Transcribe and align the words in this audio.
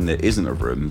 when 0.00 0.06
there 0.06 0.24
isn't 0.24 0.46
a 0.46 0.52
room, 0.54 0.90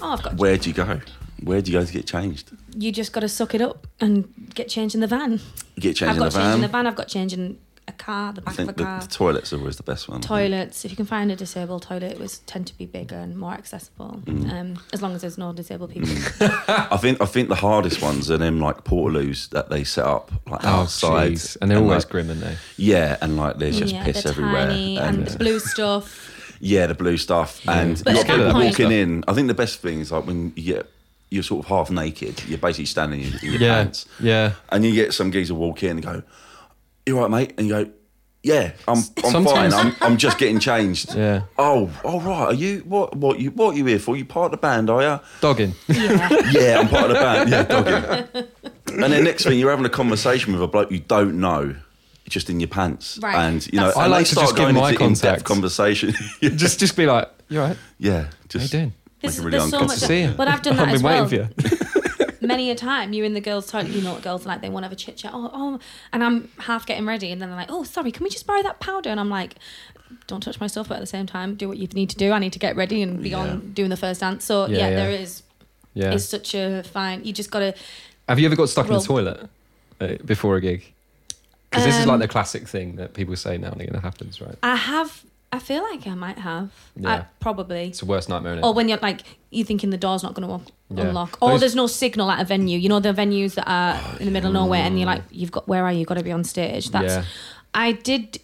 Oh, 0.00 0.12
I've 0.12 0.22
got. 0.22 0.36
where 0.38 0.56
do 0.56 0.70
you 0.70 0.74
go? 0.74 1.00
Where 1.42 1.60
do 1.60 1.70
you 1.70 1.78
go 1.78 1.84
to 1.84 1.92
get 1.92 2.06
changed? 2.06 2.50
You 2.76 2.90
just 2.90 3.12
got 3.12 3.20
to 3.20 3.28
suck 3.28 3.54
it 3.54 3.60
up 3.60 3.86
and 4.00 4.32
get 4.54 4.68
changed 4.68 4.94
in 4.94 5.00
the 5.02 5.06
van. 5.06 5.40
Get 5.78 5.96
changed 5.96 6.02
I've 6.04 6.16
in 6.16 6.22
got 6.22 6.32
the 6.32 6.38
changed 6.38 6.54
in 6.56 6.60
the 6.62 6.68
van. 6.68 6.84
van. 6.84 6.86
I've 6.86 6.96
got 6.96 7.08
changed 7.08 7.34
in 7.36 7.58
a 7.86 7.92
car, 7.92 8.32
the 8.32 8.40
I 8.42 8.44
back 8.44 8.52
of 8.52 8.56
think 8.56 8.70
a 8.70 8.72
the, 8.74 8.84
car. 8.84 9.00
the 9.00 9.06
toilets 9.08 9.52
are 9.52 9.58
always 9.58 9.76
the 9.76 9.82
best 9.82 10.08
one. 10.08 10.20
Toilets. 10.20 10.84
If 10.84 10.90
you 10.90 10.96
can 10.96 11.06
find 11.06 11.30
a 11.30 11.36
disabled 11.36 11.82
toilet, 11.82 12.12
it 12.12 12.18
was 12.18 12.38
tend 12.40 12.66
to 12.68 12.76
be 12.78 12.86
bigger 12.86 13.16
and 13.16 13.36
more 13.36 13.52
accessible. 13.52 14.20
Mm. 14.24 14.52
Um, 14.52 14.78
as 14.92 15.00
long 15.02 15.14
as 15.14 15.20
there's 15.22 15.38
no 15.38 15.52
disabled 15.52 15.90
people. 15.92 16.08
I 16.68 16.96
think 17.00 17.20
I 17.20 17.26
think 17.26 17.48
the 17.48 17.54
hardest 17.54 18.00
ones 18.02 18.30
are 18.30 18.36
them 18.38 18.60
like 18.60 18.84
portaloos 18.84 19.48
that 19.50 19.68
they 19.70 19.84
set 19.84 20.04
up 20.06 20.32
like 20.46 20.64
Oh, 20.64 20.68
outside, 20.68 21.32
jeez. 21.32 21.56
And 21.60 21.70
they're 21.70 21.78
always 21.78 22.04
like, 22.04 22.10
grim, 22.10 22.28
aren't 22.30 22.40
they? 22.40 22.56
Yeah, 22.76 23.16
and 23.22 23.36
like 23.36 23.58
there's 23.58 23.78
just 23.78 23.94
yeah, 23.94 24.04
piss 24.04 24.24
everywhere. 24.26 24.66
tiny 24.66 24.98
and, 24.98 25.26
the 25.26 25.38
blue 25.38 25.58
stuff. 25.60 26.27
Yeah, 26.60 26.86
the 26.86 26.94
blue 26.94 27.16
stuff. 27.16 27.60
And 27.68 28.02
But 28.04 28.12
you're 28.14 28.20
at 28.22 28.26
that 28.26 28.52
point- 28.52 28.64
walking 28.66 28.90
in. 28.92 29.24
I 29.28 29.32
think 29.32 29.48
the 29.48 29.54
best 29.54 29.80
thing 29.80 30.00
is 30.00 30.10
like 30.12 30.26
when 30.26 30.52
you 30.56 30.62
get 30.74 30.90
you're 31.30 31.42
sort 31.42 31.64
of 31.64 31.68
half 31.68 31.90
naked. 31.90 32.42
You're 32.48 32.58
basically 32.58 32.86
standing 32.86 33.20
in, 33.20 33.32
in 33.42 33.52
your 33.52 33.60
Yeah, 33.60 33.74
pants, 33.82 34.06
yeah. 34.18 34.52
and 34.70 34.84
you 34.84 34.94
get 34.94 35.12
some 35.12 35.30
geezer 35.30 35.54
walk 35.54 35.82
in 35.82 35.90
and 35.90 36.02
go, 36.02 36.22
"You 37.06 37.16
all 37.16 37.22
right, 37.28 37.30
mate?" 37.30 37.54
And 37.58 37.66
you 37.68 37.72
go, 37.84 37.90
"Yeah, 38.42 38.72
I'm 38.88 38.96
I'm 39.22 39.30
Sometimes- 39.30 39.74
fine. 39.74 39.86
I'm 39.86 39.94
I'm 40.00 40.16
just 40.16 40.38
getting 40.38 40.58
changed." 40.58 41.14
Yeah. 41.16 41.42
Oh, 41.58 41.90
all 42.02 42.20
right. 42.22 42.46
Are 42.46 42.54
you 42.54 42.78
what 42.86 43.14
what 43.14 43.38
you 43.40 43.50
what 43.50 43.74
are 43.74 43.76
you 43.78 43.84
here 43.84 43.98
for? 43.98 44.16
You 44.16 44.24
part 44.24 44.46
of 44.46 44.50
the 44.52 44.56
band, 44.56 44.88
are 44.88 45.02
you? 45.02 45.20
Dogging. 45.42 45.74
Yeah. 45.86 46.28
Yeah, 46.50 46.78
I'm 46.80 46.88
part 46.88 47.04
of 47.04 47.08
the 47.10 47.14
band. 47.14 47.50
Yeah, 47.50 47.62
dogging. 47.64 48.48
And 49.04 49.12
then 49.12 49.22
next 49.24 49.44
thing 49.44 49.58
you're 49.58 49.70
having 49.70 49.84
a 49.84 49.90
conversation 49.90 50.54
with 50.54 50.62
a 50.62 50.66
bloke 50.66 50.90
you 50.90 51.00
don't 51.00 51.38
know. 51.40 51.74
Just 52.28 52.50
in 52.50 52.60
your 52.60 52.68
pants, 52.68 53.18
Right. 53.22 53.34
and 53.34 53.66
you 53.72 53.78
know, 53.80 53.86
That's- 53.86 53.96
and 53.96 54.04
I 54.04 54.06
like 54.08 54.20
they 54.20 54.24
to 54.24 54.30
start 54.32 54.44
just 54.46 54.56
give 54.56 54.64
going 54.64 54.74
my 54.74 54.90
into 54.90 55.02
in-depth 55.04 55.20
contact. 55.22 55.44
conversation. 55.44 56.14
just 56.56 56.78
just 56.78 56.96
be 56.96 57.06
like, 57.06 57.28
you 57.48 57.60
all 57.60 57.68
right? 57.68 57.76
yeah, 57.98 58.26
just 58.48 58.72
How 58.72 58.78
you 58.78 58.82
doing? 58.84 58.84
make 58.84 59.20
There's, 59.22 59.38
it 59.38 59.42
really 59.44 59.50
there's 59.58 59.70
so 59.70 59.78
uncomfortable. 59.78 59.86
much. 59.88 60.00
to 60.00 60.06
see 60.06 60.22
you. 60.22 60.30
But 60.36 60.48
I've 60.48 60.62
done 60.62 60.76
that 60.76 60.88
I've 60.88 60.94
as 60.94 61.02
been 61.02 61.10
well. 61.10 61.24
waiting 61.24 61.48
for 61.48 61.68
you. 61.68 61.78
Many 62.40 62.70
a 62.70 62.74
time 62.74 63.12
you're 63.12 63.26
in 63.26 63.34
the 63.34 63.40
girls' 63.40 63.66
toilet, 63.70 63.88
you 63.88 64.00
know 64.00 64.12
what 64.12 64.22
girls 64.22 64.44
are 64.46 64.48
like. 64.50 64.60
They 64.62 64.68
want 64.70 64.84
to 64.84 64.86
have 64.86 64.92
a 64.92 64.96
chit 64.96 65.16
chat. 65.16 65.32
Oh, 65.34 65.50
oh, 65.52 65.78
and 66.12 66.22
I'm 66.24 66.48
half 66.58 66.86
getting 66.86 67.04
ready, 67.04 67.30
and 67.32 67.42
then 67.42 67.48
they're 67.50 67.58
like, 67.58 67.70
"Oh, 67.70 67.82
sorry, 67.82 68.10
can 68.12 68.22
we 68.24 68.30
just 68.30 68.46
borrow 68.46 68.62
that 68.62 68.78
powder?" 68.80 69.10
And 69.10 69.18
I'm 69.20 69.28
like, 69.28 69.56
"Don't 70.28 70.40
touch 70.42 70.58
my 70.60 70.66
stuff, 70.66 70.88
but 70.88 70.94
at 70.94 71.00
the 71.00 71.06
same 71.06 71.26
time, 71.26 71.56
do 71.56 71.68
what 71.68 71.76
you 71.78 71.88
need 71.88 72.08
to 72.10 72.16
do. 72.16 72.32
I 72.32 72.38
need 72.38 72.52
to 72.54 72.58
get 72.58 72.76
ready 72.76 73.02
and 73.02 73.22
be 73.22 73.30
Yeah. 73.30 73.38
on 73.38 73.72
doing 73.74 73.90
the 73.90 73.96
first 73.96 74.20
dance." 74.20 74.44
So 74.44 74.66
Yeah, 74.66 74.78
yeah, 74.78 74.88
yeah. 74.88 74.94
there 74.96 75.10
is. 75.10 75.42
Yeah. 75.94 76.12
It's 76.12 76.24
such 76.24 76.54
a 76.54 76.82
fine. 76.84 77.24
You 77.24 77.32
just 77.32 77.50
gotta. 77.50 77.74
Have 78.28 78.38
you 78.38 78.46
ever 78.46 78.56
got 78.56 78.68
stuck 78.68 78.86
in 78.86 78.92
Roll. 78.92 79.00
the 79.00 79.06
toilet 79.06 79.50
uh, 80.00 80.14
before 80.24 80.56
a 80.56 80.60
gig? 80.60 80.84
Because 81.70 81.84
this 81.84 81.96
is 81.96 82.02
Um, 82.02 82.08
like 82.08 82.20
the 82.20 82.28
classic 82.28 82.66
thing 82.68 82.96
that 82.96 83.14
people 83.14 83.36
say 83.36 83.58
now 83.58 83.68
and 83.72 83.80
again 83.80 83.92
that 83.94 84.02
happens, 84.02 84.40
right? 84.40 84.56
I 84.62 84.76
have. 84.76 85.22
I 85.50 85.58
feel 85.58 85.82
like 85.82 86.06
I 86.06 86.14
might 86.14 86.38
have. 86.38 86.70
Yeah. 86.96 87.10
I, 87.10 87.24
probably. 87.40 87.86
It's 87.88 88.00
the 88.00 88.06
worst 88.06 88.28
nightmare. 88.28 88.52
Isn't 88.52 88.64
it? 88.64 88.66
Or 88.66 88.74
when 88.74 88.88
you're 88.88 88.98
like, 88.98 89.22
you're 89.50 89.64
thinking 89.66 89.88
the 89.88 89.96
door's 89.96 90.22
not 90.22 90.34
going 90.34 90.46
to 90.46 90.72
Yeah. 90.94 91.04
unlock. 91.08 91.38
Or 91.40 91.52
Those- 91.52 91.60
there's 91.60 91.74
no 91.74 91.86
signal 91.86 92.30
at 92.30 92.38
a 92.40 92.44
venue. 92.44 92.78
You 92.78 92.90
know, 92.90 93.00
the 93.00 93.14
venues 93.14 93.54
that 93.54 93.66
are 93.66 93.98
in 94.18 94.26
the 94.26 94.30
middle 94.30 94.48
of 94.48 94.54
nowhere 94.54 94.82
and 94.82 94.98
you're 94.98 95.06
like, 95.06 95.22
you've 95.30 95.50
got, 95.50 95.66
where 95.66 95.84
are 95.86 95.92
you? 95.92 96.04
Got 96.04 96.18
to 96.18 96.22
be 96.22 96.32
on 96.32 96.44
stage. 96.44 96.90
That's, 96.90 97.14
Yeah. 97.14 97.24
I 97.74 97.92
did, 97.92 98.40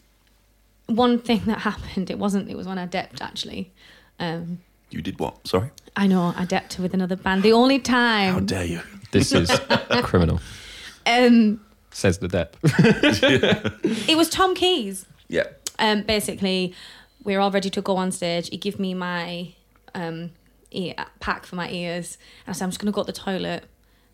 one 0.86 1.18
thing 1.18 1.42
that 1.44 1.58
happened, 1.70 2.10
it 2.10 2.18
wasn't, 2.18 2.48
it 2.48 2.56
was 2.56 2.66
when 2.66 2.78
I 2.78 2.86
depped 2.86 3.20
actually. 3.20 3.70
Um, 4.18 4.60
You 4.90 5.02
did 5.02 5.18
what? 5.18 5.46
Sorry. 5.46 5.70
I 5.96 6.06
know, 6.06 6.32
I 6.36 6.46
depped 6.46 6.78
with 6.78 6.94
another 6.94 7.16
band. 7.16 7.42
The 7.42 7.52
only 7.52 7.80
time. 7.80 8.32
How 8.32 8.40
dare 8.40 8.64
you? 8.64 8.80
This 9.12 9.32
is 9.32 9.50
criminal, 10.02 10.40
um, 11.06 11.60
says 11.94 12.18
the 12.18 12.28
Depp. 12.28 12.54
it 14.08 14.16
was 14.16 14.28
Tom 14.28 14.54
Keys. 14.54 15.06
Yeah. 15.28 15.44
um, 15.78 16.02
basically, 16.02 16.74
we 17.22 17.34
are 17.34 17.40
all 17.40 17.50
ready 17.50 17.70
to 17.70 17.80
go 17.80 17.96
on 17.96 18.12
stage. 18.12 18.48
He 18.50 18.56
gave 18.58 18.78
me 18.78 18.92
my 18.94 19.54
um, 19.94 20.30
ear 20.70 20.94
pack 21.20 21.46
for 21.46 21.56
my 21.56 21.70
ears, 21.70 22.18
and 22.46 22.54
I 22.54 22.56
said, 22.56 22.64
"I'm 22.64 22.70
just 22.70 22.80
gonna 22.80 22.92
go 22.92 23.02
to 23.02 23.12
the 23.12 23.18
toilet." 23.18 23.64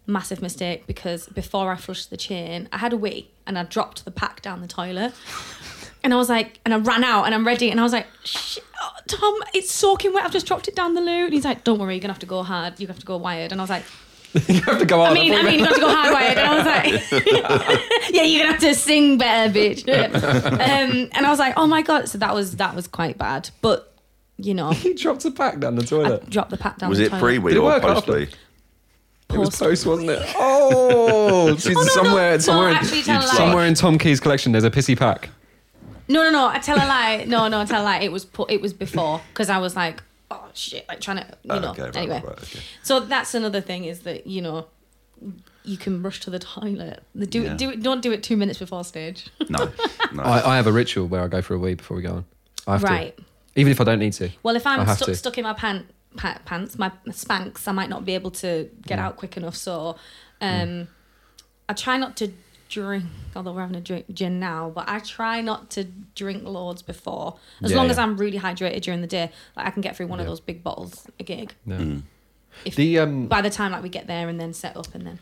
Massive 0.07 0.43
mistake 0.43 0.87
because 0.89 1.29
before 1.29 1.71
I 1.71 1.77
flushed 1.77 2.11
the 2.11 2.17
chain, 2.17 2.69
I 2.73 2.79
had 2.79 2.93
a 2.93 2.97
wee 2.97 3.31
and 3.47 3.57
I 3.57 3.63
dropped 3.63 4.05
the 4.05 4.11
pack 4.11 4.43
down 4.43 4.61
the 4.61 4.67
toilet. 4.67 5.13
And 6.03 6.15
I 6.15 6.17
was 6.17 6.31
like, 6.31 6.61
and 6.65 6.73
I 6.73 6.79
ran 6.79 7.05
out 7.05 7.25
and 7.25 7.35
I'm 7.35 7.47
ready. 7.47 7.71
And 7.71 7.79
I 7.79 7.83
was 7.83 7.93
like, 7.93 8.07
Shit, 8.25 8.65
oh, 8.81 8.91
Tom, 9.07 9.35
it's 9.53 9.71
soaking 9.71 10.15
wet. 10.15 10.25
I've 10.25 10.33
just 10.33 10.47
dropped 10.47 10.67
it 10.67 10.75
down 10.75 10.95
the 10.95 11.01
loo. 11.03 11.25
And 11.27 11.33
he's 11.35 11.45
like, 11.45 11.63
don't 11.63 11.79
worry, 11.79 11.95
you're 11.95 12.01
going 12.01 12.09
to 12.09 12.15
have 12.15 12.21
to 12.21 12.27
go 12.27 12.43
hard. 12.43 12.81
You're 12.81 12.87
going 12.87 12.89
to 12.89 12.93
have 12.95 13.01
to 13.01 13.07
go 13.07 13.19
wired. 13.19 13.53
And 13.53 13.61
I 13.61 13.65
was 13.65 13.69
like, 13.69 13.85
you 14.49 14.61
have 14.63 14.79
to 14.79 14.87
go 14.87 15.03
out. 15.03 15.11
I 15.11 15.15
mean, 15.15 15.35
I 15.35 15.43
mean, 15.43 15.59
you 15.61 15.65
got 15.67 15.75
to 15.75 15.81
go 15.81 15.89
hard 15.93 16.13
wired. 16.13 16.39
And 16.39 16.49
I 16.49 16.57
was 16.57 16.67
like, 16.67 18.11
yeah, 18.15 18.23
you're 18.23 18.43
gonna 18.43 18.53
have 18.53 18.61
to 18.61 18.75
sing 18.75 19.19
better, 19.19 19.53
bitch. 19.53 19.83
um, 20.45 21.09
and 21.13 21.27
I 21.27 21.31
was 21.31 21.39
like, 21.39 21.55
oh 21.57 21.67
my 21.67 21.83
god. 21.83 22.09
So 22.09 22.19
that 22.19 22.35
was 22.35 22.57
that 22.57 22.75
was 22.77 22.87
quite 22.87 23.19
bad. 23.19 23.51
But 23.61 23.93
you 24.37 24.55
know, 24.55 24.71
he 24.71 24.95
dropped 24.95 25.25
a 25.25 25.31
pack 25.31 25.59
down 25.59 25.75
the 25.77 25.83
I 25.83 25.87
toilet. 25.87 26.31
dropped 26.31 26.51
the 26.51 26.57
pack 26.57 26.79
down. 26.79 26.91
Was 26.91 26.99
the 26.99 27.07
it 27.07 27.09
toilet. 27.11 27.21
pre 27.21 27.33
Did 27.35 27.43
wee 27.45 27.53
it 27.53 27.57
or 27.59 27.63
work 27.65 27.83
post-wee? 27.83 28.23
It 28.23 29.39
was 29.39 29.51
Post. 29.51 29.61
post, 29.61 29.87
wasn't 29.87 30.11
it? 30.11 30.35
Oh, 30.37 31.55
she's 31.57 31.67
no, 31.75 31.83
no, 31.83 31.87
somewhere, 31.89 32.33
no, 32.33 32.39
somewhere, 32.39 32.73
actually 32.73 32.99
in, 32.99 33.05
tell 33.05 33.21
a 33.23 33.27
lie. 33.27 33.35
somewhere 33.35 33.65
in 33.67 33.75
Tom 33.75 33.97
Key's 33.97 34.19
collection. 34.19 34.51
There's 34.53 34.65
a 34.65 34.71
pissy 34.71 34.99
pack. 34.99 35.29
No, 36.09 36.25
no, 36.25 36.31
no. 36.31 36.49
I 36.49 36.59
tell 36.59 36.77
a 36.77 36.87
lie. 36.87 37.25
No, 37.29 37.47
no, 37.47 37.61
I 37.61 37.65
tell 37.65 37.83
a 37.83 37.85
lie. 37.85 37.99
It 38.01 38.11
was 38.11 38.25
put. 38.25 38.51
It 38.51 38.61
was 38.61 38.73
before 38.73 39.21
because 39.33 39.49
I 39.49 39.59
was 39.59 39.77
like, 39.77 40.03
oh 40.31 40.49
shit, 40.55 40.87
like 40.89 41.01
trying 41.01 41.19
to, 41.19 41.27
you 41.43 41.51
Oh, 41.51 41.59
know. 41.59 41.71
okay, 41.71 41.83
right, 41.83 41.97
anyway, 41.97 42.15
right, 42.17 42.25
right, 42.25 42.43
okay. 42.43 42.61
so 42.83 43.01
that's 43.01 43.35
another 43.35 43.61
thing 43.61 43.85
is 43.85 44.01
that 44.01 44.27
you 44.27 44.43
know. 44.43 44.67
You 45.63 45.77
can 45.77 46.03
rush 46.03 46.21
to 46.21 46.31
the 46.31 46.39
toilet. 46.39 47.03
Do 47.15 47.43
Yeah. 47.43 47.53
it. 47.53 47.59
Do 47.59 47.69
it. 47.71 47.83
Don't 47.83 48.01
do 48.01 48.11
it 48.13 48.23
two 48.23 48.39
minutes 48.39 48.59
before 48.59 48.83
stage. 48.85 49.27
No. 49.51 49.71
No. 50.15 50.23
I, 50.23 50.53
I 50.53 50.57
have 50.57 50.67
a 50.67 50.73
ritual 50.73 51.07
where 51.07 51.21
I 51.23 51.29
go 51.29 51.43
for 51.43 51.53
a 51.55 51.59
wee 51.59 51.75
before 51.75 51.99
we 51.99 52.03
go 52.03 52.13
on. 52.15 52.25
I 52.67 52.73
have 52.73 52.83
Right. 52.83 53.15
to, 53.17 53.23
even 53.55 53.71
if 53.71 53.79
I 53.81 53.85
don't 53.85 53.99
need 53.99 54.15
to. 54.15 54.31
Well, 54.43 54.57
if 54.57 54.67
I 54.67 54.77
I'm 54.79 54.87
have 54.87 54.97
stuck, 54.97 55.15
stuck 55.15 55.37
in 55.37 55.45
my 55.45 55.53
pant, 55.53 55.87
pa- 56.17 56.39
pants, 56.47 56.79
my 56.79 56.91
Spanx, 57.09 57.69
I 57.69 57.73
might 57.73 57.91
not 57.91 58.07
be 58.07 58.15
able 58.15 58.31
to 58.33 58.71
get 58.87 58.99
Mm. 58.99 59.03
out 59.03 59.17
quick 59.19 59.37
enough. 59.37 59.55
So, 59.57 59.97
um, 60.41 60.89
I 61.69 61.75
try 61.75 61.99
not 61.99 62.17
to 62.17 62.33
drink. 62.71 63.05
Although 63.37 63.53
we're 63.53 63.61
having 63.61 63.77
a 63.77 63.81
drink 63.81 64.07
gin 64.15 64.41
now, 64.41 64.71
but 64.75 64.89
I 64.89 64.99
try 65.01 65.41
not 65.41 65.71
to 65.71 65.85
drink 66.15 66.45
loads 66.45 66.83
before. 66.83 67.37
As 67.63 67.71
Yeah, 67.71 67.77
long 67.77 67.91
as. 67.91 67.99
I'm 67.99 68.17
really 68.17 68.39
hydrated 68.39 68.81
during 68.83 69.01
the 69.03 69.07
day, 69.07 69.31
like 69.57 69.67
I 69.67 69.71
can 69.71 69.83
get 69.83 69.97
through 69.97 70.07
one 70.07 70.21
of 70.21 70.27
those 70.27 70.41
big 70.41 70.63
bottles 70.65 71.07
a 71.19 71.23
gig. 71.23 71.53
No. 71.67 71.77
Mm. 71.77 72.03
If 72.65 72.75
The 72.77 72.99
um, 73.01 73.27
by 73.27 73.43
the 73.43 73.51
time 73.51 73.73
like 73.73 73.83
we 73.83 73.89
get 73.89 74.07
there 74.07 74.29
and 74.29 74.41
then 74.41 74.53
set 74.55 74.77
up 74.77 74.95
and 74.95 75.07
then 75.07 75.19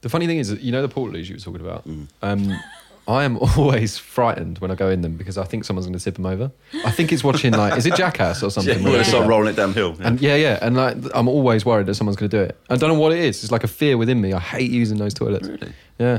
the 0.00 0.08
funny 0.08 0.26
thing 0.26 0.38
is, 0.38 0.52
you 0.62 0.72
know 0.72 0.82
the 0.82 0.88
portaloos 0.92 1.28
you 1.28 1.34
were 1.34 1.40
talking 1.40 1.60
about. 1.60 1.86
Mm. 1.86 2.06
Um, 2.22 2.58
I 3.08 3.22
am 3.22 3.36
always 3.56 3.96
frightened 3.98 4.58
when 4.58 4.72
I 4.72 4.74
go 4.74 4.88
in 4.90 5.00
them 5.02 5.16
because 5.16 5.38
I 5.38 5.44
think 5.44 5.64
someone's 5.64 5.86
going 5.86 5.96
to 5.96 6.02
tip 6.02 6.14
them 6.16 6.26
over. 6.26 6.50
I 6.84 6.90
think 6.90 7.12
it's 7.12 7.22
watching 7.22 7.52
like, 7.52 7.78
is 7.78 7.86
it 7.86 7.94
Jackass 7.94 8.42
or 8.42 8.46
Yeah, 8.46 8.50
something? 8.50 8.82
we're 8.82 8.90
gonna 8.92 9.04
start 9.04 9.20
like- 9.22 9.30
rolling 9.30 9.48
it 9.52 9.56
downhill. 9.56 9.94
Yeah. 10.00 10.08
And 10.08 10.20
yeah, 10.20 10.34
yeah, 10.34 10.58
and 10.60 10.76
like 10.76 10.96
I'm 11.14 11.28
always 11.28 11.64
worried 11.64 11.86
that 11.86 11.94
someone's 11.94 12.16
going 12.16 12.30
to 12.30 12.36
do 12.36 12.42
it. 12.42 12.58
I 12.68 12.74
don't 12.76 12.88
know 12.92 12.98
what 12.98 13.12
it 13.12 13.20
is. 13.20 13.44
It's 13.44 13.52
like 13.52 13.62
a 13.62 13.68
fear 13.68 13.96
within 13.96 14.20
me. 14.20 14.32
I 14.32 14.40
hate 14.40 14.70
using 14.72 14.98
those 14.98 15.14
toilets. 15.14 15.46
Really? 15.46 15.72
Yeah, 16.00 16.18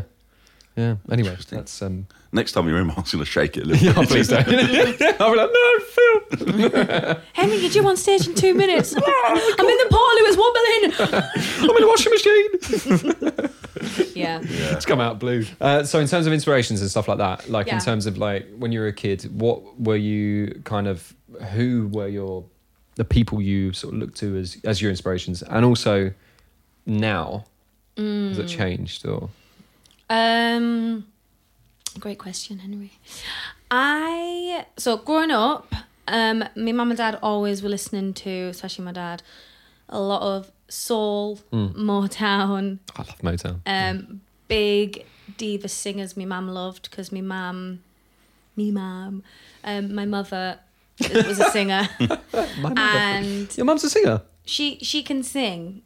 yeah. 0.78 0.96
Anyway, 1.12 1.36
that's 1.50 1.82
um. 1.82 2.06
Next 2.32 2.52
time 2.52 2.68
you're 2.68 2.78
in, 2.80 2.88
I'm 2.90 3.04
gonna 3.12 3.26
shake 3.26 3.58
it 3.58 3.64
a 3.64 3.66
little 3.66 3.88
Yeah, 3.88 3.94
bit. 4.00 4.10
please 4.10 4.28
don't. 4.28 4.48
I'll 5.22 5.32
be 5.32 5.38
like, 5.38 5.52
no, 5.52 5.80
Phil. 5.80 6.20
Henry, 7.34 7.60
get 7.62 7.74
you 7.76 7.88
on 7.88 7.98
stage 7.98 8.28
in 8.28 8.36
two 8.36 8.54
minutes. 8.54 8.94
I'm 8.96 9.02
in 9.02 9.78
the 9.78 9.88
portal, 9.90 10.26
it's 10.28 10.38
wobbling. 10.38 10.92
I'm 11.70 11.76
in 11.76 11.82
the 11.82 11.88
washing 11.88 12.12
machine. 12.12 12.52
yeah. 14.16 14.40
Yeah. 14.42 14.76
It's 14.76 14.86
come 14.86 15.00
out 15.00 15.20
blue. 15.20 15.46
Uh, 15.62 15.84
so 15.84 16.00
in 16.00 16.08
terms 16.08 16.28
of 16.28 16.34
inspirations 16.34 16.82
and 16.82 16.90
stuff 16.90 17.08
like 17.08 17.18
that, 17.20 17.50
like 17.50 17.68
in 17.68 17.80
terms 17.80 18.06
of 18.06 18.18
like 18.18 18.48
when 18.58 18.72
you 18.72 18.80
were 18.82 18.88
a 18.88 18.94
kid, 18.94 19.24
what 19.40 19.80
were 19.80 19.96
you 19.96 20.62
kind 20.66 20.88
of? 20.88 21.14
Who 21.54 21.88
were 21.92 22.08
your 22.08 22.46
the 22.96 23.06
people 23.06 23.42
you 23.42 23.74
sort 23.74 23.94
of 23.94 24.00
looked 24.00 24.18
to 24.18 24.38
as 24.38 24.58
as 24.64 24.82
your 24.82 24.90
inspirations, 24.92 25.42
and 25.44 25.64
also 25.66 26.12
now 26.86 27.46
has 27.96 28.06
Mm. 28.06 28.38
it 28.40 28.48
changed 28.48 29.06
or? 29.08 29.30
Um, 30.10 31.06
great 32.00 32.18
question, 32.20 32.60
Henry. 32.60 32.92
I 33.70 34.66
so 34.78 34.98
growing 34.98 35.32
up, 35.32 35.74
um, 36.08 36.44
my 36.56 36.72
mum 36.72 36.90
and 36.92 36.98
dad 36.98 37.20
always 37.22 37.62
were 37.62 37.70
listening 37.70 38.14
to, 38.16 38.30
especially 38.30 38.86
my 38.86 38.92
dad, 38.94 39.24
a 39.90 40.00
lot 40.00 40.22
of 40.22 40.52
soul, 40.70 41.40
Motown, 41.52 42.80
I 42.96 43.02
love 43.02 43.18
Motown. 43.22 43.60
um, 43.66 44.22
big 44.48 45.06
diva 45.38 45.68
singers. 45.68 46.16
My 46.16 46.26
mum 46.26 46.48
loved 46.50 46.90
because 46.90 47.12
my 47.12 47.22
mum, 47.22 47.80
me 48.56 48.72
mum, 48.72 49.24
um, 49.64 49.94
my 49.94 50.06
mother 50.06 50.60
was 51.02 51.40
a 51.40 51.52
singer, 51.52 51.88
My 52.00 52.18
mother. 52.60 52.80
and 52.80 53.58
Your 53.58 53.66
mum's 53.66 53.84
a 53.84 53.90
singer. 53.90 54.22
she 54.46 54.78
she 54.82 55.04
can 55.04 55.24
sing. 55.24 55.82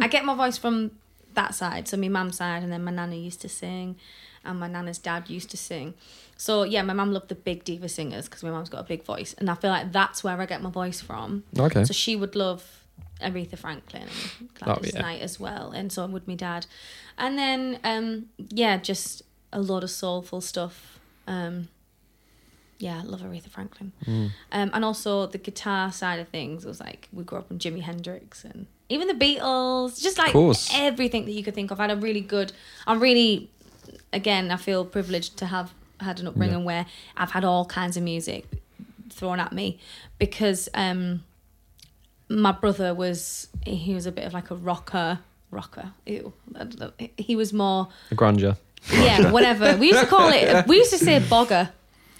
I 0.00 0.08
get 0.08 0.24
my 0.24 0.34
voice 0.34 0.56
from 0.56 0.92
that 1.36 1.54
side, 1.54 1.88
so 1.88 1.96
my 1.96 2.08
mum's 2.08 2.36
side, 2.36 2.62
and 2.62 2.72
then 2.72 2.84
my 2.84 2.90
nana 2.90 3.16
used 3.16 3.40
to 3.42 3.48
sing, 3.48 3.96
and 4.44 4.58
my 4.60 4.68
nana's 4.68 4.98
dad 4.98 5.30
used 5.30 5.50
to 5.50 5.56
sing. 5.56 5.94
So 6.36 6.64
yeah, 6.64 6.82
my 6.82 6.92
mum 6.92 7.12
loved 7.12 7.28
the 7.28 7.34
big 7.34 7.64
diva 7.64 7.88
singers 7.88 8.28
because 8.28 8.42
my 8.42 8.50
mum's 8.50 8.68
got 8.68 8.80
a 8.80 8.84
big 8.84 9.04
voice, 9.04 9.34
and 9.38 9.48
I 9.48 9.54
feel 9.54 9.70
like 9.70 9.92
that's 9.92 10.24
where 10.24 10.40
I 10.40 10.46
get 10.46 10.62
my 10.62 10.70
voice 10.70 11.00
from. 11.00 11.44
Okay. 11.58 11.84
So 11.84 11.92
she 11.92 12.16
would 12.16 12.34
love 12.36 12.82
Aretha 13.20 13.56
Franklin 13.56 14.08
and 14.40 14.54
Gladys 14.54 14.94
yeah. 14.94 15.02
Knight 15.02 15.22
as 15.22 15.40
well, 15.40 15.70
and 15.70 15.92
so 15.92 16.06
would 16.06 16.28
my 16.28 16.34
dad. 16.34 16.66
And 17.16 17.38
then 17.38 17.78
um, 17.84 18.26
yeah, 18.36 18.76
just 18.76 19.22
a 19.52 19.60
lot 19.60 19.84
of 19.84 19.90
soulful 19.90 20.40
stuff. 20.40 20.98
Um, 21.26 21.68
yeah, 22.78 23.00
I 23.00 23.02
love 23.04 23.20
Aretha 23.22 23.48
Franklin. 23.48 23.92
Mm. 24.04 24.30
Um, 24.52 24.70
and 24.74 24.84
also 24.84 25.26
the 25.26 25.38
guitar 25.38 25.90
side 25.92 26.20
of 26.20 26.28
things 26.28 26.64
was 26.64 26.80
like 26.80 27.08
we 27.12 27.24
grew 27.24 27.38
up 27.38 27.50
on 27.50 27.58
Jimi 27.58 27.80
Hendrix 27.80 28.44
and 28.44 28.66
even 28.88 29.08
the 29.08 29.14
Beatles, 29.14 30.00
just 30.00 30.18
like 30.18 30.34
everything 30.74 31.24
that 31.24 31.32
you 31.32 31.42
could 31.42 31.54
think 31.54 31.70
of. 31.70 31.80
I 31.80 31.84
had 31.88 31.90
a 31.98 32.00
really 32.00 32.20
good. 32.20 32.52
I'm 32.86 33.00
really, 33.00 33.50
again, 34.12 34.50
I 34.50 34.56
feel 34.56 34.84
privileged 34.84 35.36
to 35.38 35.46
have 35.46 35.72
had 36.00 36.20
an 36.20 36.26
upbringing 36.28 36.58
Yeah. 36.60 36.64
where 36.64 36.86
I've 37.16 37.30
had 37.32 37.44
all 37.44 37.64
kinds 37.64 37.96
of 37.96 38.02
music 38.02 38.46
thrown 39.10 39.40
at 39.40 39.52
me 39.52 39.78
because 40.18 40.68
um, 40.74 41.24
my 42.28 42.52
brother 42.52 42.94
was 42.94 43.48
he 43.64 43.94
was 43.94 44.06
a 44.06 44.12
bit 44.12 44.24
of 44.24 44.32
like 44.34 44.50
a 44.50 44.54
rocker. 44.56 45.20
Rocker, 45.52 45.92
ew. 46.06 46.32
I 46.56 46.58
don't 46.64 46.78
know. 46.80 46.92
He 47.16 47.36
was 47.36 47.52
more, 47.52 47.88
A 48.10 48.14
grunger. 48.16 48.56
yeah, 48.92 49.30
whatever. 49.30 49.76
We 49.76 49.86
used 49.88 50.00
to 50.00 50.06
call 50.06 50.28
it. 50.32 50.66
We 50.66 50.76
used 50.78 50.90
to 50.90 50.98
say 50.98 51.20
bogger. 51.20 51.70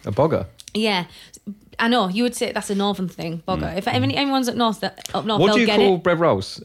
A 0.04 0.12
bogger. 0.12 0.46
Yeah, 0.72 1.06
I 1.78 1.88
know. 1.88 2.08
You 2.08 2.22
would 2.22 2.34
say 2.34 2.52
that's 2.52 2.70
a 2.70 2.74
northern 2.74 3.08
thing, 3.08 3.42
bogger. 3.46 3.76
If 3.76 3.86
any, 3.88 4.16
anyone's 4.16 4.48
up 4.48 4.54
north, 4.54 4.80
that 4.80 5.08
up 5.14 5.24
north, 5.24 5.38
Mm. 5.38 5.40
what 5.40 5.46
they'll 5.48 5.54
do 5.56 5.60
you 5.60 5.66
get 5.66 5.76
call 5.76 5.94
it. 5.96 6.02
bread 6.02 6.18
rolls 6.20 6.62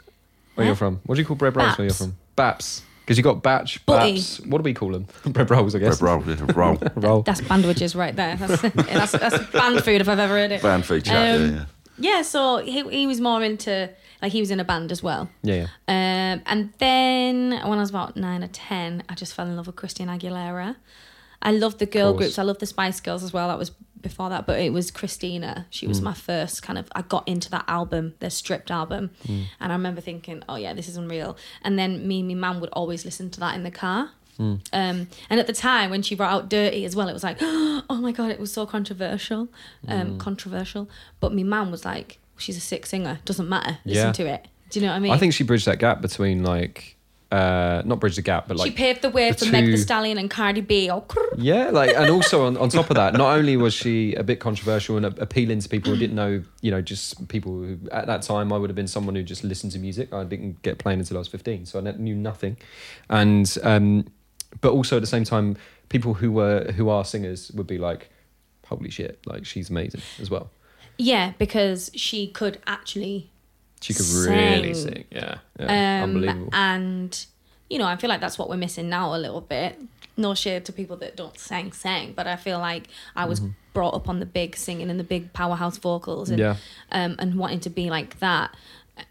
where 0.56 0.66
Huh? 0.66 0.70
you're 0.70 0.76
from? 0.76 1.02
What 1.06 1.16
do 1.16 1.22
you 1.22 1.28
call 1.28 1.36
bread 1.36 1.56
rolls 1.56 1.78
where 1.78 1.86
you're 1.86 1.94
Baps. 1.94 1.98
from? 1.98 2.18
Baps. 2.38 2.82
Because 3.06 3.18
you 3.18 3.24
got 3.24 3.42
batch, 3.44 3.86
Butty. 3.86 4.14
baps. 4.14 4.46
What 4.48 4.60
do 4.60 4.64
we 4.64 4.74
call 4.74 4.92
them? 4.92 5.08
bread 5.26 5.50
rolls, 5.50 5.76
I 5.76 5.80
guess. 5.80 6.00
Bread 6.00 6.26
roll, 6.28 6.36
yeah, 6.38 6.46
roll. 6.56 6.78
Roll. 6.96 7.22
That's 7.24 7.42
bandwages 7.42 7.96
right 7.96 8.16
there. 8.16 8.36
That's, 8.38 8.62
that's, 8.76 9.12
that's 9.12 9.52
band 9.52 9.84
food 9.84 10.02
if 10.02 10.08
I've 10.08 10.20
ever 10.20 10.34
heard 10.36 10.52
it. 10.52 10.62
Band 10.62 10.86
feature. 10.86 11.12
Um, 11.12 11.18
yeah, 11.18 11.38
yeah. 11.38 11.66
Yeah, 11.98 12.22
so 12.22 12.58
he, 12.60 12.82
he 12.90 13.06
was 13.08 13.20
more 13.20 13.44
into, 13.44 13.90
like, 14.22 14.32
he 14.32 14.40
was 14.40 14.50
in 14.50 14.60
a 14.60 14.64
band 14.64 14.92
as 14.92 15.04
well. 15.04 15.30
Yeah, 15.44 15.68
yeah. 15.88 16.34
Um, 16.34 16.42
and 16.46 16.74
then 16.80 17.52
when 17.52 17.78
I 17.78 17.82
was 17.82 17.90
about 17.90 18.16
nine 18.16 18.44
or 18.44 18.48
10, 18.48 19.04
I 19.10 19.14
just 19.16 19.34
fell 19.34 19.46
in 19.46 19.56
love 19.56 19.68
with 19.68 19.76
Christina 19.76 20.18
Aguilera. 20.18 20.78
I 21.44 21.52
loved 21.52 21.80
the 21.80 21.86
girl 21.86 22.12
course. 22.14 22.18
groups. 22.24 22.40
I 22.40 22.44
loved 22.44 22.60
the 22.60 22.66
Spice 22.66 23.00
Girls 23.02 23.24
as 23.24 23.34
well. 23.34 23.50
That 23.50 23.58
was 23.60 23.72
before 24.02 24.30
that, 24.30 24.46
but 24.48 24.60
it 24.60 24.72
was 24.74 24.92
Christina. 24.92 25.66
She 25.70 25.86
Mm. 25.86 25.90
was 25.90 26.02
my 26.02 26.14
first 26.14 26.62
kind 26.64 26.78
of. 26.80 26.88
I 26.96 27.02
got 27.04 27.28
into 27.28 27.50
that 27.52 27.66
album, 27.68 28.14
the 28.20 28.30
stripped 28.30 28.72
album, 28.72 29.12
Mm. 29.28 29.46
and 29.60 29.72
I 29.72 29.76
remember 29.76 30.02
thinking, 30.02 30.44
"Oh 30.50 30.56
yeah, 30.56 30.74
this 30.74 30.88
is 30.88 30.98
unreal." 30.98 31.38
And 31.62 31.78
then 31.80 32.08
me 32.08 32.24
my 32.24 32.34
mum 32.34 32.60
would 32.62 32.70
always 32.74 33.06
listen 33.06 33.30
to 33.32 33.40
that 33.40 33.56
in 33.56 33.64
the 33.64 33.72
car. 33.72 34.10
Mm. 34.40 34.62
Um, 34.74 35.08
and 35.30 35.40
at 35.40 35.46
the 35.48 35.54
time 35.54 35.90
when 35.92 36.02
she 36.02 36.16
brought 36.16 36.32
out 36.34 36.50
"Dirty" 36.50 36.86
as 36.86 36.96
well, 36.96 37.08
it 37.10 37.14
was 37.14 37.24
like, 37.24 37.38
"Oh 37.42 38.00
my 38.02 38.12
god!" 38.12 38.32
It 38.32 38.40
was 38.40 38.52
so 38.52 38.66
controversial, 38.66 39.50
Mm. 39.88 40.02
um, 40.02 40.18
controversial. 40.18 40.90
But 41.20 41.34
my 41.36 41.44
mum 41.44 41.70
was 41.72 41.86
like, 41.86 42.20
"She's 42.38 42.58
a 42.58 42.62
sick 42.62 42.86
singer. 42.86 43.20
Doesn't 43.26 43.48
matter. 43.50 43.78
Listen 43.86 44.08
Yeah. 44.08 44.12
to 44.14 44.26
it." 44.28 44.48
Do 44.70 44.80
you 44.80 44.86
know 44.86 44.92
what 44.94 44.98
I 44.98 45.00
mean? 45.00 45.12
I 45.12 45.18
think 45.18 45.34
she 45.34 45.44
bridged 45.44 45.66
that 45.68 45.80
gap 45.80 46.02
between 46.02 46.44
like, 46.44 46.96
uh, 47.32 47.82
not 47.86 48.00
bridge 48.02 48.18
the 48.18 48.22
gap, 48.22 48.48
but 48.48 48.58
like 48.58 48.72
she 48.72 48.76
paved 48.76 49.02
the 49.02 49.10
way 49.10 49.32
the 49.32 49.46
for 49.46 49.52
Megan 49.52 49.72
Thee 49.72 49.78
Stallion 49.78 50.18
and 50.18 50.30
Cardi 50.30 50.60
B. 50.62 50.92
Oh. 50.92 51.06
Yeah, 51.38 51.70
like, 51.70 51.96
and 51.96 52.10
also 52.10 52.46
on, 52.46 52.58
on 52.58 52.68
top 52.68 52.90
of 52.90 52.96
that, 52.96 53.14
not 53.18 53.38
only 53.38 53.56
was 53.56 53.74
she 53.74 54.14
a 54.16 54.24
bit 54.24 54.42
controversial 54.42 54.98
and 54.98 55.06
appealing 55.06 55.60
to 55.60 55.70
people 55.70 55.94
who 55.94 55.98
didn't 55.98 56.16
know, 56.16 56.44
you 56.60 56.72
know, 56.72 56.82
just 56.82 57.28
people 57.30 57.54
who 57.54 57.80
at 57.92 58.06
that 58.08 58.22
time 58.22 58.52
I 58.52 58.58
would 58.58 58.70
have 58.70 58.76
been 58.76 58.88
someone 58.88 59.16
who 59.16 59.24
just 59.24 59.46
listened 59.46 59.72
to 59.72 59.80
music. 59.80 60.14
I 60.14 60.26
didn't 60.26 60.62
get 60.62 60.78
playing 60.78 61.00
until 61.00 61.18
I 61.18 61.20
was 61.20 61.30
fifteen, 61.30 61.66
so 61.66 61.80
I 61.80 61.84
ne- 61.84 61.98
knew 61.98 62.16
nothing. 62.16 62.58
And 63.10 63.58
um, 63.64 64.08
but 64.60 64.74
also 64.74 64.98
at 64.98 65.00
the 65.02 65.08
same 65.08 65.24
time, 65.24 65.56
people 65.88 66.16
who 66.16 66.34
were 66.34 66.72
who 66.74 66.90
are 66.90 67.06
singers 67.06 67.50
would 67.54 67.68
be 67.68 67.78
like, 67.78 68.10
"Holy 68.68 68.90
shit!" 68.90 69.20
Like 69.26 69.46
she's 69.46 69.70
amazing 69.70 70.02
as 70.20 70.30
well. 70.30 70.52
yeah, 70.98 71.32
because 71.38 71.92
she 71.96 72.28
could 72.28 72.60
actually 72.68 73.31
She 73.82 73.94
could 73.94 74.06
really 74.08 74.74
Sing. 74.74 74.94
sing. 74.94 75.06
Yeah, 75.12 75.38
yeah. 75.60 76.04
Um, 76.04 76.10
unbelievable. 76.12 76.50
And 76.54 77.26
you 77.70 77.78
know, 77.80 77.86
I 77.86 77.96
feel 77.96 78.10
like 78.10 78.22
that's 78.22 78.38
what 78.38 78.50
we're 78.50 78.58
missing 78.58 78.90
now 78.90 79.16
a 79.16 79.18
little 79.18 79.42
bit. 79.42 79.80
No 80.18 80.34
shade 80.36 80.66
to 80.66 80.74
people 80.74 80.98
that 80.98 81.16
don't 81.16 81.38
sing, 81.40 81.72
sing, 81.72 82.14
but 82.16 82.28
I 82.28 82.36
feel 82.36 82.60
like 82.60 82.88
I 83.16 83.26
was 83.26 83.42
brought 83.74 83.94
up 83.94 84.10
on 84.10 84.20
the 84.20 84.26
big 84.26 84.56
singing 84.58 84.90
and 84.90 85.00
the 85.00 85.04
big 85.06 85.32
powerhouse 85.34 85.78
vocals, 85.78 86.30
and 86.30 86.38
Yeah. 86.40 86.56
um, 86.92 87.16
and 87.18 87.36
wanting 87.36 87.62
to 87.62 87.70
be 87.70 87.90
like 87.90 88.20
that. 88.20 88.56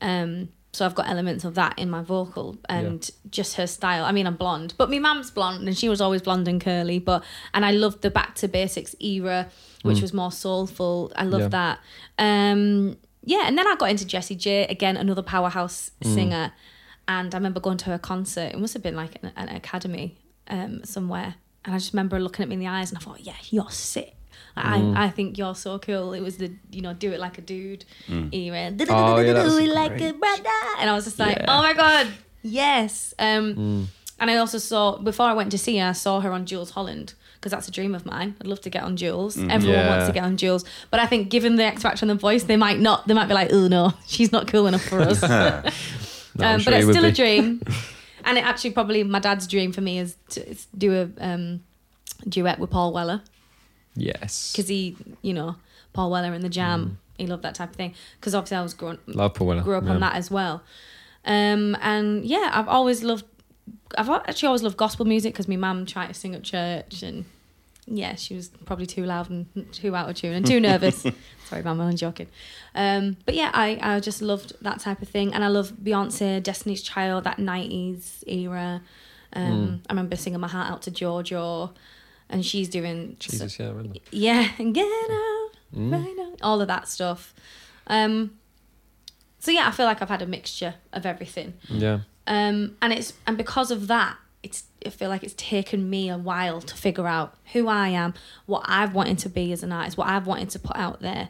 Um, 0.03 0.51
so 0.73 0.85
I've 0.87 0.95
got 0.95 1.09
elements 1.09 1.45
of 1.45 1.55
that 1.57 1.77
in 1.79 1.91
my 1.91 2.03
vocal 2.03 2.59
and 2.69 3.11
just 3.31 3.57
her 3.57 3.67
style. 3.67 4.05
I 4.05 4.13
mean, 4.13 4.27
I'm 4.27 4.37
blonde, 4.37 4.75
but 4.77 4.89
my 4.89 5.01
mum's 5.01 5.31
blonde 5.33 5.67
and 5.67 5.77
she 5.77 5.89
was 5.89 6.01
always 6.01 6.23
blonde 6.23 6.47
and 6.47 6.61
curly. 6.61 7.01
But 7.01 7.25
and 7.55 7.65
I 7.65 7.73
loved 7.73 8.03
the 8.03 8.11
back 8.11 8.37
to 8.37 8.47
basics 8.47 8.95
era, 9.01 9.49
which 9.83 10.01
was 10.01 10.13
more 10.13 10.31
soulful. 10.31 11.11
I 11.17 11.25
love 11.25 11.41
Yeah. 11.41 11.49
that. 11.49 11.79
Um, 12.19 12.99
yeah, 13.25 13.45
and 13.47 13.57
then 13.59 13.67
I 13.67 13.75
got 13.77 13.91
into 13.91 14.05
Jessie 14.07 14.35
J 14.37 14.65
again, 14.67 14.97
another 14.97 15.23
powerhouse 15.23 15.91
singer. 16.03 16.53
And 17.09 17.35
I 17.35 17.39
remember 17.39 17.59
going 17.61 17.79
to 17.79 17.87
her 17.87 17.99
concert. 17.99 18.53
It 18.55 18.59
must 18.59 18.73
have 18.75 18.83
been 18.85 18.95
like 18.95 19.19
an, 19.23 19.33
an 19.37 19.49
academy 19.49 20.17
um, 20.49 20.85
somewhere. 20.85 21.35
And 21.65 21.75
I 21.75 21.79
just 21.79 21.93
remember 21.93 22.21
looking 22.21 22.45
at 22.45 22.49
me 22.49 22.55
in 22.55 22.61
the 22.61 22.69
eyes, 22.69 22.91
and 22.91 22.99
I 22.99 23.01
thought, 23.01 23.21
"Yeah, 23.21 23.35
you're 23.51 23.71
sick. 23.71 24.15
Like, 24.57 24.67
I, 24.97 25.05
I 25.07 25.11
think 25.11 25.37
you're 25.37 25.55
so 25.57 25.79
cool." 25.79 26.13
It 26.13 26.21
was 26.21 26.37
the 26.39 26.53
you 26.71 26.83
know, 26.83 26.93
do 26.95 27.11
it 27.13 27.19
like 27.21 27.37
a 27.37 27.41
dude 27.43 27.85
era. 28.33 28.73
Oh, 28.95 29.17
Do 29.35 29.59
it 29.59 29.75
like 29.75 30.01
a 30.01 30.13
brother. 30.13 30.49
And 30.79 30.89
I 30.89 30.95
was 30.95 31.05
just 31.05 31.19
like. 31.19 31.39
"Oh 31.49 31.63
my 31.63 31.73
god, 31.75 32.07
yes." 32.43 33.13
Um, 33.19 33.89
And 34.19 34.31
I 34.31 34.37
also 34.37 34.59
saw 34.59 34.99
before 34.99 35.27
I 35.27 35.33
went 35.33 35.51
to 35.51 35.59
see 35.59 35.79
her, 35.79 35.89
I 35.89 35.93
saw 35.93 36.21
her 36.21 36.31
on 36.31 36.45
Jools 36.47 36.71
Holland 36.71 37.15
because 37.41 37.53
that's 37.53 37.67
a 37.69 37.71
dream 37.71 37.95
of 37.95 38.05
mine. 38.05 38.37
I'd 38.41 38.47
love 38.47 38.61
to 38.63 38.71
get 38.71 38.83
on 38.83 38.97
Jools. 38.97 39.39
Everyone 39.39 39.65
Yeah. 39.81 39.89
wants 39.89 40.07
to 40.09 40.13
get 40.13 40.25
on 40.25 40.37
Jools, 40.37 40.65
but 40.91 41.01
I 41.01 41.07
think 41.07 41.31
given 41.31 41.57
the 41.57 41.65
X 41.65 41.81
Factor 41.83 42.05
and 42.05 42.11
the 42.11 42.15
voice, 42.15 42.43
they 42.45 42.57
might 42.57 42.79
not. 42.81 43.07
They 43.09 43.15
might 43.15 43.29
be 43.29 43.35
like, 43.35 43.51
"Oh 43.53 43.67
no, 43.69 43.95
she's 44.07 44.31
not 44.33 44.47
cool 44.47 44.67
enough 44.67 44.83
for 44.85 45.01
us." 45.01 45.23
No, 46.37 46.47
um, 46.55 46.61
sure 46.61 46.73
but 46.73 46.81
it's 46.81 46.89
still 46.91 47.05
a 47.05 47.11
dream. 47.13 47.61
and 48.25 48.39
it 48.39 48.45
actually 48.45 48.71
probably 48.71 49.03
my 49.03 49.19
dad's 49.19 49.47
dream 49.49 49.73
for 49.73 49.81
me 49.81 49.99
is 49.99 50.17
to 50.31 50.49
is 50.49 50.67
do 50.79 50.93
a 51.19 51.25
um, 51.25 51.61
duet 52.29 52.59
with 52.61 52.71
Paul 52.71 52.93
Weller 52.93 53.21
Yes. 53.97 54.53
because 54.53 54.69
he, 54.69 54.97
you 55.23 55.35
know, 55.35 55.57
Paul 55.93 56.11
Weller 56.13 56.33
and 56.33 56.45
the 56.45 56.49
Mm. 56.49 56.53
Jam. 56.53 56.99
He 57.19 57.27
loved 57.27 57.43
that 57.43 57.55
type 57.57 57.71
of 57.71 57.77
thing 57.77 57.95
because 58.19 58.35
obviously 58.35 58.57
I 58.59 58.63
was 58.63 58.75
grown, 58.75 58.99
Love 59.09 59.35
Paul 59.35 59.49
Weller. 59.49 59.63
grew 59.63 59.77
up 59.77 59.85
yeah. 59.85 59.91
on 59.91 60.01
that 60.01 60.15
as 60.15 60.31
well. 60.31 60.63
Um, 61.27 61.77
and 61.83 62.25
yeah, 62.25 62.51
I've 62.55 62.69
always 62.69 63.03
loved. 63.03 63.25
I've 63.97 64.09
actually 64.09 64.47
always 64.49 64.63
loved 64.63 64.77
gospel 64.77 65.05
music 65.07 65.33
because 65.35 65.49
my 65.49 65.57
mum 65.57 65.87
tried 65.87 66.09
to 66.09 66.15
sing 66.15 66.35
at 66.35 66.43
church 66.43 67.03
and 67.03 67.25
yeah, 67.87 68.15
she 68.15 68.37
was 68.37 68.49
probably 68.67 68.87
too 68.87 69.05
loud 69.05 69.29
and 69.31 69.47
too 69.73 69.97
out 69.97 70.09
of 70.09 70.15
tune 70.17 70.33
and 70.35 70.47
too 70.47 70.61
nervous. 70.61 71.05
Sorry, 71.49 71.63
mum, 71.63 71.81
I'm 71.81 71.97
joking. 71.97 72.29
Um, 72.75 73.17
but 73.27 73.35
yeah, 73.35 73.51
I, 73.53 73.79
I 73.83 73.99
just 74.01 74.23
loved 74.23 74.53
that 74.63 74.79
type 74.79 75.03
of 75.03 75.09
thing, 75.09 75.35
and 75.35 75.43
I 75.43 75.49
love 75.49 75.73
Beyonce, 75.73 76.41
Destiny's 76.41 76.83
Child, 76.83 77.25
that 77.25 77.39
'90s 77.39 78.23
era. 78.29 78.83
Um, 79.33 79.83
I 79.89 79.93
remember 79.93 80.15
singing 80.15 80.39
my 80.41 80.47
heart 80.49 80.71
out 80.71 80.83
to 80.83 80.91
JoJo, 80.93 81.73
and 82.29 82.47
she's 82.47 82.69
doing 82.69 83.17
so- 83.19 83.31
Jesus, 83.33 83.59
yeah, 83.59 83.67
I 83.67 83.71
remember. 83.71 83.99
yeah, 84.13 84.49
and 84.59 84.73
get 84.75 84.85
out 84.87 85.51
Mm. 85.75 85.93
right 85.93 86.15
now, 86.17 86.33
all 86.43 86.61
of 86.61 86.69
that 86.69 86.87
stuff. 86.89 87.33
Um, 87.89 88.33
so 89.41 89.51
yeah, 89.51 89.67
I 89.67 89.71
feel 89.73 89.87
like 89.87 90.03
I've 90.03 90.09
had 90.09 90.23
a 90.23 90.27
mixture 90.27 90.75
of 90.93 91.07
everything, 91.07 91.55
Yeah. 91.69 92.01
Um, 92.27 92.77
and 92.83 92.93
it's 92.93 93.13
and 93.27 93.37
because 93.37 93.71
of 93.71 93.87
that, 93.89 94.17
it's 94.43 94.65
I 94.85 94.91
feel 94.91 95.09
like 95.09 95.23
it's 95.23 95.35
taken 95.37 95.91
me 95.91 96.09
a 96.09 96.17
while 96.17 96.61
to 96.63 96.75
figure 96.75 97.07
out 97.07 97.35
who 97.53 97.69
I 97.69 97.89
am, 97.89 98.15
what 98.47 98.63
I've 98.67 98.95
wanted 98.95 99.19
to 99.21 99.29
be 99.29 99.53
as 99.53 99.63
an 99.63 99.73
artist, 99.73 99.99
what 99.99 100.09
I've 100.09 100.27
wanted 100.27 100.51
to 100.51 100.59
put 100.59 100.77
out 100.77 101.01
there. 101.01 101.29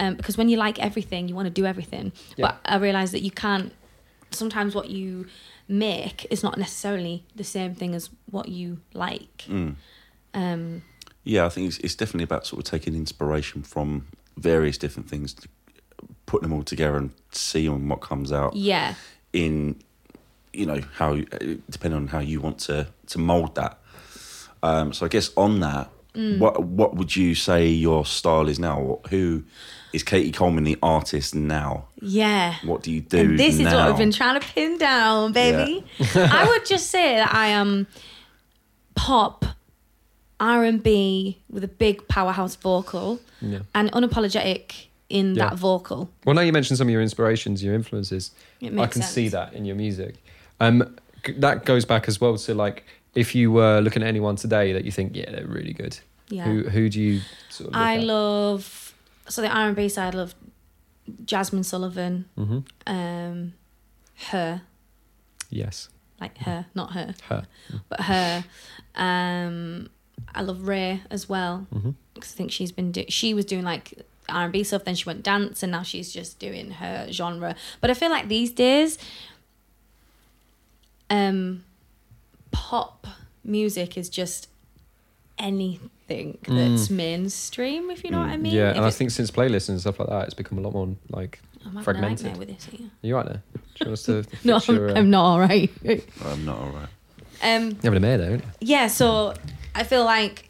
Um, 0.00 0.14
because 0.16 0.36
when 0.36 0.48
you 0.48 0.56
like 0.56 0.78
everything, 0.78 1.28
you 1.28 1.34
want 1.34 1.46
to 1.46 1.50
do 1.50 1.66
everything. 1.66 2.12
Yeah. 2.36 2.46
But 2.46 2.60
I 2.64 2.76
realize 2.76 3.12
that 3.12 3.22
you 3.22 3.30
can't. 3.30 3.72
Sometimes 4.30 4.74
what 4.74 4.88
you 4.88 5.26
make 5.68 6.26
is 6.30 6.42
not 6.42 6.58
necessarily 6.58 7.24
the 7.34 7.44
same 7.44 7.74
thing 7.74 7.94
as 7.94 8.10
what 8.30 8.48
you 8.48 8.80
like. 8.94 9.44
Mm. 9.48 9.74
Um, 10.34 10.82
Yeah, 11.24 11.46
I 11.46 11.48
think 11.48 11.68
it's, 11.68 11.78
it's 11.78 11.94
definitely 11.94 12.24
about 12.24 12.46
sort 12.46 12.64
of 12.64 12.70
taking 12.70 12.94
inspiration 12.94 13.62
from 13.62 14.08
various 14.36 14.78
different 14.78 15.08
things, 15.08 15.36
putting 16.26 16.48
them 16.48 16.56
all 16.56 16.64
together 16.64 16.96
and 16.96 17.10
seeing 17.30 17.88
what 17.88 18.00
comes 18.00 18.32
out 18.32 18.56
yeah. 18.56 18.94
in, 19.32 19.82
you 20.52 20.66
know, 20.66 20.80
how 20.94 21.16
depending 21.70 21.94
on 22.00 22.06
how 22.08 22.18
you 22.20 22.40
want 22.40 22.58
to 22.60 22.86
to 23.08 23.18
mold 23.18 23.54
that. 23.56 23.78
Um, 24.62 24.92
so 24.92 25.06
I 25.06 25.08
guess 25.08 25.30
on 25.36 25.60
that, 25.60 25.88
Mm. 26.14 26.38
what 26.40 26.62
what 26.62 26.94
would 26.94 27.16
you 27.16 27.34
say 27.34 27.68
your 27.68 28.04
style 28.04 28.46
is 28.50 28.58
now? 28.58 28.98
Who 29.08 29.44
is 29.94 30.02
Katie 30.02 30.30
Coleman 30.30 30.64
the 30.64 30.76
artist 30.82 31.34
now? 31.34 31.86
Yeah. 32.02 32.56
What 32.64 32.82
do 32.82 32.92
you 32.92 33.00
do 33.00 33.18
And 33.20 33.38
this 33.38 33.54
is 33.54 33.62
what 33.64 33.70
now? 33.72 33.88
I've 33.88 33.96
been 33.96 34.12
trying 34.12 34.38
to 34.38 34.46
pin 34.46 34.76
down, 34.76 35.32
baby. 35.32 35.82
I 36.14 36.44
would 36.46 36.66
just 36.74 36.90
say 36.90 37.16
that 37.16 37.32
I 37.34 37.46
am 37.46 37.86
pop, 38.94 39.44
R 40.38 40.64
and 40.64 40.82
B 40.82 41.38
with 41.48 41.64
a 41.64 41.68
big 41.68 42.06
powerhouse 42.08 42.56
vocal 42.56 43.18
Yeah. 43.40 43.60
and 43.74 43.90
unapologetic 43.92 44.88
in 45.08 45.34
Yeah. 45.34 45.50
that 45.50 45.58
vocal. 45.58 46.10
Well, 46.26 46.34
now 46.34 46.42
you 46.42 46.52
mentioned 46.52 46.76
some 46.78 46.88
of 46.88 46.92
your 46.92 47.02
inspirations, 47.02 47.62
your 47.64 47.74
influences. 47.74 48.32
It 48.60 48.78
I 48.78 48.86
can 48.86 49.02
sense. 49.02 49.14
see 49.14 49.28
that 49.28 49.54
in 49.54 49.64
your 49.64 49.76
music. 49.76 50.16
Um, 50.66 50.96
that 51.36 51.64
goes 51.64 51.84
back 51.84 52.08
as 52.08 52.20
well 52.20 52.36
to 52.36 52.54
like 52.54 52.84
if 53.14 53.34
you 53.34 53.52
were 53.52 53.80
looking 53.80 54.02
at 54.02 54.08
anyone 54.08 54.36
today 54.36 54.72
that 54.72 54.84
you 54.84 54.90
think, 54.92 55.14
yeah, 55.16 55.30
they're 55.30 55.46
really 55.46 55.72
good. 55.72 55.98
Yeah. 56.28 56.44
Who 56.44 56.62
who 56.68 56.88
do 56.88 57.00
you 57.00 57.20
sort 57.50 57.70
of? 57.70 57.76
I 57.76 57.96
at? 57.96 58.04
love 58.04 58.94
so 59.28 59.42
the 59.42 59.48
R 59.48 59.66
and 59.68 59.76
B 59.76 59.88
side. 59.88 60.14
I 60.14 60.18
love 60.18 60.34
Jazmine 61.24 61.64
Sullivan, 61.64 62.24
Mhm. 62.38 62.64
um, 62.86 63.52
her 64.30 64.62
Yes, 65.50 65.88
like 66.20 66.38
her, 66.38 66.66
not 66.74 66.92
her, 66.92 67.14
her. 67.28 67.46
but 67.90 68.00
her. 68.02 68.44
Um, 68.94 69.90
I 70.34 70.42
love 70.42 70.66
Raye 70.68 71.02
as 71.10 71.28
well. 71.28 71.66
Because 72.14 72.32
I 72.32 72.36
think 72.36 72.50
she's 72.52 72.72
been 72.72 72.92
do- 72.92 73.04
she 73.08 73.34
was 73.34 73.44
doing 73.44 73.64
like 73.64 74.06
R 74.28 74.44
and 74.44 74.52
B 74.52 74.62
stuff, 74.64 74.84
then 74.84 74.94
she 74.94 75.04
went 75.04 75.22
dance, 75.22 75.62
and 75.62 75.72
now 75.72 75.82
she's 75.82 76.12
just 76.12 76.38
doing 76.38 76.70
her 76.72 77.08
genre. 77.10 77.54
But 77.80 77.90
I 77.90 77.94
feel 77.94 78.10
like 78.10 78.28
these 78.28 78.50
days, 78.52 78.96
um, 81.12 81.64
pop 82.50 83.06
music 83.44 83.96
is 83.96 84.08
just 84.08 84.48
anything 85.38 86.38
that's 86.48 86.90
mainstream, 86.90 87.90
if 87.90 88.02
you 88.04 88.10
know 88.10 88.20
what 88.20 88.30
I 88.30 88.36
mean. 88.36 88.52
Mm. 88.52 88.56
yeah, 88.56 88.70
If 88.70 88.76
and 88.76 88.84
I 88.84 88.90
think 88.90 89.10
since 89.10 89.30
playlists 89.30 89.68
and 89.68 89.80
stuff 89.80 90.00
like 90.00 90.08
that, 90.08 90.24
it's 90.24 90.34
become 90.34 90.58
a 90.58 90.60
lot 90.62 90.72
more 90.72 90.88
like. 91.10 91.40
I'm 91.64 91.80
fragmented. 91.82 92.26
a 92.26 92.30
nightmare 92.30 92.46
with 92.46 92.56
this. 92.56 92.64
Here. 92.64 92.86
Are 92.86 93.06
you 93.06 93.14
right 93.14 93.26
there? 93.26 93.42
Do 93.54 93.60
you 93.80 93.86
want 93.86 93.92
us 93.92 94.02
to? 94.06 94.24
No, 94.44 94.60
I'm, 94.68 94.90
uh, 94.90 94.94
I'm 94.98 95.10
not 95.10 95.24
all 95.24 95.38
right. 95.38 95.70
I'm 96.24 96.44
not 96.44 96.58
all 96.58 96.70
right. 96.70 96.88
Um, 97.42 97.62
You're 97.82 97.92
having 97.92 97.96
a 97.98 98.00
mare 98.00 98.18
there, 98.18 98.30
aren't 98.32 98.44
you? 98.44 98.50
yeah, 98.60 98.86
so 98.88 99.34
I 99.74 99.84
feel 99.84 100.04
like 100.04 100.48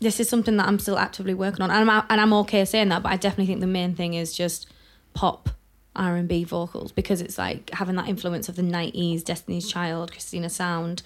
this 0.00 0.20
is 0.20 0.28
something 0.28 0.56
that 0.56 0.66
I'm 0.68 0.78
still 0.78 0.98
actively 0.98 1.34
working 1.34 1.62
on, 1.62 1.70
and 1.70 1.90
I'm 1.90 2.06
and 2.08 2.20
I'm 2.20 2.32
okay 2.34 2.64
saying 2.64 2.90
that. 2.90 3.02
But 3.02 3.12
I 3.12 3.16
definitely 3.16 3.46
think 3.46 3.60
the 3.60 3.66
main 3.66 3.94
thing 3.94 4.14
is 4.14 4.32
just 4.32 4.68
pop 5.14 5.50
R 5.94 6.16
and 6.16 6.28
B 6.28 6.44
vocals 6.44 6.92
because 6.92 7.20
it's 7.20 7.38
like 7.38 7.70
having 7.70 7.96
that 7.96 8.08
influence 8.08 8.48
of 8.48 8.56
the 8.56 8.62
'90s, 8.62 9.22
Destiny's 9.24 9.70
Child, 9.70 10.12
Christina 10.12 10.48
Sound, 10.48 11.02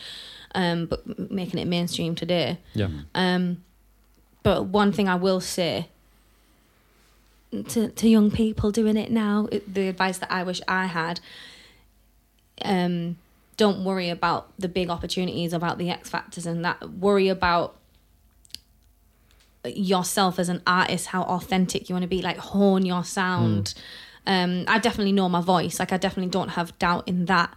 um, 0.54 0.86
but 0.86 1.30
making 1.30 1.60
it 1.60 1.66
mainstream 1.66 2.14
today. 2.14 2.58
Yeah. 2.74 2.88
Um, 3.14 3.64
but 4.42 4.66
one 4.66 4.92
thing 4.92 5.08
I 5.08 5.16
will 5.16 5.40
say 5.40 5.88
to 7.68 7.88
to 7.88 8.08
young 8.08 8.30
people 8.30 8.70
doing 8.70 8.96
it 8.96 9.10
now, 9.10 9.48
it, 9.50 9.72
the 9.72 9.88
advice 9.88 10.18
that 10.18 10.30
I 10.30 10.42
wish 10.42 10.60
I 10.68 10.86
had, 10.86 11.20
um, 12.64 13.18
don't 13.56 13.84
worry 13.84 14.08
about 14.10 14.52
the 14.58 14.68
big 14.68 14.90
opportunities, 14.90 15.52
about 15.52 15.78
the 15.78 15.90
X 15.90 16.08
factors, 16.10 16.46
and 16.46 16.64
that. 16.64 16.90
Worry 16.90 17.28
about 17.28 17.76
yourself 19.64 20.38
as 20.38 20.48
an 20.48 20.62
artist, 20.66 21.08
how 21.08 21.22
authentic 21.22 21.88
you 21.88 21.94
want 21.94 22.04
to 22.04 22.08
be. 22.08 22.22
Like 22.22 22.38
hone 22.38 22.86
your 22.86 23.04
sound. 23.04 23.74
Um, 24.26 24.64
I 24.66 24.78
definitely 24.78 25.12
know 25.12 25.28
my 25.28 25.40
voice. 25.40 25.78
Like 25.78 25.92
I 25.92 25.96
definitely 25.96 26.30
don't 26.30 26.50
have 26.50 26.78
doubt 26.78 27.06
in 27.06 27.26
that, 27.26 27.54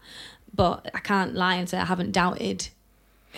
but 0.54 0.90
I 0.94 1.00
can't 1.00 1.34
lie 1.34 1.56
and 1.56 1.68
say 1.68 1.78
I 1.78 1.86
haven't 1.86 2.12
doubted 2.12 2.70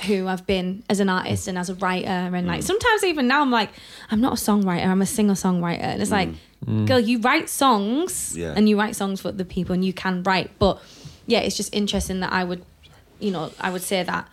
who 0.08 0.28
I've 0.28 0.48
been 0.48 0.84
as 0.90 1.00
an 1.00 1.10
artist 1.10 1.48
and 1.48 1.58
as 1.58 1.70
a 1.70 1.76
writer. 1.76 2.08
And 2.08 2.48
like 2.48 2.62
mm. 2.62 2.64
sometimes 2.64 3.04
even 3.04 3.28
now 3.28 3.42
I'm 3.42 3.52
like, 3.52 3.70
I'm 4.10 4.22
not 4.22 4.34
a 4.34 4.36
songwriter, 4.36 4.86
I'm 4.86 5.02
a 5.02 5.06
singer 5.06 5.34
songwriter. 5.34 5.82
And 5.82 6.02
it's 6.02 6.10
mm. 6.10 6.14
like, 6.14 6.30
mm. 6.66 6.88
girl, 6.88 7.00
you 7.00 7.20
write 7.20 7.50
songs 7.50 8.36
Yeah. 8.36 8.54
and 8.56 8.70
you 8.70 8.80
write 8.80 8.96
songs 8.96 9.22
for 9.22 9.32
the 9.32 9.46
people 9.46 9.74
and 9.74 9.84
you 9.84 9.94
can 9.94 10.24
write. 10.24 10.52
But 10.60 10.82
yeah, 11.28 11.40
it's 11.40 11.58
just 11.58 11.74
interesting 11.76 12.22
that 12.22 12.32
I 12.32 12.44
would, 12.44 12.64
you 13.20 13.32
know, 13.32 13.52
I 13.60 13.70
would 13.70 13.82
say 13.82 14.04
that 14.04 14.28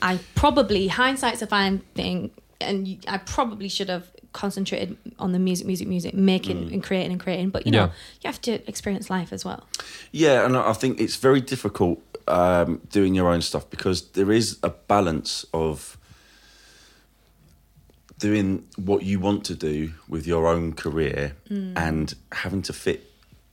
I 0.00 0.20
probably, 0.34 0.88
hindsight's 0.88 1.42
a 1.42 1.46
fine 1.46 1.80
thing. 1.94 2.30
And 2.60 3.04
I 3.08 3.18
probably 3.18 3.68
should 3.68 3.88
have 3.88 4.06
concentrated 4.34 4.98
on 5.18 5.32
the 5.32 5.38
music, 5.38 5.66
music, 5.66 5.88
music, 5.88 6.12
making 6.12 6.68
mm. 6.68 6.72
and 6.74 6.82
creating 6.82 7.12
and 7.12 7.20
creating. 7.20 7.48
But 7.48 7.64
you 7.64 7.72
know, 7.72 7.86
Yeah. 7.86 7.92
you 8.22 8.28
have 8.28 8.40
to 8.42 8.52
experience 8.68 9.08
life 9.08 9.32
as 9.32 9.44
well. 9.44 9.66
Yeah, 10.12 10.44
and 10.44 10.56
I 10.56 10.74
think 10.74 11.00
it's 11.00 11.16
very 11.16 11.40
difficult 11.40 12.02
um, 12.28 12.82
doing 12.90 13.14
your 13.14 13.28
own 13.28 13.40
stuff 13.40 13.70
because 13.70 14.10
there 14.12 14.30
is 14.30 14.58
a 14.62 14.70
balance 14.70 15.46
of 15.54 15.96
doing 18.18 18.66
what 18.76 19.02
you 19.02 19.18
want 19.18 19.44
to 19.44 19.54
do 19.54 19.92
with 20.08 20.26
your 20.26 20.46
own 20.46 20.72
career 20.72 21.34
mm. 21.48 21.72
and 21.76 22.14
having 22.32 22.62
to 22.62 22.72
fit 22.72 23.10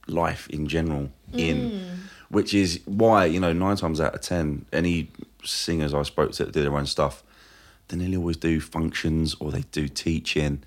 life 0.07 0.47
in 0.49 0.67
general 0.67 1.09
in, 1.33 1.71
mm. 1.71 1.97
which 2.29 2.53
is 2.53 2.79
why 2.85 3.25
you 3.25 3.39
know 3.39 3.53
nine 3.53 3.75
times 3.75 3.99
out 4.01 4.13
of 4.15 4.21
ten, 4.21 4.65
any 4.73 5.09
singers 5.43 5.93
I 5.93 6.03
spoke 6.03 6.31
to 6.33 6.45
that 6.45 6.53
do 6.53 6.61
their 6.61 6.75
own 6.75 6.85
stuff, 6.85 7.23
they 7.91 7.97
nearly 7.97 8.17
always 8.17 8.37
do 8.37 8.59
functions 8.59 9.35
or 9.39 9.51
they 9.51 9.63
do 9.71 9.87
teaching. 9.87 10.63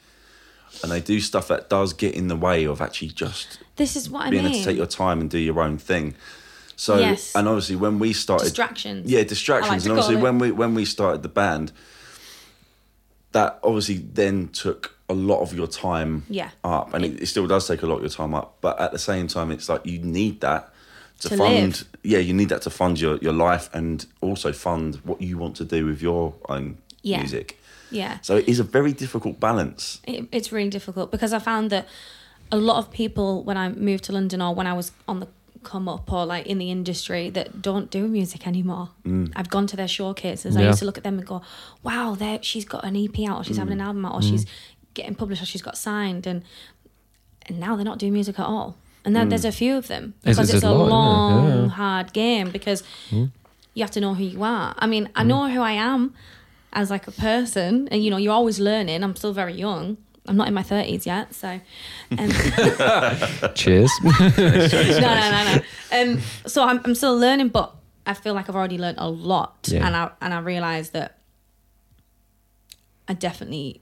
And 0.82 0.90
they 0.92 1.00
do 1.00 1.20
stuff 1.20 1.48
that 1.48 1.70
does 1.70 1.92
get 1.92 2.14
in 2.14 2.28
the 2.28 2.36
way 2.36 2.64
of 2.64 2.80
actually 2.80 3.08
just 3.08 3.58
This 3.76 3.96
is 3.96 4.10
what 4.10 4.26
I 4.26 4.30
being 4.30 4.42
mean. 4.44 4.52
able 4.52 4.58
to 4.60 4.64
take 4.68 4.76
your 4.76 4.86
time 4.86 5.20
and 5.20 5.30
do 5.30 5.38
your 5.38 5.60
own 5.60 5.78
thing. 5.78 6.14
So 6.76 6.98
Yes. 6.98 7.32
and 7.36 7.46
obviously 7.48 7.76
when 7.76 7.98
we 8.00 8.12
started 8.12 8.44
Distractions. 8.44 9.08
yeah, 9.10 9.22
distractions. 9.22 9.84
like 9.84 9.90
and 9.90 9.98
obviously 9.98 10.16
when 10.22 10.38
we 10.38 10.50
when 10.50 10.74
we 10.74 10.84
started 10.84 11.22
the 11.22 11.28
band, 11.28 11.70
that 13.32 13.58
obviously 13.62 13.98
then 13.98 14.48
took 14.48 14.96
a 15.08 15.14
lot 15.14 15.40
of 15.40 15.54
your 15.54 15.66
time 15.66 16.24
Yeah. 16.28 16.50
up, 16.64 16.94
and 16.94 17.04
it, 17.04 17.22
it 17.22 17.26
still 17.26 17.46
does 17.46 17.66
take 17.68 17.82
a 17.82 17.86
lot 17.86 17.96
of 17.96 18.02
your 18.02 18.10
time 18.10 18.34
up. 18.34 18.56
But 18.60 18.80
at 18.80 18.90
the 18.92 18.98
same 18.98 19.28
time, 19.28 19.50
it's 19.50 19.68
like 19.68 19.84
you 19.86 19.98
need 19.98 20.40
that 20.40 20.72
to, 21.20 21.28
To 21.30 21.36
fund. 21.36 21.54
live. 21.54 21.84
Yeah, 22.02 22.18
you 22.18 22.32
need 22.34 22.48
that 22.48 22.62
to 22.62 22.70
fund 22.70 22.98
your 23.00 23.16
your 23.18 23.32
life 23.32 23.70
and 23.72 24.04
also 24.20 24.52
fund 24.52 24.96
what 25.04 25.20
you 25.20 25.38
want 25.38 25.56
to 25.56 25.64
do 25.64 25.86
with 25.86 26.00
your 26.02 26.34
own 26.48 26.78
Yeah. 27.04 27.18
music. 27.18 27.58
Yeah. 27.90 28.18
So 28.22 28.36
it 28.36 28.48
is 28.48 28.58
a 28.58 28.64
very 28.64 28.92
difficult 28.92 29.38
balance. 29.38 30.00
it, 30.04 30.26
it's 30.32 30.50
really 30.50 30.70
difficult 30.70 31.10
because 31.10 31.32
I 31.32 31.38
found 31.38 31.70
that 31.70 31.86
a 32.50 32.56
lot 32.56 32.78
of 32.78 32.90
people 32.90 33.44
when 33.44 33.56
I 33.56 33.68
moved 33.68 34.04
to 34.04 34.12
London 34.12 34.42
or 34.42 34.54
when 34.54 34.66
I 34.66 34.72
was 34.72 34.92
on 35.06 35.20
the 35.20 35.28
come 35.64 35.88
up 35.88 36.12
or 36.12 36.26
like 36.26 36.46
in 36.46 36.58
the 36.58 36.70
industry 36.70 37.30
that 37.30 37.62
don't 37.62 37.90
do 37.90 38.06
music 38.06 38.46
anymore. 38.46 38.90
Mm. 39.04 39.32
I've 39.34 39.48
gone 39.48 39.66
to 39.68 39.76
their 39.76 39.88
showcases. 39.88 40.56
I 40.56 40.62
used 40.62 40.78
to 40.80 40.84
look 40.84 40.98
at 40.98 41.04
them 41.04 41.18
and 41.18 41.26
go, 41.26 41.42
"Wow, 41.82 42.14
there 42.14 42.38
she's 42.42 42.66
got 42.66 42.84
an 42.84 42.96
EP 42.96 43.28
out, 43.28 43.40
or 43.40 43.44
she's 43.44 43.56
having 43.56 43.72
an 43.72 43.78
mm. 43.78 43.86
album 43.86 44.04
out, 44.04 44.14
or 44.14 44.22
she's 44.22 44.44
mm. 44.44 44.50
getting 44.92 45.14
published, 45.14 45.42
or 45.42 45.46
she's 45.46 45.62
got 45.62 45.76
signed." 45.76 46.26
And 46.26 46.44
and 47.46 47.58
now 47.58 47.76
they're 47.76 47.84
not 47.84 47.98
doing 47.98 48.12
music 48.12 48.38
at 48.38 48.46
all. 48.46 48.76
And 49.04 49.14
then 49.14 49.28
there's 49.28 49.44
a 49.44 49.52
few 49.52 49.76
of 49.76 49.88
them 49.88 50.14
because 50.22 50.48
it's 50.48 50.54
it's, 50.54 50.64
a 50.64 50.68
a, 50.68 50.70
lot, 50.70 50.88
long, 50.88 51.46
Yeah. 51.48 51.68
hard 51.68 52.12
game 52.14 52.50
because 52.50 52.82
you 53.10 53.82
have 53.82 53.90
to 53.90 54.00
know 54.00 54.14
who 54.14 54.24
you 54.24 54.42
are. 54.42 54.74
I 54.78 54.86
mean, 54.86 55.10
I 55.14 55.24
know 55.24 55.48
who 55.50 55.60
I 55.60 55.72
am 55.72 56.14
as 56.74 56.90
like 56.90 57.06
a 57.06 57.12
person, 57.12 57.88
and 57.90 58.02
you 58.04 58.10
know, 58.10 58.16
you're 58.16 58.32
always 58.34 58.58
learning. 58.60 59.02
I'm 59.02 59.16
still 59.16 59.32
very 59.32 59.54
young. 59.54 59.96
I'm 60.26 60.36
not 60.36 60.48
in 60.48 60.54
my 60.54 60.62
thirties 60.62 61.04
yet, 61.06 61.34
so 61.34 61.60
um, 62.18 62.30
Cheers. 63.54 63.90
no, 64.02 64.10
no, 64.18 65.30
no, 65.30 65.54
no. 65.56 65.62
Um, 66.12 66.20
so 66.46 66.64
I'm, 66.64 66.80
I'm 66.84 66.94
still 66.94 67.16
learning, 67.18 67.48
but 67.48 67.74
I 68.06 68.14
feel 68.14 68.32
like 68.34 68.48
I've 68.48 68.56
already 68.56 68.78
learned 68.78 68.98
a 68.98 69.08
lot, 69.08 69.68
Yeah. 69.70 69.86
and 69.86 69.94
I 69.94 70.10
and 70.22 70.32
I 70.32 70.38
realised 70.40 70.92
that 70.94 71.18
I 73.08 73.12
definitely 73.14 73.80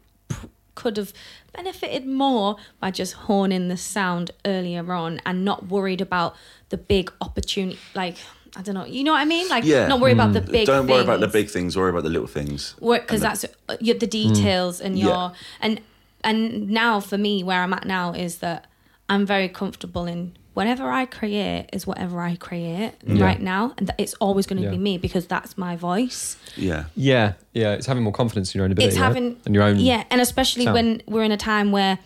could 0.74 0.96
have 0.96 1.12
benefited 1.54 2.06
more 2.06 2.56
by 2.80 2.90
just 2.90 3.12
honing 3.12 3.68
the 3.68 3.76
sound 3.76 4.30
earlier 4.44 4.90
on 4.92 5.20
and 5.26 5.44
not 5.44 5.68
worried 5.68 6.00
about 6.00 6.34
the 6.70 6.76
big 6.76 7.12
opportunity, 7.20 7.78
like. 7.94 8.16
I 8.54 8.62
don't 8.62 8.74
know. 8.74 8.84
You 8.84 9.02
know 9.04 9.12
what 9.12 9.20
I 9.20 9.24
mean? 9.24 9.48
Like, 9.48 9.64
Yeah. 9.64 9.86
not 9.88 9.98
worry 10.00 10.12
about 10.12 10.34
the 10.34 10.40
big. 10.42 10.66
Don't 10.66 10.86
worry 10.86 11.02
about 11.02 11.20
the 11.20 11.28
big 11.28 11.48
things. 11.48 11.76
Worry 11.76 11.90
about 11.90 12.02
the 12.02 12.10
little 12.10 12.26
things. 12.26 12.74
because 12.80 13.02
And 13.10 13.18
the- 13.22 13.26
that's 13.26 13.44
uh, 13.68 13.76
your, 13.80 13.96
the 13.98 14.06
details 14.06 14.80
and 14.80 14.98
Yeah. 14.98 15.04
your 15.06 15.32
and 15.60 15.80
and 16.24 16.68
now 16.70 17.00
for 17.00 17.18
me 17.18 17.42
where 17.42 17.62
i'm 17.64 17.72
at 17.72 17.84
now 17.84 18.12
is 18.12 18.36
that 18.38 18.66
i'm 19.08 19.26
very 19.26 19.48
comfortable 19.48 20.04
in 20.06 20.32
whatever 20.54 20.88
i 20.88 21.04
create 21.04 21.66
is 21.72 21.84
whatever 21.84 22.20
i 22.20 22.36
create 22.36 22.92
Yeah. 23.04 23.24
right 23.24 23.40
now 23.42 23.72
and 23.76 23.88
that 23.88 23.96
it's 23.98 24.14
always 24.20 24.46
going 24.46 24.58
to 24.58 24.62
Yeah. 24.62 24.70
be 24.70 24.78
me 24.78 24.98
because 24.98 25.26
that's 25.26 25.58
my 25.58 25.74
voice 25.74 26.36
yeah. 26.56 26.84
yeah, 26.94 27.32
yeah. 27.54 27.72
It's 27.72 27.86
having 27.86 28.04
more 28.04 28.12
confidence 28.12 28.54
in 28.54 28.58
your 28.58 28.66
own 28.66 28.72
ability. 28.72 28.88
it's 28.90 28.96
right? 29.00 29.06
having 29.08 29.36
and 29.46 29.52
your 29.54 29.64
own. 29.64 29.80
yeah 29.80 30.04
and 30.12 30.20
especially 30.20 30.64
sound. 30.66 30.74
when 30.76 31.02
we're 31.08 31.24
in 31.24 31.32
a 31.32 31.36
time 31.36 31.72
where 31.72 31.98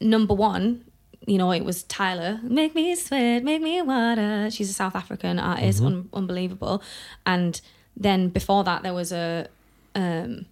number 0.00 0.34
one 0.34 0.84
you 1.30 1.38
know 1.38 1.50
it 1.52 1.64
was 1.64 1.84
Tyla 1.84 2.40
make 2.42 2.74
me 2.74 2.94
sweat 2.96 3.42
make 3.44 3.62
me 3.62 3.80
water 3.82 4.50
she's 4.50 4.68
a 4.68 4.72
south 4.82 4.96
african 5.02 5.38
artist 5.38 5.80
un- 5.88 6.08
unbelievable 6.12 6.82
and 7.24 7.60
then 7.96 8.28
before 8.28 8.62
that 8.64 8.82
there 8.82 8.94
was 8.94 9.12
a 9.12 9.46
um 9.94 10.44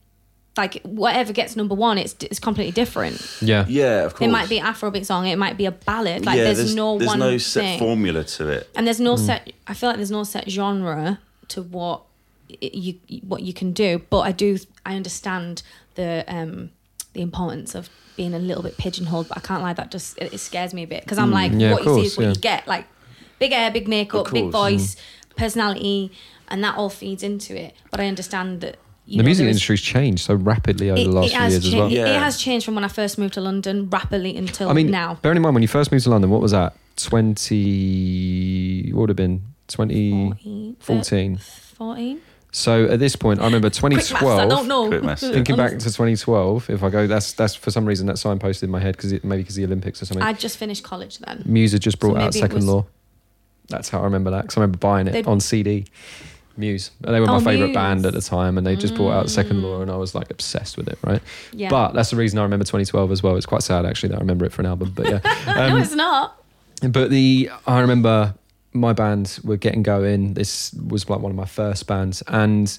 like 0.56 0.80
whatever 0.82 1.32
gets 1.32 1.56
number 1.56 1.74
one 1.74 1.98
it's 1.98 2.14
it's 2.20 2.38
completely 2.48 2.72
different 2.72 3.16
Yeah. 3.40 3.64
Yeah, 3.68 4.04
of 4.06 4.14
course. 4.14 4.26
it 4.28 4.30
might 4.30 4.48
be 4.48 4.58
an 4.58 4.66
afrobeat 4.72 5.06
song 5.06 5.26
it 5.26 5.36
might 5.36 5.56
be 5.56 5.66
a 5.66 5.72
ballad 5.72 6.24
like 6.24 6.36
yeah, 6.38 6.52
there's, 6.52 6.74
no 6.74 6.98
there's 6.98 7.08
one 7.08 7.18
no 7.18 7.38
set 7.38 7.62
thing 7.62 7.78
formula 7.78 8.22
to 8.24 8.48
it. 8.48 8.68
and 8.76 8.86
there's 8.86 9.00
no 9.00 9.16
set 9.16 9.52
i 9.66 9.74
feel 9.74 9.88
like 9.90 9.96
there's 9.96 10.10
no 10.20 10.24
set 10.24 10.48
genre 10.50 11.18
to 11.48 11.62
what 11.62 12.02
you 12.60 12.94
what 13.26 13.42
you 13.42 13.52
can 13.52 13.72
do 13.72 14.00
but 14.10 14.20
i 14.20 14.32
do 14.32 14.58
i 14.86 14.94
understand 14.96 15.62
the 15.96 16.24
um 16.28 16.70
the 17.14 17.20
importance 17.20 17.74
of 17.74 17.88
being 18.18 18.34
a 18.34 18.38
little 18.38 18.62
bit 18.62 18.76
pigeonholed 18.76 19.26
but 19.28 19.38
i 19.38 19.40
can't 19.40 19.62
lie 19.62 19.72
that 19.72 19.90
just 19.90 20.18
it, 20.18 20.34
it 20.34 20.38
scares 20.38 20.74
me 20.74 20.82
a 20.82 20.86
bit 20.86 21.02
because 21.04 21.16
i'm 21.18 21.30
mm. 21.30 21.34
like 21.40 21.52
Yeah, 21.54 21.72
what 21.72 21.86
of 21.86 21.86
you 21.86 21.94
see 22.02 22.06
is 22.06 22.16
what 22.18 22.22
yeah. 22.24 22.28
you 22.30 22.34
get 22.36 22.66
like 22.68 22.84
big 23.38 23.52
hair 23.52 23.70
big 23.70 23.88
makeup 23.88 24.26
Of 24.26 24.32
big 24.34 24.50
course. 24.52 24.52
voice 24.52 24.96
personality 25.36 26.12
and 26.48 26.62
that 26.64 26.76
all 26.76 26.90
feeds 26.90 27.22
into 27.22 27.56
it 27.58 27.72
but 27.90 28.00
i 28.00 28.06
understand 28.06 28.60
that 28.60 28.76
you 29.06 29.16
the 29.16 29.22
know, 29.22 29.26
music 29.28 29.44
there's- 29.44 29.54
industry's 29.56 29.80
changed 29.80 30.22
so 30.24 30.34
rapidly 30.34 30.90
over 30.90 31.02
the 31.02 31.08
last 31.08 31.30
few 31.32 31.40
years 31.40 31.54
as 31.66 31.74
well. 31.74 31.86
it- 31.86 31.92
Yeah. 31.92 32.06
it 32.16 32.18
has 32.18 32.36
changed 32.36 32.66
from 32.66 32.74
when 32.74 32.84
i 32.84 32.88
first 32.88 33.16
moved 33.18 33.34
to 33.34 33.40
london 33.40 33.88
rapidly 33.88 34.36
until 34.36 34.68
I 34.68 34.74
mean, 34.74 34.90
now 34.90 35.14
bearing 35.22 35.36
in 35.36 35.42
mind 35.42 35.54
when 35.54 35.62
you 35.62 35.68
first 35.68 35.90
moved 35.92 36.04
to 36.04 36.10
London, 36.10 36.28
what 36.30 36.42
was 36.42 36.52
that? 36.52 36.74
Twenty. 36.96 38.90
What 38.92 39.00
would 39.02 39.08
have 39.10 39.16
been 39.16 39.42
twenty 39.68 40.10
14 40.10 40.76
fourteen? 40.80 41.38
14 41.38 42.20
So 42.50 42.86
at 42.86 42.98
this 42.98 43.14
point, 43.14 43.40
I 43.40 43.44
remember 43.44 43.68
2012. 43.68 44.18
quick 44.18 44.22
maths, 44.38 44.40
i 44.40 44.48
don't 44.48 44.68
know 44.68 44.88
Quick 44.88 45.02
maths, 45.04 45.22
yeah. 45.22 45.32
Thinking 45.32 45.56
back 45.56 45.70
to 45.78 45.78
2012, 45.78 46.70
if 46.70 46.82
I 46.82 46.88
go, 46.90 47.06
that's 47.06 47.32
that's 47.34 47.54
for 47.54 47.70
some 47.70 47.84
reason 47.84 48.06
that 48.06 48.16
signposted 48.16 48.62
in 48.64 48.70
my 48.70 48.80
head 48.80 48.96
because 48.96 49.12
maybe 49.22 49.42
because 49.42 49.54
the 49.56 49.64
Olympics 49.64 50.00
or 50.02 50.06
something. 50.06 50.22
i 50.26 50.32
just 50.32 50.56
finished 50.56 50.82
college 50.82 51.18
then 51.18 51.42
Muse 51.44 51.72
had 51.72 51.82
just 51.82 51.98
brought 52.00 52.14
So 52.14 52.16
out 52.20 52.24
maybe 52.34 52.38
it 52.38 52.40
Second 52.40 52.56
was- 52.56 52.64
Law. 52.66 52.86
That's 53.68 53.90
how 53.90 54.00
I 54.00 54.04
remember 54.04 54.30
that 54.30 54.42
because 54.42 54.56
I 54.56 54.60
remember 54.62 54.78
buying 54.78 55.08
it 55.08 55.12
They'd- 55.12 55.28
on 55.28 55.40
CD. 55.40 55.84
Muse. 56.56 56.90
They 57.02 57.20
were 57.20 57.26
my 57.26 57.36
Oh, 57.36 57.40
favorite 57.40 57.66
Muse. 57.66 57.74
band 57.74 58.04
at 58.06 58.14
the 58.14 58.20
time, 58.20 58.58
and 58.58 58.66
they 58.66 58.74
just 58.74 58.96
brought 58.96 59.12
out 59.12 59.30
Second 59.30 59.62
Law, 59.62 59.80
and 59.80 59.90
I 59.92 59.96
was 59.96 60.14
like 60.16 60.28
obsessed 60.30 60.76
with 60.76 60.88
it. 60.88 60.98
Right, 61.04 61.22
Yeah. 61.52 61.68
but 61.68 61.92
that's 61.92 62.10
the 62.10 62.16
reason 62.16 62.38
I 62.38 62.42
remember 62.42 62.64
2012 62.64 63.12
as 63.12 63.22
well. 63.22 63.36
It's 63.36 63.46
quite 63.46 63.62
sad 63.62 63.86
actually 63.86 64.08
that 64.08 64.16
I 64.16 64.20
remember 64.20 64.44
it 64.46 64.52
for 64.52 64.62
an 64.62 64.66
album, 64.66 64.92
but 64.96 65.06
yeah. 65.08 65.20
no, 65.46 65.76
Um, 65.76 65.80
it's 65.82 65.94
not. 65.94 66.42
but 66.90 67.10
the 67.10 67.50
I 67.66 67.78
remember 67.80 68.34
my 68.72 68.92
band 68.92 69.38
were 69.44 69.56
getting 69.56 69.82
going. 69.82 70.34
This 70.34 70.72
was 70.74 71.08
like 71.08 71.20
one 71.20 71.30
of 71.30 71.36
my 71.36 71.46
first 71.46 71.86
bands, 71.86 72.22
and 72.28 72.78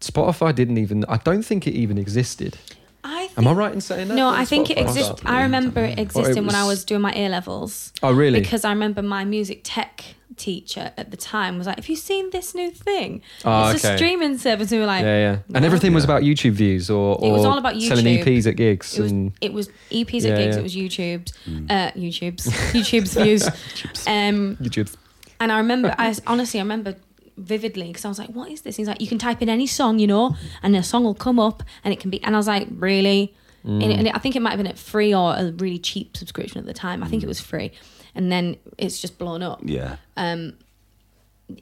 Spotify 0.00 0.54
didn't 0.54 0.78
even. 0.78 1.04
I 1.08 1.16
don't 1.18 1.42
think 1.42 1.66
it 1.66 1.72
even 1.74 1.98
existed. 1.98 2.56
I 3.04 3.26
think, 3.28 3.38
Am 3.38 3.46
I 3.46 3.52
right 3.52 3.72
in 3.72 3.80
saying 3.80 4.08
that? 4.08 4.14
No, 4.14 4.30
That 4.30 4.40
I 4.40 4.44
think 4.44 4.70
it 4.70 4.76
Spotify 4.78 4.82
existed. 4.88 5.26
I 5.26 5.42
remember 5.42 5.84
it 5.84 5.98
existing 5.98 6.46
when 6.46 6.54
I 6.56 6.62
was- 6.64 6.78
was 6.78 6.84
doing 6.84 7.00
my 7.00 7.12
A 7.14 7.28
levels. 7.28 7.92
Oh, 8.02 8.12
really? 8.12 8.40
Because 8.40 8.64
I 8.64 8.70
remember 8.70 9.02
my 9.02 9.24
music 9.24 9.60
tech 9.62 10.04
teacher 10.36 10.92
at 10.96 11.10
the 11.10 11.16
time 11.16 11.58
was 11.58 11.66
like, 11.66 11.76
"Have 11.76 11.88
you 11.88 11.96
seen 11.96 12.30
this 12.30 12.54
new 12.54 12.70
thing? 12.70 13.22
Oh, 13.44 13.70
it's 13.70 13.84
okay. 13.84 13.94
a 13.94 13.96
streaming 13.96 14.36
service." 14.38 14.70
And 14.72 14.78
we 14.78 14.80
were 14.80 14.86
like, 14.86 15.02
yeah, 15.02 15.18
yeah. 15.18 15.38
And 15.54 15.62
"No." 15.62 15.66
everything 15.66 15.94
was 15.94 16.04
about 16.04 16.22
YouTube 16.22 16.52
views 16.52 16.90
or, 16.90 17.16
or 17.20 17.28
It 17.28 17.32
was 17.32 17.44
all 17.44 17.58
about 17.58 17.80
selling 17.80 18.04
YouTube. 18.04 18.24
EPs 18.24 18.46
at 18.46 18.56
gigs. 18.56 18.98
It 18.98 19.02
was 19.02 19.10
and 19.12 19.32
it 19.40 19.52
was 19.52 19.68
EPs 19.90 20.24
Yeah, 20.24 20.30
at 20.30 20.38
gigs. 20.38 20.54
yeah. 20.54 20.60
It 20.60 20.62
was 20.62 20.76
YouTube's, 20.76 21.32
uh, 21.70 21.90
YouTube's, 21.96 22.46
YouTube's 22.72 23.14
views. 23.14 23.44
Um, 24.06 24.56
YouTube. 24.60 24.94
And 25.40 25.52
I 25.52 25.58
remember, 25.58 25.94
I 25.98 26.14
honestly, 26.26 26.60
I 26.60 26.62
remember 26.62 26.96
vividly 27.36 27.88
because 27.88 28.04
I 28.04 28.08
was 28.08 28.18
like, 28.18 28.30
"What 28.30 28.50
is 28.50 28.62
this?" 28.62 28.76
He's 28.76 28.88
like, 28.88 29.00
"You 29.00 29.06
can 29.06 29.18
type 29.18 29.40
in 29.42 29.48
any 29.48 29.66
song, 29.66 29.98
you 29.98 30.06
know, 30.06 30.36
and 30.62 30.74
a 30.76 30.82
song 30.82 31.04
will 31.04 31.14
come 31.14 31.38
up, 31.38 31.62
and 31.84 31.92
it 31.94 32.00
can 32.00 32.10
be." 32.10 32.22
And 32.24 32.34
I 32.34 32.38
was 32.38 32.48
like, 32.48 32.68
"Really?" 32.72 33.34
And, 33.64 33.82
it- 33.82 33.98
and 33.98 34.06
it- 34.06 34.14
I 34.14 34.18
think 34.18 34.34
it 34.36 34.40
might 34.40 34.50
have 34.50 34.58
been 34.58 34.66
at 34.68 34.78
free 34.78 35.12
or 35.14 35.34
a 35.36 35.52
really 35.52 35.78
cheap 35.78 36.16
subscription 36.16 36.58
at 36.58 36.66
the 36.66 36.72
time. 36.72 37.02
I 37.02 37.08
think 37.08 37.22
it 37.22 37.26
was 37.26 37.40
free, 37.40 37.72
and 38.14 38.30
then 38.32 38.56
it's 38.78 39.00
just 39.00 39.18
blown 39.18 39.42
up. 39.42 39.60
Yeah. 39.64 39.96
Um, 40.16 40.54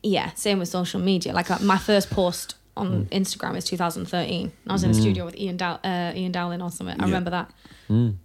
yeah, 0.03 0.33
same 0.35 0.59
with 0.59 0.69
social 0.69 1.01
media. 1.01 1.33
Like 1.33 1.51
uh, 1.51 1.59
my 1.61 1.79
first 1.79 2.11
post 2.11 2.55
on 2.77 3.07
Instagram 3.07 3.57
is 3.57 3.65
2013. 3.65 4.53
I 4.69 4.73
was 4.73 4.83
in 4.85 4.93
the 4.93 5.01
studio 5.01 5.25
with 5.25 5.37
Ian 5.37 5.57
Dow- 5.57 5.81
uh, 5.83 6.13
Ian 6.15 6.33
Dowling 6.33 6.61
or 6.63 6.71
something. 6.71 6.95
I 7.01 7.05
Yeah. 7.05 7.07
remember 7.07 7.31
that. 7.31 7.51
Um, 7.89 8.19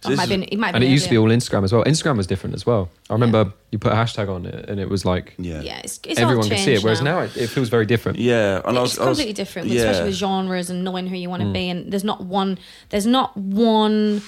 So 0.00 0.10
it 0.10 0.16
might 0.16 0.22
have 0.22 0.22
is- 0.22 0.28
been. 0.28 0.42
It 0.44 0.58
might 0.58 0.66
have 0.68 0.74
And 0.76 0.84
it 0.84 0.88
used 0.88 1.04
to 1.04 1.10
be 1.10 1.18
all 1.18 1.28
Instagram 1.28 1.62
as 1.64 1.72
well. 1.72 1.84
Instagram 1.84 2.16
was 2.16 2.26
different 2.26 2.54
as 2.56 2.64
well. 2.66 2.88
I 3.10 3.12
remember 3.12 3.52
you 3.70 3.78
put 3.78 3.92
a 3.92 3.94
hashtag 3.94 4.28
on 4.28 4.46
it 4.46 4.68
and 4.68 4.80
it 4.80 4.88
was 4.88 5.04
like 5.04 5.34
Yeah. 5.38 5.60
Yeah, 5.60 5.80
it's, 5.84 6.00
it's 6.04 6.18
everyone 6.18 6.44
all 6.44 6.50
could 6.50 6.58
see 6.58 6.72
it. 6.72 6.82
Whereas 6.82 7.02
now, 7.02 7.20
it, 7.20 7.36
it 7.36 7.48
feels 7.48 7.68
very 7.68 7.86
different. 7.86 8.18
Yeah. 8.18 8.62
And 8.64 8.78
I 8.78 8.80
was, 8.80 8.92
it's 8.92 9.00
I 9.00 9.08
was- 9.08 9.18
completely 9.18 9.34
different, 9.34 9.68
Yeah. 9.68 9.82
especially 9.82 10.06
with 10.08 10.14
genres 10.16 10.70
and 10.70 10.82
knowing 10.84 11.06
who 11.06 11.16
you 11.16 11.28
want 11.30 11.42
to 11.42 11.52
be. 11.52 11.68
And 11.68 11.92
there's 11.92 12.04
not 12.04 12.22
one. 12.24 12.58
There's 12.88 13.06
not 13.06 13.36
one. 13.36 14.22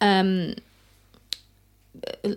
Um, 0.00 0.54
uh, 2.24 2.28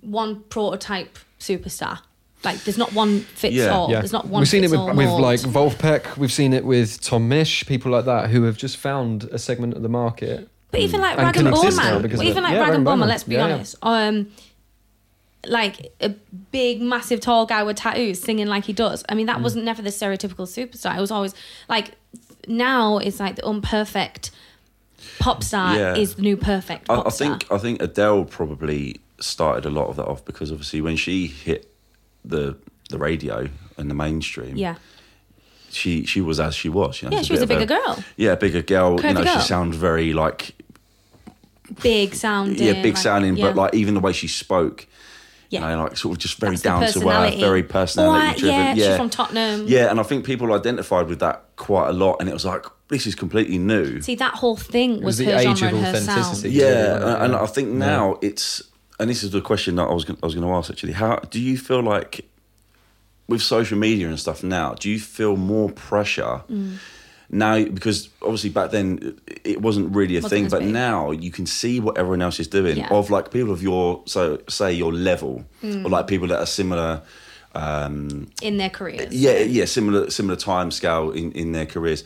one 0.00 0.40
prototype 0.48 1.18
superstar. 1.38 2.00
Like 2.42 2.64
there's 2.64 2.78
not 2.78 2.92
one 2.94 3.20
fits 3.20 3.54
Yeah. 3.54 3.68
all. 3.68 3.90
Yeah, 3.90 3.98
There's 4.00 4.12
not 4.12 4.26
one. 4.28 4.40
We've 4.40 4.48
seen 4.48 4.64
it 4.64 4.70
with, 4.70 4.80
all 4.80 4.86
with 4.94 4.96
mold. 5.08 5.20
like 5.20 5.40
Vulfpeck. 5.40 6.16
We've 6.16 6.32
seen 6.32 6.52
it 6.54 6.64
with 6.64 7.00
Tom 7.02 7.28
Misch, 7.28 7.66
people 7.66 7.92
like 7.92 8.06
that 8.06 8.30
who 8.30 8.44
have 8.44 8.56
just 8.56 8.78
found 8.78 9.24
a 9.24 9.38
segment 9.38 9.74
of 9.74 9.82
the 9.82 9.88
market. 9.90 10.48
But 10.70 10.80
even 10.80 11.00
like 11.00 11.18
Rag 11.18 11.36
and 11.36 11.48
exist 11.48 11.76
Bone 11.76 11.84
Man, 11.92 12.02
because 12.02 12.18
but 12.20 12.26
of 12.26 12.30
even 12.30 12.42
like 12.44 12.52
Yeah, 12.52 12.58
Rag 12.60 12.68
Rag 12.68 12.68
and 12.70 12.76
and 12.76 12.84
Bone 12.84 12.92
Bone 12.92 12.98
Man, 13.00 13.08
Man. 13.08 13.08
let's 13.08 13.24
be 13.24 13.34
Yeah, 13.34 13.46
yeah. 13.48 13.54
honest. 13.54 13.76
Um, 13.82 14.28
like 15.46 15.92
a 16.00 16.10
big, 16.52 16.82
massive, 16.82 17.20
tall 17.20 17.46
guy 17.46 17.62
with 17.62 17.76
tattoos 17.76 18.20
singing 18.20 18.46
like 18.46 18.64
he 18.66 18.72
does. 18.72 19.02
I 19.08 19.14
mean, 19.14 19.26
Mm. 19.26 19.32
that 19.34 19.40
wasn't 19.42 19.64
never 19.64 19.80
the 19.82 19.88
stereotypical 19.90 20.46
superstar. 20.46 20.96
It 20.96 21.00
was 21.00 21.10
always 21.10 21.34
like 21.68 21.92
now 22.46 22.98
it's 22.98 23.20
like 23.20 23.36
the 23.36 23.42
unperfect 23.42 24.30
pop 25.18 25.42
star 25.42 25.76
Yeah. 25.76 25.94
is 25.96 26.14
the 26.16 26.22
new 26.22 26.36
perfect 26.36 26.90
I, 26.90 26.96
pop 26.96 27.06
I 27.06 27.10
star. 27.10 27.28
think 27.28 27.46
I 27.50 27.58
think 27.58 27.82
Adele 27.82 28.24
probably 28.26 29.00
started 29.18 29.64
a 29.66 29.70
lot 29.70 29.88
of 29.88 29.96
that 29.96 30.06
off 30.06 30.24
because 30.24 30.50
obviously 30.50 30.80
when 30.82 30.96
she 30.96 31.26
hit 31.26 31.69
the 32.24 32.56
the 32.90 32.98
radio 32.98 33.48
and 33.76 33.90
the 33.90 33.94
mainstream, 33.94 34.56
yeah, 34.56 34.76
she 35.70 36.04
she 36.04 36.20
was 36.20 36.38
as 36.40 36.54
she 36.54 36.68
was. 36.68 37.02
You 37.02 37.08
know, 37.10 37.16
yeah, 37.16 37.22
she 37.22 37.32
was 37.32 37.42
a 37.42 37.46
bit 37.46 37.58
bigger 37.60 37.76
of 37.76 37.84
girl, 37.96 38.04
Yeah, 38.16 38.32
a 38.32 38.36
bigger 38.36 38.62
girl. 38.62 38.98
Curvy 38.98 39.08
you 39.08 39.14
know, 39.14 39.24
girl. 39.24 39.38
she 39.40 39.46
sounds 39.46 39.76
very 39.76 40.12
like 40.12 40.54
big 41.82 42.14
sounding. 42.14 42.62
yeah, 42.62 42.82
big 42.82 42.94
like- 42.94 43.02
sounding, 43.02 43.36
yeah. 43.36 43.46
but 43.46 43.56
like 43.56 43.74
even 43.74 43.94
the 43.94 44.00
way 44.00 44.12
she 44.12 44.26
spoke, 44.28 44.86
yeah. 45.50 45.60
you 45.60 45.76
know, 45.76 45.84
like 45.84 45.96
sort 45.96 46.12
of 46.16 46.18
just 46.18 46.38
very 46.38 46.52
That's 46.56 46.62
down 46.62 46.80
to 46.80 47.08
earth, 47.08 47.38
very 47.38 47.62
personality 47.62 48.26
I- 48.26 48.38
driven. 48.38 48.54
yeah, 48.56 48.74
Yeah, 48.74 48.86
she's 48.88 48.96
from 48.96 49.10
Tottenham. 49.10 49.66
Yeah, 49.68 49.90
and 49.90 50.00
I 50.00 50.02
think 50.02 50.24
people 50.24 50.52
identified 50.52 51.06
with 51.08 51.20
that 51.20 51.44
quite 51.56 51.88
a 51.88 51.92
lot, 51.92 52.16
and 52.20 52.28
it 52.28 52.32
was 52.32 52.44
like 52.44 52.66
this 52.88 53.06
is 53.06 53.14
completely 53.14 53.58
new. 53.58 54.00
See, 54.02 54.16
that 54.16 54.34
whole 54.34 54.56
thing 54.56 54.94
was, 54.96 55.04
was 55.04 55.18
the 55.18 55.26
her 55.26 55.38
age 55.38 55.58
genre 55.58 55.78
of 55.78 55.84
and 55.84 55.94
her 55.94 56.00
sound. 56.00 56.18
authenticity. 56.18 56.50
Yeah, 56.54 56.64
really, 56.66 56.94
and, 56.94 57.04
right? 57.04 57.22
and 57.22 57.32
Yeah. 57.34 57.42
I 57.42 57.46
think 57.46 57.68
now 57.68 58.18
it's, 58.20 58.62
and 59.00 59.10
this 59.10 59.22
is 59.24 59.30
the 59.30 59.40
question 59.40 59.76
that 59.76 59.88
I 59.88 59.92
was 59.94 60.04
gonna, 60.04 60.18
I 60.22 60.26
was 60.26 60.34
going 60.34 60.46
to 60.46 60.52
ask 60.54 60.70
actually. 60.70 60.92
How 60.92 61.16
do 61.30 61.40
you 61.40 61.56
feel 61.58 61.82
like 61.82 62.24
with 63.26 63.42
social 63.42 63.78
media 63.78 64.08
and 64.08 64.18
stuff 64.20 64.42
now? 64.44 64.74
Do 64.74 64.88
you 64.90 64.98
feel 65.00 65.36
more 65.36 65.70
pressure 65.70 66.42
Mm. 66.50 66.76
now? 67.30 67.64
Because 67.64 68.08
obviously 68.22 68.50
back 68.50 68.70
then 68.70 69.18
it 69.44 69.60
wasn't 69.62 69.94
really 69.96 70.16
a 70.16 70.20
Wasn't 70.20 70.30
thing, 70.30 70.48
but 70.48 70.60
big. 70.60 70.72
now 70.72 71.10
you 71.12 71.30
can 71.30 71.46
see 71.46 71.80
what 71.80 71.96
everyone 71.98 72.22
else 72.22 72.38
is 72.40 72.48
doing 72.48 72.76
Yeah. 72.78 72.88
of 72.90 73.10
like 73.10 73.30
people 73.30 73.52
of 73.52 73.62
your 73.62 74.02
so 74.06 74.38
say 74.48 74.72
your 74.72 74.92
level 74.92 75.44
Mm. 75.62 75.84
or 75.84 75.88
like 75.90 76.06
people 76.06 76.28
that 76.28 76.38
are 76.38 76.46
similar. 76.46 77.02
Um, 77.52 78.28
in 78.42 78.58
their 78.58 78.70
careers. 78.70 79.12
yeah, 79.12 79.38
yeah, 79.40 79.64
similar 79.64 80.08
similar 80.10 80.36
time 80.36 80.70
scale 80.70 81.10
in, 81.10 81.32
in 81.32 81.50
their 81.52 81.66
careers. 81.66 82.04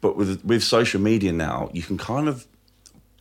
But 0.00 0.16
with 0.16 0.44
with 0.44 0.62
social 0.62 1.00
media 1.00 1.32
now, 1.32 1.68
you 1.72 1.82
can 1.82 1.96
kind 1.98 2.28
of 2.28 2.46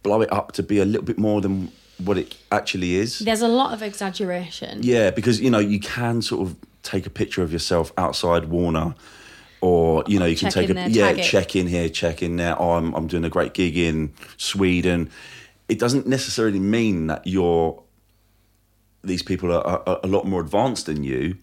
blow 0.03 0.21
it 0.21 0.31
up 0.31 0.51
to 0.51 0.61
be 0.63 0.77
a 0.79 0.85
little 0.85 1.01
bit 1.05 1.17
more 1.17 1.41
than 1.41 1.71
what 1.97 2.17
it 2.17 2.35
actually 2.51 2.95
is. 2.95 3.19
There's 3.19 3.41
a 3.41 3.47
lot 3.47 3.73
of 3.73 3.81
exaggeration. 3.81 4.79
Yeah, 4.83 5.11
because 5.11 5.39
you 5.39 5.49
know 5.49 5.59
you 5.59 5.79
can 5.79 6.21
sort 6.21 6.47
of 6.47 6.55
take 6.83 7.05
a 7.05 7.09
picture 7.09 7.41
of 7.41 7.51
yourself 7.51 7.91
outside 7.97 8.45
Warner, 8.45 8.95
or 9.61 10.03
you 10.07 10.19
know 10.19 10.25
you 10.25 10.35
can 10.35 10.51
take 10.51 10.69
a 10.69 10.73
there, 10.73 10.89
yeah 10.89 11.13
check 11.15 11.55
in 11.55 11.67
here, 11.67 11.89
check 11.89 12.21
in 12.21 12.35
there. 12.37 12.59
Oh, 12.59 12.71
I'm 12.71 12.93
I'm 12.95 13.07
doing 13.07 13.23
a 13.23 13.29
great 13.29 13.53
gig 13.53 13.77
in 13.77 14.13
Sweden. 14.37 15.09
It 15.67 15.79
doesn't 15.79 16.05
necessarily 16.05 16.59
mean 16.59 17.07
that 17.07 17.25
you're 17.25 17.81
these 19.03 19.23
people 19.23 19.51
are, 19.51 19.65
are 19.65 19.99
a 20.03 20.07
lot 20.07 20.25
more 20.25 20.41
advanced 20.41 20.87
than 20.87 21.03
you, 21.03 21.37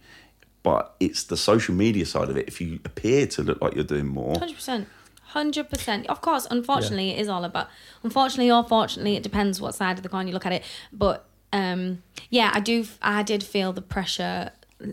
but 0.62 0.94
it's 1.00 1.24
the 1.24 1.36
social 1.36 1.74
media 1.74 2.04
side 2.06 2.28
of 2.28 2.36
it. 2.36 2.46
If 2.48 2.60
you 2.60 2.80
appear 2.84 3.26
to 3.28 3.42
look 3.42 3.60
like 3.62 3.74
you're 3.74 3.84
doing 3.84 4.06
more, 4.06 4.38
Hundred 4.38 4.56
percent. 4.56 4.88
Hundred 5.32 5.70
percent. 5.70 6.06
Of 6.08 6.20
course, 6.20 6.46
unfortunately, 6.50 7.10
it 7.12 7.18
is 7.18 7.28
all 7.28 7.44
about. 7.44 7.68
Unfortunately 8.02 8.50
or 8.50 8.62
fortunately, 8.64 9.16
it 9.16 9.22
depends 9.22 9.62
what 9.62 9.74
side 9.74 9.96
of 9.96 10.02
the 10.02 10.10
coin 10.10 10.26
you 10.26 10.34
look 10.34 10.44
at 10.44 10.52
it. 10.52 10.62
But 10.92 11.24
um, 11.54 12.02
yeah, 12.28 12.50
I 12.52 12.60
do. 12.60 12.84
I 13.00 13.22
did 13.22 13.42
feel 13.42 13.72
the 13.72 13.80
pressure, 13.80 14.50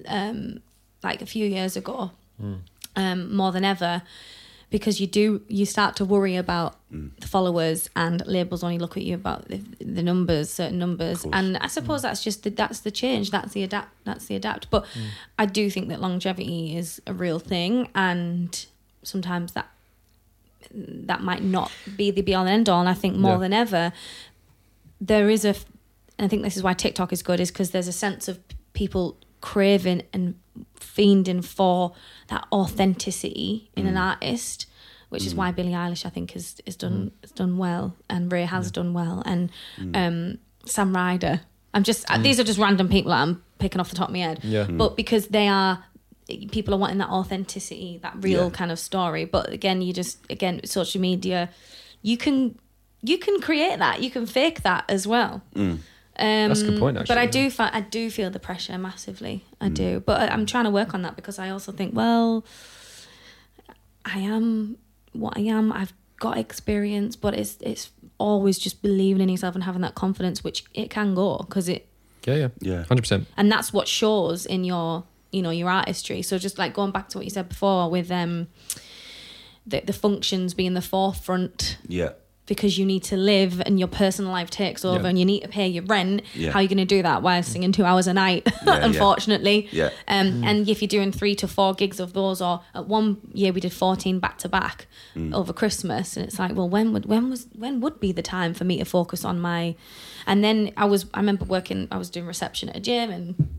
um, 0.08 0.62
like 1.04 1.21
a 1.21 1.25
few 1.25 1.45
years 1.45 1.75
ago, 1.75 2.12
um, 2.95 3.36
more 3.36 3.52
than 3.52 3.65
ever, 3.65 4.02
because 4.69 5.02
you 5.02 5.08
do. 5.08 5.41
You 5.49 5.65
start 5.65 5.97
to 5.97 6.06
worry 6.06 6.38
about 6.38 6.78
the 6.89 7.28
followers 7.28 7.89
and 7.97 8.25
labels 8.25 8.63
only 8.63 8.80
look 8.80 8.95
at 8.95 9.04
you 9.04 9.15
about 9.15 9.49
the, 9.49 9.58
the 9.82 10.02
numbers, 10.04 10.49
certain 10.49 10.80
numbers, 10.80 11.25
and 11.34 11.58
I 11.58 11.67
suppose 11.67 12.02
that's 12.04 12.23
just 12.23 12.43
the, 12.43 12.49
that's 12.49 12.80
the 12.80 12.91
change. 12.91 13.30
That's 13.32 13.52
the 13.52 13.63
adapt. 13.63 13.89
That's 14.06 14.25
the 14.28 14.36
adapt. 14.36 14.69
But 14.69 14.86
I 15.38 15.45
do 15.45 15.69
think 15.69 15.89
that 15.89 15.99
longevity 15.99 16.78
is 16.78 17.02
a 17.06 17.13
real 17.13 17.39
thing, 17.39 17.89
and 17.93 18.65
sometimes 19.04 19.52
that 19.52 19.67
that 20.72 21.22
might 21.22 21.43
not 21.43 21.72
be 21.95 22.12
the 22.12 22.22
be 22.22 22.36
all 22.36 22.45
and 22.45 22.50
end 22.50 22.69
all. 22.69 22.80
And 22.80 22.89
I 22.89 22.93
think 22.93 23.15
more 23.15 23.34
Yeah. 23.34 23.39
than 23.39 23.54
ever, 23.54 23.93
there 25.02 25.30
is 25.30 25.45
a, 25.45 25.56
and 26.17 26.26
I 26.26 26.28
think 26.28 26.43
this 26.43 26.58
is 26.58 26.63
why 26.63 26.74
TikTok 26.74 27.13
is 27.13 27.22
good, 27.24 27.39
is 27.39 27.52
because 27.52 27.72
there's 27.72 27.88
a 27.88 27.93
sense 27.93 28.28
of 28.28 28.39
people 28.74 29.17
craving 29.41 30.04
and 30.13 30.36
fiending 30.80 31.43
for 31.43 31.93
that 32.28 32.45
authenticity 32.52 33.69
in 33.76 33.88
an 33.88 33.95
mm. 33.95 34.00
artist, 34.00 34.65
which 35.10 35.26
is 35.26 35.34
mm. 35.34 35.38
why 35.38 35.52
Billie 35.52 35.72
Eilish 35.72 36.06
I 36.06 36.10
think 36.10 36.32
has 36.32 36.58
is 36.65 36.76
done 36.76 37.12
mm. 37.12 37.22
has 37.22 37.32
done 37.32 37.58
well, 37.58 37.95
and 38.10 38.32
Raye 38.32 38.45
has 38.45 38.72
done 38.72 38.93
well, 38.93 39.24
and 39.26 39.50
um, 39.93 40.38
Sam 40.65 40.95
Ryder. 40.95 41.41
I'm 41.74 41.84
just 41.84 42.10
uh, 42.12 42.17
these 42.17 42.39
are 42.39 42.43
just 42.43 42.60
random 42.60 42.89
people 42.89 43.12
that 43.12 43.22
I'm 43.22 43.43
picking 43.60 43.80
off 43.80 43.89
the 43.89 43.95
top 43.95 44.10
of 44.10 44.13
my 44.13 44.19
head, 44.19 44.39
Yeah. 44.43 44.65
but 44.65 44.95
because 44.95 45.28
they 45.28 45.48
are 45.48 45.84
people 46.51 46.73
are 46.73 46.77
wanting 46.77 46.99
that 46.99 47.09
authenticity, 47.09 47.99
that 48.03 48.13
real 48.21 48.45
Yeah. 48.45 48.49
kind 48.51 48.71
of 48.71 48.79
story. 48.79 49.25
But 49.25 49.51
again, 49.51 49.81
you 49.81 49.93
just 49.93 50.17
again 50.29 50.61
social 50.65 51.01
media, 51.01 51.49
you 52.01 52.17
can 52.17 52.57
you 53.01 53.17
can 53.17 53.39
create 53.41 53.79
that, 53.79 54.01
you 54.03 54.11
can 54.11 54.25
fake 54.25 54.61
that 54.63 54.83
as 54.89 55.07
well. 55.07 55.41
Um, 55.55 55.79
That's 56.49 56.61
a 56.61 56.65
good 56.65 56.79
point, 56.79 56.97
Actually, 56.97 57.07
But 57.15 57.17
I 57.17 57.23
actually, 57.23 57.43
do 57.43 57.49
fi- 57.51 57.71
I 57.73 57.81
do 57.81 58.09
feel 58.09 58.29
the 58.29 58.39
pressure 58.39 58.77
massively. 58.77 59.45
I 59.61 59.69
do, 59.69 60.01
but 60.05 60.19
I- 60.19 60.33
I'm 60.33 60.45
trying 60.45 60.65
to 60.65 60.69
work 60.69 60.93
on 60.93 61.01
that 61.03 61.15
because 61.15 61.39
I 61.39 61.49
also 61.49 61.71
think, 61.71 61.95
well, 61.95 62.43
I 64.05 64.19
am 64.19 64.77
what 65.13 65.37
I 65.37 65.41
am. 65.41 65.71
I've 65.71 65.93
got 66.19 66.37
experience, 66.37 67.15
but 67.15 67.33
it's 67.33 67.57
it's 67.61 67.91
always 68.17 68.57
just 68.59 68.81
believing 68.81 69.21
in 69.21 69.29
yourself 69.29 69.55
and 69.55 69.63
having 69.63 69.81
that 69.81 69.95
confidence, 69.95 70.43
which 70.43 70.63
it 70.73 70.89
can 70.89 71.15
go 71.15 71.37
because 71.37 71.69
it 71.69 71.87
yeah, 72.27 72.35
yeah, 72.35 72.47
Yeah. 72.59 72.83
hundred 72.83 73.03
percent. 73.03 73.27
and 73.37 73.49
that's 73.51 73.71
what 73.71 73.87
shows 73.87 74.45
in 74.45 74.63
your 74.65 75.05
you 75.31 75.41
know 75.41 75.49
your 75.51 75.69
artistry 75.69 76.21
so 76.21 76.37
just 76.37 76.57
like 76.57 76.73
going 76.73 76.91
back 76.91 77.07
to 77.09 77.17
what 77.17 77.25
you 77.25 77.29
said 77.29 77.47
before 77.49 77.89
with 77.89 78.09
um 78.11 78.47
the, 79.65 79.81
the 79.81 79.93
functions 79.93 80.53
being 80.53 80.73
the 80.73 80.81
forefront 80.81 81.77
yeah, 81.87 82.11
because 82.47 82.79
you 82.79 82.85
need 82.85 83.03
to 83.03 83.15
live 83.15 83.61
and 83.67 83.77
your 83.77 83.87
personal 83.87 84.31
life 84.31 84.49
takes 84.49 84.83
over 84.83 85.03
Yeah. 85.03 85.09
and 85.09 85.19
you 85.19 85.25
need 85.25 85.41
to 85.41 85.47
pay 85.47 85.67
your 85.67 85.83
rent. 85.83 86.23
Yeah. 86.33 86.49
How 86.49 86.57
are 86.57 86.61
you 86.63 86.67
going 86.67 86.79
to 86.79 86.85
do 86.85 87.03
that 87.03 87.21
while 87.21 87.43
singing 87.43 87.71
two 87.71 87.85
hours 87.85 88.07
a 88.07 88.13
night? 88.13 88.47
yeah. 88.65 88.83
unfortunately. 88.83 89.67
Yeah. 89.71 89.91
Um, 90.07 90.43
And 90.43 90.67
if 90.67 90.81
you're 90.81 90.87
doing 90.87 91.11
three 91.11 91.35
to 91.35 91.47
four 91.47 91.75
gigs 91.75 91.99
of 91.99 92.13
those, 92.13 92.41
or 92.41 92.61
at 92.73 92.87
one 92.87 93.17
year 93.31 93.53
we 93.53 93.61
did 93.61 93.71
14 93.71 94.19
back 94.19 94.39
to 94.39 94.49
back 94.49 94.87
over 95.33 95.53
Christmas, 95.53 96.17
and 96.17 96.25
it's 96.25 96.39
like, 96.39 96.55
well, 96.55 96.67
when 96.69 96.91
would 96.93 97.05
when 97.05 97.29
was 97.29 97.45
when 97.55 97.81
would 97.81 97.99
be 97.99 98.11
the 98.11 98.23
time 98.23 98.55
for 98.55 98.63
me 98.63 98.79
to 98.79 98.85
focus 98.85 99.23
on 99.23 99.39
my? 99.39 99.75
And 100.25 100.43
then 100.43 100.71
I 100.75 100.85
was 100.85 101.05
I 101.13 101.19
remember 101.19 101.45
working 101.45 101.87
I 101.91 101.97
was 101.97 102.09
doing 102.09 102.25
reception 102.25 102.69
at 102.69 102.75
a 102.77 102.79
gym 102.79 103.11
and 103.11 103.59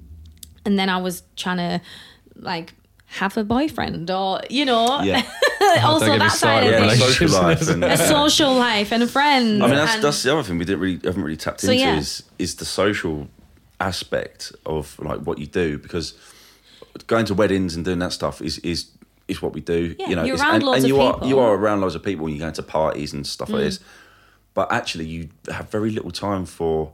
and 0.65 0.79
then 0.79 0.89
I 0.89 0.99
was 0.99 1.23
trying 1.37 1.57
to 1.59 1.81
like 2.37 2.75
have 3.07 3.37
a 3.37 3.43
boyfriend 3.45 4.11
or 4.11 4.41
you 4.49 4.65
know 4.65 5.01
Yeah. 5.03 5.23
also 5.83 6.07
get 6.07 6.19
that 6.21 6.33
side 6.33 6.65
of 6.67 6.75
on 6.75 6.89
yeah, 6.89 6.95
things. 6.95 7.03
social 7.03 7.29
life. 7.43 7.69
And, 7.69 7.85
a 7.85 7.97
social 7.97 8.55
life 8.55 8.93
and 8.93 9.11
friends. 9.11 9.61
I 9.63 9.67
mean, 9.67 9.75
that's, 9.77 9.95
and- 9.97 10.05
that's 10.05 10.23
the 10.23 10.33
other 10.33 10.43
thing 10.43 10.59
we 10.59 10.65
didn't 10.65 10.81
really 10.81 11.01
haven't 11.03 11.23
really 11.23 11.37
tapped 11.37 11.61
So, 11.61 11.73
into 11.73 11.81
yeah. 11.85 11.97
is 11.99 12.23
is 12.39 12.55
the 12.57 12.65
social 12.65 13.29
aspect 13.81 14.53
of 14.67 14.99
like 15.01 15.21
what 15.21 15.39
you 15.39 15.47
do 15.47 15.79
because 15.79 16.15
going 17.07 17.25
to 17.27 17.35
weddings 17.35 17.77
and 17.77 17.85
doing 17.85 17.99
that 18.01 18.13
stuff 18.13 18.41
is 18.43 18.59
is 18.59 18.91
is 19.29 19.41
what 19.43 19.53
we 19.53 19.61
do. 19.61 19.95
Yeah, 19.99 20.09
you 20.09 20.17
know, 20.17 20.25
you're 20.25 20.35
it's- 20.35 20.47
around 20.47 20.55
and, 20.57 20.65
loads 20.65 20.85
and 20.85 20.93
of 20.93 20.97
you 20.97 21.01
are 21.01 21.13
people. 21.15 21.27
Mm. 21.27 21.31
you 21.31 21.39
are 21.39 21.55
around 21.55 21.81
loads 21.81 21.95
of 21.95 22.03
people 22.03 22.25
when 22.25 22.33
you 22.35 22.41
go 22.41 22.51
to 22.51 22.63
parties 22.63 23.13
and 23.13 23.27
stuff 23.27 23.49
like 23.49 23.63
this. 23.63 23.81
But 24.55 24.73
actually, 24.73 25.07
you 25.07 25.29
have 25.51 25.71
very 25.71 25.91
little 25.91 26.11
time 26.11 26.45
for 26.47 26.93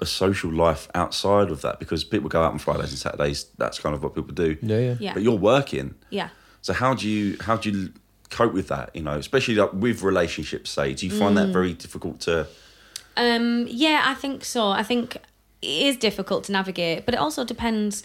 a, 0.00 0.02
a 0.02 0.06
social 0.06 0.50
life 0.52 0.88
outside 0.94 1.50
of 1.50 1.62
that 1.62 1.78
because 1.78 2.04
people 2.04 2.28
go 2.28 2.42
out 2.42 2.52
on 2.52 2.58
Fridays 2.58 2.90
and 2.90 2.98
Saturdays. 2.98 3.46
That's 3.58 3.78
kind 3.78 3.94
of 3.94 4.02
what 4.02 4.14
people 4.14 4.34
do. 4.34 4.56
Yeah, 4.62 4.78
yeah. 4.78 4.96
Yeah. 5.00 5.14
But 5.14 5.22
you're 5.22 5.38
working. 5.38 5.94
yeah. 6.10 6.28
So 6.62 6.72
how 6.72 6.94
do 6.94 7.08
you 7.08 7.36
how 7.40 7.56
do 7.56 7.70
you 7.70 7.92
cope 8.30 8.52
with 8.52 8.68
that? 8.68 8.90
You 8.94 9.02
know, 9.02 9.16
especially 9.18 9.54
like 9.54 9.72
with 9.72 10.02
relationships. 10.02 10.70
Say, 10.70 10.94
do 10.94 11.06
you 11.06 11.12
find 11.16 11.36
Mm. 11.36 11.46
that 11.46 11.52
very 11.52 11.74
difficult 11.74 12.20
to? 12.22 12.46
Um, 13.16 13.66
yeah, 13.68 14.02
I 14.06 14.14
think 14.14 14.44
so. 14.44 14.68
I 14.68 14.82
think 14.82 15.16
it 15.62 15.68
is 15.88 15.96
difficult 15.96 16.44
to 16.44 16.52
navigate, 16.52 17.04
but 17.06 17.14
it 17.14 17.18
also 17.20 17.44
depends, 17.44 18.02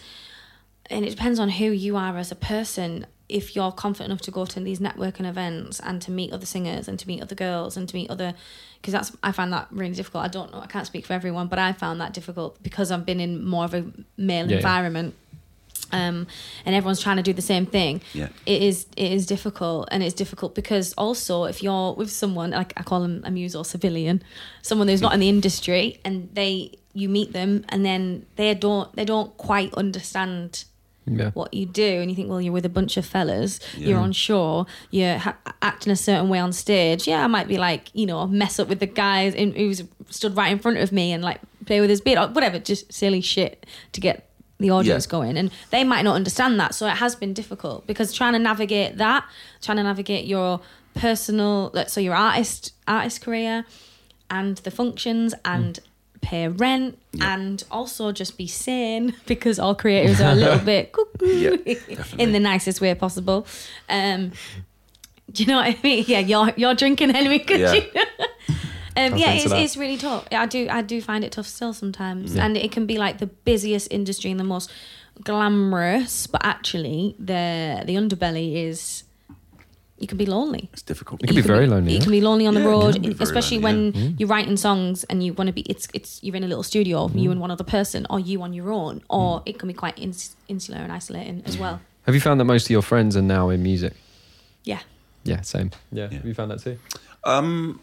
and 0.91 1.04
it 1.06 1.10
depends 1.10 1.39
on 1.39 1.49
who 1.49 1.65
you 1.65 1.97
are 1.97 2.17
as 2.17 2.32
a 2.32 2.36
person. 2.36 3.08
If 3.32 3.56
you're 3.56 3.72
confident 3.72 4.12
enough 4.12 4.22
to 4.22 4.32
go 4.32 4.46
to 4.46 4.60
these 4.60 4.80
networking 4.80 5.26
events 5.28 5.80
and 5.80 6.02
to 6.04 6.12
meet 6.12 6.32
other 6.34 6.46
singers 6.46 6.88
and 6.88 7.00
to 7.00 7.08
meet 7.08 7.22
other 7.22 7.36
girls 7.36 7.78
and 7.78 7.88
to 7.89 7.96
meet 7.96 8.10
other, 8.10 8.34
because 8.80 8.91
that's 8.94 9.12
I 9.24 9.32
find 9.32 9.52
that 9.54 9.67
really 9.72 9.94
difficult. 9.94 10.24
I 10.26 10.28
don't 10.28 10.52
know, 10.52 10.60
I 10.60 10.67
can't 10.67 10.86
speak 10.88 11.06
for 11.06 11.13
everyone, 11.13 11.48
but 11.48 11.60
I 11.60 11.74
found 11.74 12.02
that 12.02 12.13
difficult 12.13 12.62
because 12.63 12.91
I've 12.91 13.06
been 13.06 13.20
in 13.20 13.46
more 13.46 13.65
of 13.65 13.74
a 13.74 13.86
male 14.17 14.46
Yeah, 14.46 14.52
yeah. 14.52 14.58
environment. 14.58 15.15
Um, 15.94 16.28
and 16.65 16.74
everyone's 16.74 17.02
trying 17.02 17.17
to 17.17 17.24
do 17.24 17.34
the 17.34 17.41
same 17.41 17.65
thing. 17.65 18.02
Yeah. 18.13 18.30
It 18.46 18.62
is 18.62 18.86
it 18.96 19.12
is 19.12 19.26
difficult, 19.26 19.89
and 19.91 20.02
it's 20.02 20.13
difficult 20.13 20.56
because 20.56 20.94
also 20.94 21.44
if 21.46 21.62
you're 21.62 21.94
with 21.94 22.10
someone 22.12 22.52
like 22.52 22.72
I 22.78 22.84
call 22.84 23.02
them 23.02 23.22
a 23.26 23.32
muse 23.32 23.56
or 23.56 23.65
civilian, 23.65 24.24
someone 24.62 24.88
who's 24.88 25.02
not 25.02 25.13
in 25.13 25.20
the 25.20 25.28
industry, 25.30 26.00
and 26.06 26.30
they 26.34 26.78
you 26.94 27.10
meet 27.10 27.34
them, 27.34 27.65
and 27.70 27.86
then 27.86 28.26
they 28.38 28.54
don't 28.54 28.94
they 28.96 29.04
don't 29.06 29.36
quite 29.38 29.74
understand 29.74 30.63
Yeah. 31.06 31.32
what 31.32 31.52
you 31.54 31.66
do, 31.66 31.84
and 32.02 32.12
you 32.12 32.16
think, 32.16 32.30
well, 32.30 32.40
you're 32.40 32.54
with 32.54 32.66
a 32.66 32.70
bunch 32.70 32.96
of 32.96 33.06
fellas, 33.06 33.60
you're 33.76 33.98
on 34.00 34.12
shore, 34.12 34.68
you're 34.92 35.18
ha- 35.18 35.36
acting 35.62 35.92
a 35.92 35.96
certain 35.96 36.30
way 36.30 36.38
on 36.40 36.54
stage. 36.54 37.08
Yeah, 37.08 37.24
I 37.24 37.28
might 37.28 37.48
be 37.48 37.58
like, 37.58 37.90
you 37.94 38.06
know, 38.06 38.28
mess 38.28 38.60
up 38.60 38.68
with 38.70 38.80
the 38.80 38.86
guys 38.86 39.34
in, 39.34 39.54
who's 39.54 39.84
stood 40.10 40.38
right 40.38 40.52
in 40.52 40.60
front 40.60 40.78
of 40.78 40.92
me 40.92 41.12
and 41.12 41.24
like 41.24 41.40
play 41.66 41.82
with 41.82 41.90
his 41.90 42.02
beard 42.02 42.20
or 42.20 42.28
whatever, 42.28 42.60
just 42.60 42.94
silly 42.94 43.20
shit 43.22 43.66
to 43.94 44.00
get 44.00 44.30
the 44.60 44.70
audience 44.70 45.06
Yeah. 45.08 45.12
going. 45.12 45.38
And 45.38 45.50
they 45.72 45.84
might 45.84 46.04
not 46.04 46.16
understand 46.16 46.60
that, 46.60 46.76
so 46.76 46.86
it 46.86 46.98
has 46.98 47.16
been 47.16 47.34
difficult 47.34 47.88
because 47.88 48.14
trying 48.14 48.34
to 48.34 48.40
navigate 48.40 48.98
that, 48.98 49.26
trying 49.62 49.78
to 49.78 49.84
navigate 49.84 50.26
your 50.26 50.62
personal, 50.94 51.74
so 51.88 52.00
your 52.00 52.14
artist 52.16 52.74
artist 52.88 53.22
career, 53.22 53.66
and 54.30 54.58
the 54.58 54.72
functions 54.72 55.34
and. 55.44 55.80
Pay 56.22 56.48
rent 56.50 56.98
Yeah. 57.14 57.34
and 57.34 57.64
also 57.72 58.12
just 58.12 58.38
be 58.38 58.48
sane 58.48 59.14
because 59.26 59.58
all 59.60 59.74
creators 59.76 60.22
are 60.22 60.32
a 60.32 60.36
little 60.44 60.60
bit 60.64 60.92
cuckoo 60.92 61.26
Yeah, 61.66 62.04
in 62.20 62.32
the 62.32 62.40
nicest 62.40 62.80
way 62.82 62.94
possible. 62.96 63.46
Um, 63.90 64.32
do 65.32 65.44
you 65.44 65.48
know 65.50 65.58
what 65.58 65.68
I 65.68 65.78
mean? 65.84 66.06
Yeah, 66.08 66.20
you're 66.20 66.54
you're 66.58 66.76
drinking 66.76 67.16
anyway, 67.16 67.40
could 67.40 67.60
Yeah. 67.60 67.74
you? 67.74 67.82
um, 68.98 69.16
yeah, 69.18 69.32
it's, 69.34 69.52
it's 69.52 69.78
really 69.78 69.98
tough. 69.98 70.28
I 70.32 70.46
do 70.46 70.68
I 70.70 70.82
do 70.82 71.02
find 71.02 71.24
it 71.24 71.32
tough 71.32 71.48
still 71.48 71.74
sometimes, 71.74 72.36
Yeah. 72.36 72.46
and 72.46 72.56
it 72.58 72.72
can 72.72 72.86
be 72.86 72.98
like 72.98 73.18
the 73.18 73.28
busiest 73.28 73.88
industry 73.92 74.30
and 74.32 74.40
the 74.40 74.44
most 74.46 74.70
glamorous, 75.24 76.28
but 76.28 76.42
actually 76.46 77.16
the 77.18 77.84
the 77.86 77.96
underbelly 77.96 78.56
is 78.68 79.04
you 80.02 80.08
can 80.08 80.18
be 80.18 80.26
lonely. 80.26 80.70
It's 80.74 80.82
difficult. 80.82 81.22
It 81.24 81.28
can 81.28 81.36
be 81.36 81.42
You 81.42 81.48
very 81.48 81.66
be, 81.66 81.72
lonely, 81.72 81.92
You 81.94 81.98
yeah. 82.00 82.04
can 82.04 82.12
be 82.12 82.22
lonely 82.22 82.48
on 82.48 82.54
the 82.56 82.62
Yeah, 82.62 82.68
road, 82.68 82.94
can 82.94 83.02
be 83.04 83.14
very 83.14 83.24
especially 83.30 83.60
lonely, 83.60 83.92
when 83.92 84.16
you're 84.18 84.28
writing 84.30 84.58
songs 84.58 85.04
and 85.06 85.24
you 85.24 85.34
want 85.34 85.48
to 85.48 85.54
be. 85.54 85.62
It's 85.62 85.88
it's 85.94 86.22
you're 86.24 86.36
in 86.36 86.44
a 86.44 86.48
little 86.48 86.64
studio, 86.64 87.08
Mm-hmm. 87.08 87.18
you 87.24 87.32
and 87.32 87.40
one 87.40 87.52
other 87.52 87.64
person, 87.64 88.06
or 88.10 88.20
you 88.20 88.42
on 88.42 88.52
your 88.54 88.72
own, 88.72 89.02
or 89.10 89.42
it 89.46 89.60
can 89.60 89.68
be 89.68 89.74
quite 89.74 89.98
ins- 90.00 90.36
insular 90.48 90.80
and 90.80 90.92
isolating 90.92 91.44
as 91.46 91.58
well. 91.58 91.80
Have 92.08 92.16
you 92.16 92.22
found 92.22 92.40
that 92.40 92.46
most 92.46 92.66
of 92.66 92.72
your 92.72 92.82
friends 92.82 93.16
are 93.16 93.22
now 93.22 93.50
in 93.50 93.62
music? 93.64 93.94
Yeah. 94.64 94.80
Yeah, 95.24 95.42
same. 95.42 95.70
Yeah. 95.92 96.08
Yeah. 96.12 96.18
Have 96.18 96.26
you 96.26 96.34
found 96.34 96.50
that 96.52 96.62
too? 96.64 96.78
Um, 97.24 97.80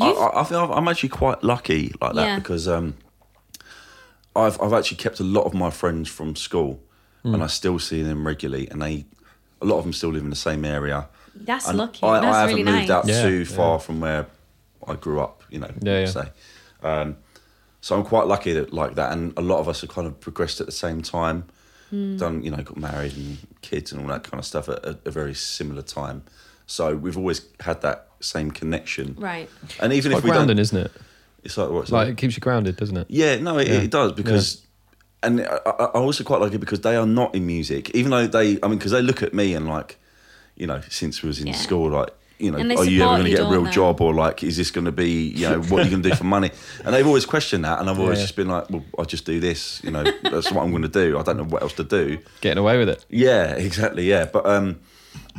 I, 0.00 0.08
You've- 0.08 0.20
I, 0.20 0.40
I 0.40 0.44
think 0.44 0.70
I'm 0.70 0.88
actually 0.88 1.08
quite 1.08 1.42
lucky 1.42 1.92
like 2.00 2.14
that 2.14 2.26
Yeah. 2.26 2.38
because 2.38 2.68
um, 2.68 2.94
I've 4.36 4.60
I've 4.60 4.72
actually 4.72 4.96
kept 4.98 5.20
a 5.20 5.24
lot 5.24 5.44
of 5.44 5.54
my 5.54 5.70
friends 5.70 6.08
from 6.08 6.36
school, 6.36 6.80
and 7.22 7.42
I 7.42 7.46
still 7.46 7.78
see 7.78 8.02
them 8.02 8.26
regularly, 8.26 8.68
and 8.70 8.82
they 8.82 9.06
a 9.64 9.66
lot 9.66 9.78
of 9.78 9.84
them 9.84 9.92
still 9.92 10.10
live 10.10 10.22
in 10.22 10.30
the 10.30 10.36
same 10.36 10.64
area. 10.64 11.08
That's 11.34 11.68
And 11.68 11.78
lucky. 11.78 12.02
I, 12.06 12.20
That's 12.20 12.26
I 12.36 12.40
haven't 12.42 12.56
really 12.56 12.64
moved 12.72 12.88
nice. 12.88 12.90
out 12.90 13.06
Yeah, 13.08 13.22
too 13.22 13.38
yeah. 13.38 13.44
far 13.56 13.80
from 13.80 14.00
where 14.00 14.26
I 14.86 14.94
grew 14.94 15.20
up. 15.20 15.42
You 15.50 15.60
know, 15.60 15.70
Yeah, 15.80 16.00
yeah. 16.00 16.06
say. 16.06 16.28
Um, 16.82 17.16
so 17.80 17.96
I'm 17.96 18.04
quite 18.04 18.26
lucky 18.26 18.52
that 18.52 18.72
like 18.72 18.94
that, 18.94 19.12
and 19.12 19.32
a 19.36 19.40
lot 19.42 19.58
of 19.58 19.68
us 19.68 19.80
have 19.80 19.90
kind 19.90 20.06
of 20.06 20.20
progressed 20.20 20.60
at 20.60 20.66
the 20.66 20.72
same 20.72 21.02
time. 21.02 21.44
Hmm. 21.90 22.16
Done, 22.16 22.42
you 22.42 22.50
know, 22.50 22.62
got 22.62 22.76
married 22.76 23.16
and 23.16 23.38
kids 23.62 23.92
and 23.92 24.00
all 24.02 24.08
that 24.08 24.22
kind 24.24 24.38
of 24.38 24.44
stuff 24.46 24.68
at 24.68 24.84
a, 24.84 24.98
a 25.04 25.10
very 25.10 25.34
similar 25.34 25.82
time. 25.82 26.22
So 26.66 26.94
we've 26.96 27.16
always 27.18 27.42
had 27.60 27.82
that 27.82 28.08
same 28.20 28.50
connection. 28.50 29.16
Right. 29.18 29.50
And 29.80 29.92
even 29.92 30.12
Quite 30.12 30.18
if 30.18 30.24
we 30.24 30.30
grounding, 30.30 30.56
don't, 30.56 30.62
isn't 30.62 30.78
it? 30.78 30.92
it's 31.42 31.58
like 31.58 31.68
what's 31.70 31.90
Like 31.92 32.08
it 32.08 32.16
keeps 32.16 32.36
you 32.36 32.40
grounded, 32.40 32.76
doesn't 32.76 32.96
it? 32.96 33.06
yeah, 33.10 33.36
no, 33.36 33.58
it, 33.58 33.68
Yeah. 33.68 33.80
it 33.82 33.90
does 33.90 34.12
because, 34.12 34.63
and 35.24 35.40
I, 35.40 35.58
I 35.66 35.84
I 35.84 35.98
also 35.98 36.24
quite 36.24 36.40
like 36.40 36.52
it 36.54 36.58
because 36.58 36.80
they 36.80 36.96
are 36.96 37.06
not 37.06 37.34
in 37.34 37.46
music, 37.46 37.90
even 37.94 38.10
though 38.10 38.26
they, 38.26 38.58
I 38.62 38.68
mean, 38.68 38.78
because 38.78 38.92
they 38.92 39.02
look 39.02 39.22
at 39.22 39.32
me 39.34 39.54
and 39.54 39.66
like, 39.68 39.98
you 40.56 40.66
know, 40.66 40.80
since 40.88 41.22
we 41.22 41.28
was 41.28 41.40
in 41.40 41.48
Yeah. 41.48 41.54
school, 41.54 41.90
like, 41.90 42.10
you 42.38 42.50
know, 42.50 42.58
are 42.58 42.84
you 42.84 43.02
ever 43.02 43.12
going 43.12 43.24
to 43.24 43.30
get 43.30 43.40
a 43.40 43.44
real 43.48 43.62
don't 43.64 43.72
job 43.72 44.00
or 44.00 44.12
like, 44.12 44.42
is 44.42 44.56
this 44.56 44.70
going 44.72 44.84
to 44.86 44.92
be, 44.92 45.10
you 45.28 45.48
know, 45.48 45.60
what 45.62 45.80
are 45.80 45.84
you 45.84 45.90
going 45.90 46.02
to 46.02 46.08
do 46.10 46.14
for 46.16 46.24
money? 46.24 46.50
And 46.84 46.94
they've 46.94 47.06
always 47.06 47.24
questioned 47.26 47.64
that, 47.64 47.78
and 47.80 47.88
I've 47.88 47.98
always 48.00 48.18
Yeah. 48.18 48.24
just 48.24 48.36
been 48.36 48.48
like, 48.48 48.68
well, 48.70 48.84
I 48.98 49.04
just 49.04 49.24
do 49.24 49.38
this, 49.40 49.80
you 49.84 49.90
know, 49.92 50.02
that's 50.22 50.50
what 50.52 50.62
I'm 50.64 50.70
going 50.70 50.82
to 50.82 50.88
do. 50.88 51.18
I 51.18 51.22
don't 51.22 51.36
know 51.36 51.44
what 51.44 51.62
else 51.62 51.74
to 51.74 51.84
do. 51.84 52.18
Getting 52.40 52.58
away 52.58 52.76
with 52.78 52.88
it. 52.88 53.04
Yeah, 53.08 53.52
exactly. 53.54 54.04
Yeah, 54.04 54.24
but 54.26 54.44
um, 54.46 54.80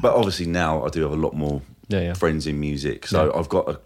but 0.01 0.13
obviously 0.15 0.45
now 0.47 0.83
I 0.85 0.89
do 0.89 1.01
have 1.03 1.11
a 1.11 1.15
lot 1.17 1.33
more 1.33 1.61
Yeah, 1.89 1.99
yeah. 2.01 2.13
friends 2.13 2.47
in 2.47 2.59
music, 2.59 3.07
so 3.07 3.25
Yeah. 3.25 3.39
I've 3.39 3.49
got 3.49 3.69
a 3.69 3.79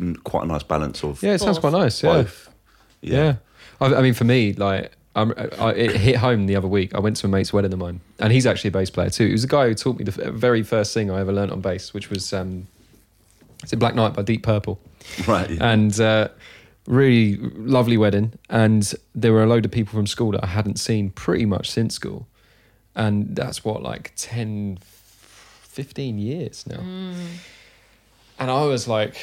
n- 0.00 0.16
quite 0.16 0.44
a 0.44 0.46
nice 0.46 0.62
balance 0.62 1.02
of 1.04 1.22
Yeah, 1.22 1.32
it 1.34 1.40
sounds 1.40 1.58
Both. 1.58 1.72
quite 1.72 1.80
nice. 1.80 2.02
Yeah. 2.02 2.12
both. 2.12 2.50
Yeah. 3.00 3.34
I, 3.80 3.94
I 3.96 4.02
mean, 4.02 4.14
for 4.14 4.24
me, 4.24 4.52
like, 4.54 4.92
I'm, 5.16 5.32
I, 5.58 5.70
it 5.72 5.96
hit 5.96 6.16
home 6.16 6.46
the 6.46 6.54
other 6.56 6.68
week. 6.68 6.94
I 6.94 7.00
went 7.00 7.16
to 7.16 7.26
a 7.26 7.30
mate's 7.30 7.52
wedding 7.52 7.72
of 7.72 7.78
mine, 7.78 8.00
and 8.20 8.32
he's 8.32 8.46
actually 8.46 8.68
a 8.68 8.72
bass 8.72 8.90
player 8.90 9.08
too. 9.08 9.26
He 9.26 9.32
was 9.32 9.42
the 9.42 9.48
guy 9.48 9.66
who 9.66 9.74
taught 9.74 9.96
me 9.98 10.04
the 10.04 10.30
very 10.30 10.62
first 10.62 10.92
thing 10.92 11.10
I 11.10 11.20
ever 11.20 11.32
learned 11.32 11.52
on 11.52 11.62
bass, 11.62 11.94
which 11.94 12.10
was 12.10 12.32
um, 12.34 12.66
it's 13.62 13.72
in 13.72 13.78
Black 13.78 13.94
Night 13.94 14.12
by 14.12 14.22
Deep 14.22 14.42
Purple, 14.42 14.78
right. 15.26 15.48
yeah. 15.50 15.72
and 15.72 15.98
uh, 15.98 16.28
really 16.86 17.36
lovely 17.38 17.96
wedding. 17.96 18.34
And 18.50 18.92
there 19.14 19.32
were 19.32 19.42
a 19.42 19.46
load 19.46 19.64
of 19.64 19.70
people 19.70 19.94
from 19.94 20.06
school 20.06 20.32
that 20.32 20.44
I 20.44 20.48
hadn't 20.48 20.78
seen 20.78 21.08
pretty 21.10 21.46
much 21.46 21.70
since 21.70 21.94
school, 21.94 22.28
and 22.94 23.34
that's 23.34 23.64
what 23.64 23.82
like 23.82 24.12
10, 24.16 24.78
15 24.82 26.18
years 26.18 26.66
now. 26.66 26.80
And 28.38 28.50
I 28.50 28.64
was 28.64 28.86
like, 28.86 29.16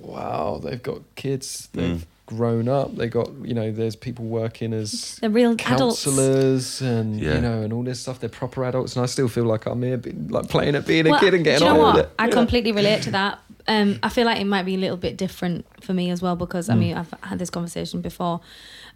wow, 0.00 0.58
they've 0.62 0.82
got 0.82 1.02
kids, 1.16 1.68
they've 1.74 1.98
Mm. 1.98 2.06
Grown 2.26 2.68
up, 2.68 2.96
they 2.96 3.06
got, 3.08 3.30
you 3.42 3.52
know, 3.54 3.70
there's 3.70 3.96
people 3.96 4.24
working 4.24 4.72
as 4.72 5.16
The 5.20 5.28
real 5.28 5.52
adults. 5.52 6.04
counselors 6.04 6.80
and, 6.80 7.20
Yeah. 7.20 7.34
you 7.34 7.40
know, 7.42 7.60
and 7.62 7.72
all 7.72 7.82
this 7.82 8.00
stuff. 8.00 8.18
They're 8.20 8.30
proper 8.30 8.64
adults. 8.64 8.96
And 8.96 9.02
I 9.02 9.06
still 9.06 9.28
feel 9.28 9.44
like 9.44 9.66
I'm 9.66 9.82
here, 9.82 9.98
be- 9.98 10.12
like 10.12 10.48
playing 10.48 10.74
at 10.74 10.86
being 10.86 11.06
a 11.06 11.18
kid 11.20 11.34
and 11.34 11.44
getting 11.44 11.58
do 11.60 11.64
you 11.66 11.70
on 11.70 11.76
know 11.78 11.92
with 11.98 12.06
it. 12.06 12.10
I 12.18 12.28
completely 12.28 12.72
relate 12.72 13.02
to 13.02 13.10
that. 13.10 13.40
Um, 13.68 13.98
I 14.02 14.08
feel 14.08 14.24
like 14.26 14.40
it 14.40 14.44
might 14.46 14.64
be 14.64 14.74
a 14.74 14.78
little 14.78 14.96
bit 14.96 15.16
different 15.16 15.66
for 15.82 15.92
me 15.94 16.10
as 16.10 16.20
well 16.22 16.36
because 16.36 16.68
Mm. 16.68 16.72
I 16.72 16.76
mean 16.76 16.96
I've 16.96 17.14
had 17.22 17.38
this 17.38 17.50
conversation 17.50 18.00
before. 18.00 18.40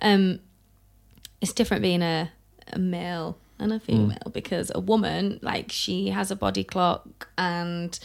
Um, 0.03 0.41
it's 1.41 1.53
different 1.53 1.83
being 1.83 2.03
a, 2.03 2.31
a 2.73 2.79
male 2.79 3.37
and 3.59 3.73
Mm. 3.73 3.77
a 3.77 3.81
female 3.81 4.31
because 4.33 4.71
a 4.75 4.81
woman 4.81 5.39
like 5.43 5.71
she 5.73 6.09
has 6.09 6.31
a 6.31 6.37
body 6.37 6.65
clock 6.65 7.29
and 7.39 7.99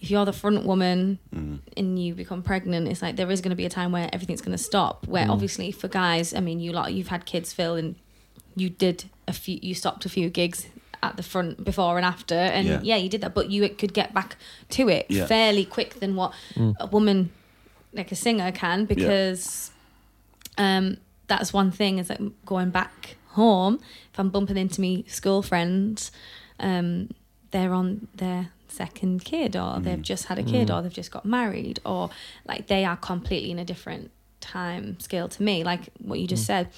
if 0.00 0.10
you're 0.10 0.24
the 0.24 0.32
front 0.32 0.64
woman 0.64 1.18
Mm. 1.34 1.58
and 1.76 1.98
you 2.02 2.14
become 2.14 2.42
pregnant, 2.42 2.86
it's 2.88 3.02
like 3.02 3.16
there 3.16 3.30
is 3.30 3.40
going 3.40 3.50
to 3.50 3.56
be 3.56 3.66
a 3.66 3.70
time 3.70 3.90
where 3.92 4.08
everything's 4.12 4.40
going 4.40 4.56
to 4.56 4.62
stop. 4.62 5.06
Where 5.08 5.26
Mm. 5.26 5.30
obviously 5.30 5.72
for 5.72 5.88
guys, 5.88 6.32
I 6.34 6.40
mean, 6.40 6.60
you 6.60 6.72
lot, 6.72 6.92
you've 6.92 7.08
had 7.08 7.24
kids, 7.26 7.52
Phil, 7.52 7.74
and 7.76 7.96
you 8.54 8.70
did 8.70 9.04
a 9.26 9.32
few, 9.32 9.58
you 9.62 9.74
stopped 9.74 10.04
a 10.06 10.08
few 10.08 10.30
gigs 10.30 10.66
at 11.02 11.16
the 11.16 11.22
front 11.22 11.64
before 11.64 11.96
and 11.96 12.04
after, 12.04 12.34
and 12.34 12.66
Yeah. 12.66 12.80
yeah, 12.82 12.96
you 12.96 13.08
did 13.08 13.20
that, 13.20 13.34
but 13.34 13.50
you 13.50 13.68
could 13.68 13.92
get 13.94 14.12
back 14.14 14.36
to 14.70 14.88
it 14.88 15.06
Yeah. 15.08 15.26
fairly 15.26 15.64
quick 15.64 16.00
than 16.00 16.14
what 16.16 16.32
a 16.80 16.86
woman 16.86 17.30
like 17.92 18.12
a 18.12 18.16
singer 18.16 18.52
can 18.52 18.84
because 18.84 19.70
um, 20.58 20.96
that's 21.28 21.52
one 21.52 21.70
thing 21.70 21.98
is 21.98 22.08
that 22.08 22.20
going 22.44 22.70
back 22.70 23.16
home 23.28 23.78
if 24.12 24.18
I'm 24.18 24.30
bumping 24.30 24.56
into 24.56 24.80
me 24.80 25.04
school 25.08 25.42
friends, 25.42 26.10
um, 26.58 27.10
they're 27.52 27.72
on 27.72 28.08
their 28.14 28.50
second 28.70 29.24
kid 29.24 29.56
or 29.56 29.74
hmm. 29.74 29.82
they've 29.82 30.02
just 30.02 30.26
had 30.26 30.38
a 30.38 30.42
kid 30.42 30.68
hmm. 30.68 30.74
or 30.74 30.82
they've 30.82 30.92
just 30.92 31.10
got 31.10 31.24
married 31.24 31.80
or 31.84 32.10
like 32.46 32.66
they 32.66 32.84
are 32.84 32.96
completely 32.96 33.50
in 33.50 33.58
a 33.58 33.64
different 33.64 34.10
time 34.40 34.98
scale 35.00 35.28
to 35.28 35.42
me 35.42 35.64
like 35.64 35.88
what 35.98 36.18
you 36.20 36.26
just 36.26 36.44
hmm. 36.44 36.46
said. 36.46 36.68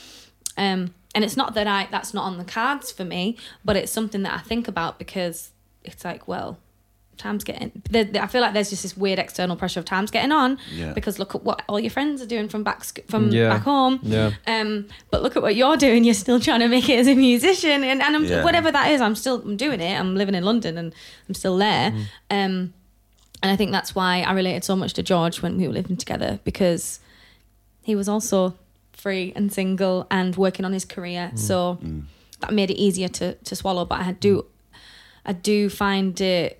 Um 0.57 0.94
and 1.14 1.24
it's 1.24 1.37
not 1.37 1.55
that 1.55 1.66
i 1.66 1.88
that's 1.90 2.14
not 2.14 2.24
on 2.24 2.38
the 2.38 2.44
cards 2.44 2.92
for 2.92 3.05
me 3.05 3.37
but 3.64 3.76
it's 3.76 3.92
something 3.92 4.22
that 4.22 4.33
i 4.33 4.38
think 4.38 4.68
about 4.68 4.98
because 4.98 5.50
it's 5.85 6.05
like 6.05 6.29
well 6.29 6.59
time's 7.20 7.44
getting 7.44 7.70
the, 7.90 8.02
the- 8.04 8.22
i 8.22 8.26
feel 8.26 8.40
like 8.40 8.52
there's 8.54 8.70
just 8.70 8.83
this 8.83 8.96
weird 8.96 9.18
external 9.18 9.54
pressure 9.56 9.78
of 9.80 9.85
time's 9.87 10.11
getting 10.11 10.33
on 10.33 10.59
Yeah. 10.72 10.92
because 10.94 11.18
look 11.18 11.35
at 11.35 11.42
what 11.44 11.62
all 11.68 11.78
your 11.78 11.90
friends 11.90 12.20
are 12.22 12.26
doing 12.26 12.48
from 12.48 12.62
back 12.64 12.80
from 13.09 13.30
Yeah. 13.30 13.48
back 13.50 13.62
home. 13.62 14.00
Yeah. 14.02 14.30
um 14.46 14.87
but 15.11 15.22
look 15.22 15.37
at 15.37 15.42
what 15.42 15.54
you're 15.56 15.76
doing. 15.76 16.04
You're 16.04 16.14
still 16.14 16.40
trying 16.40 16.61
to 16.61 16.68
make 16.68 16.88
it 16.88 16.98
as 16.98 17.06
a 17.06 17.14
musician 17.14 17.85
and, 17.85 18.02
and 18.02 18.16
I'm, 18.16 18.24
Yeah. 18.24 18.42
whatever 18.44 18.70
that 18.72 18.90
is 18.90 19.00
i'm 19.00 19.14
still 19.14 19.37
i'm 19.42 19.56
doing 19.56 19.80
it. 19.80 19.94
I'm 20.00 20.14
living 20.16 20.35
in 20.35 20.44
london 20.44 20.76
and 20.78 20.94
i'm 21.28 21.35
still 21.35 21.56
there. 21.56 21.92
Um 22.30 22.72
and 23.42 23.50
i 23.52 23.56
think 23.56 23.70
that's 23.72 23.94
why 23.94 24.20
i 24.22 24.33
related 24.33 24.64
so 24.64 24.74
much 24.76 24.92
to 24.94 25.02
george 25.02 25.40
when 25.42 25.56
we 25.59 25.66
were 25.66 25.72
living 25.74 25.96
together 25.96 26.40
because 26.44 27.00
he 27.83 27.94
was 27.94 28.09
also 28.09 28.54
free 28.92 29.33
and 29.35 29.50
single 29.52 30.06
and 30.11 30.37
working 30.37 30.64
on 30.66 30.72
his 30.74 30.85
career. 30.85 31.33
So 31.35 31.78
that 32.40 32.52
made 32.52 32.70
it 32.70 32.76
easier 32.87 33.09
to 33.09 33.35
to 33.35 33.56
swallow. 33.56 33.85
But 33.87 34.00
i 34.00 34.12
do 34.12 34.44
i 35.24 35.33
do 35.33 35.68
find 35.70 36.20
it 36.20 36.59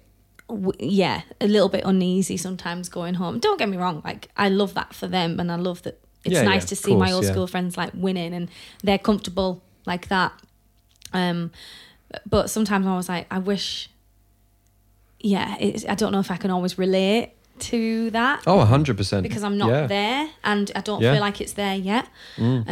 w- 0.51 0.73
yeah 0.79 1.23
a 1.41 1.47
little 1.49 1.69
bit 1.69 1.83
uneasy 1.85 2.37
sometimes 2.37 2.89
going 2.89 3.15
home 3.15 3.39
don't 3.39 3.59
get 3.59 3.69
me 3.69 3.77
wrong 3.77 4.01
like 4.05 4.29
i 4.37 4.49
love 4.49 4.75
that 4.75 4.95
for 4.95 5.07
them 5.09 5.39
and 5.41 5.51
i 5.51 5.57
love 5.57 5.83
that 5.83 5.99
it's 6.25 6.35
Yeah, 6.35 6.43
nice 6.43 6.63
yeah, 6.65 6.69
to 6.69 6.77
see 6.77 6.95
my 6.97 7.13
old 7.13 7.25
yeah. 7.25 7.31
school 7.33 7.47
friends 7.47 7.77
like 7.77 7.91
winning 7.95 8.35
and 8.35 8.49
they're 8.83 8.99
comfortable 8.99 9.63
like 9.87 10.09
that 10.09 10.33
um 11.13 11.51
but 12.29 12.51
sometimes 12.51 12.87
i 12.87 12.95
was 12.97 13.09
like 13.09 13.27
i 13.31 13.39
wish 13.39 13.89
yeah 15.21 15.57
i 15.89 15.95
don't 15.95 16.13
know 16.13 16.21
if 16.21 16.31
i 16.31 16.37
can 16.37 16.51
always 16.51 16.79
relate 16.79 17.33
to 17.59 18.11
that 18.11 18.43
Oh, 18.47 18.57
100%. 18.65 19.23
because 19.23 19.43
I'm 19.45 19.59
not 19.59 19.89
there 19.89 20.31
and 20.43 20.73
I 20.75 20.81
don't. 20.81 21.03
Mm. 21.03 21.13
feel 21.13 21.21
like 21.21 21.43
it's 21.43 21.53
there 21.53 21.75
yet. 21.75 22.09
Um, 22.39 22.65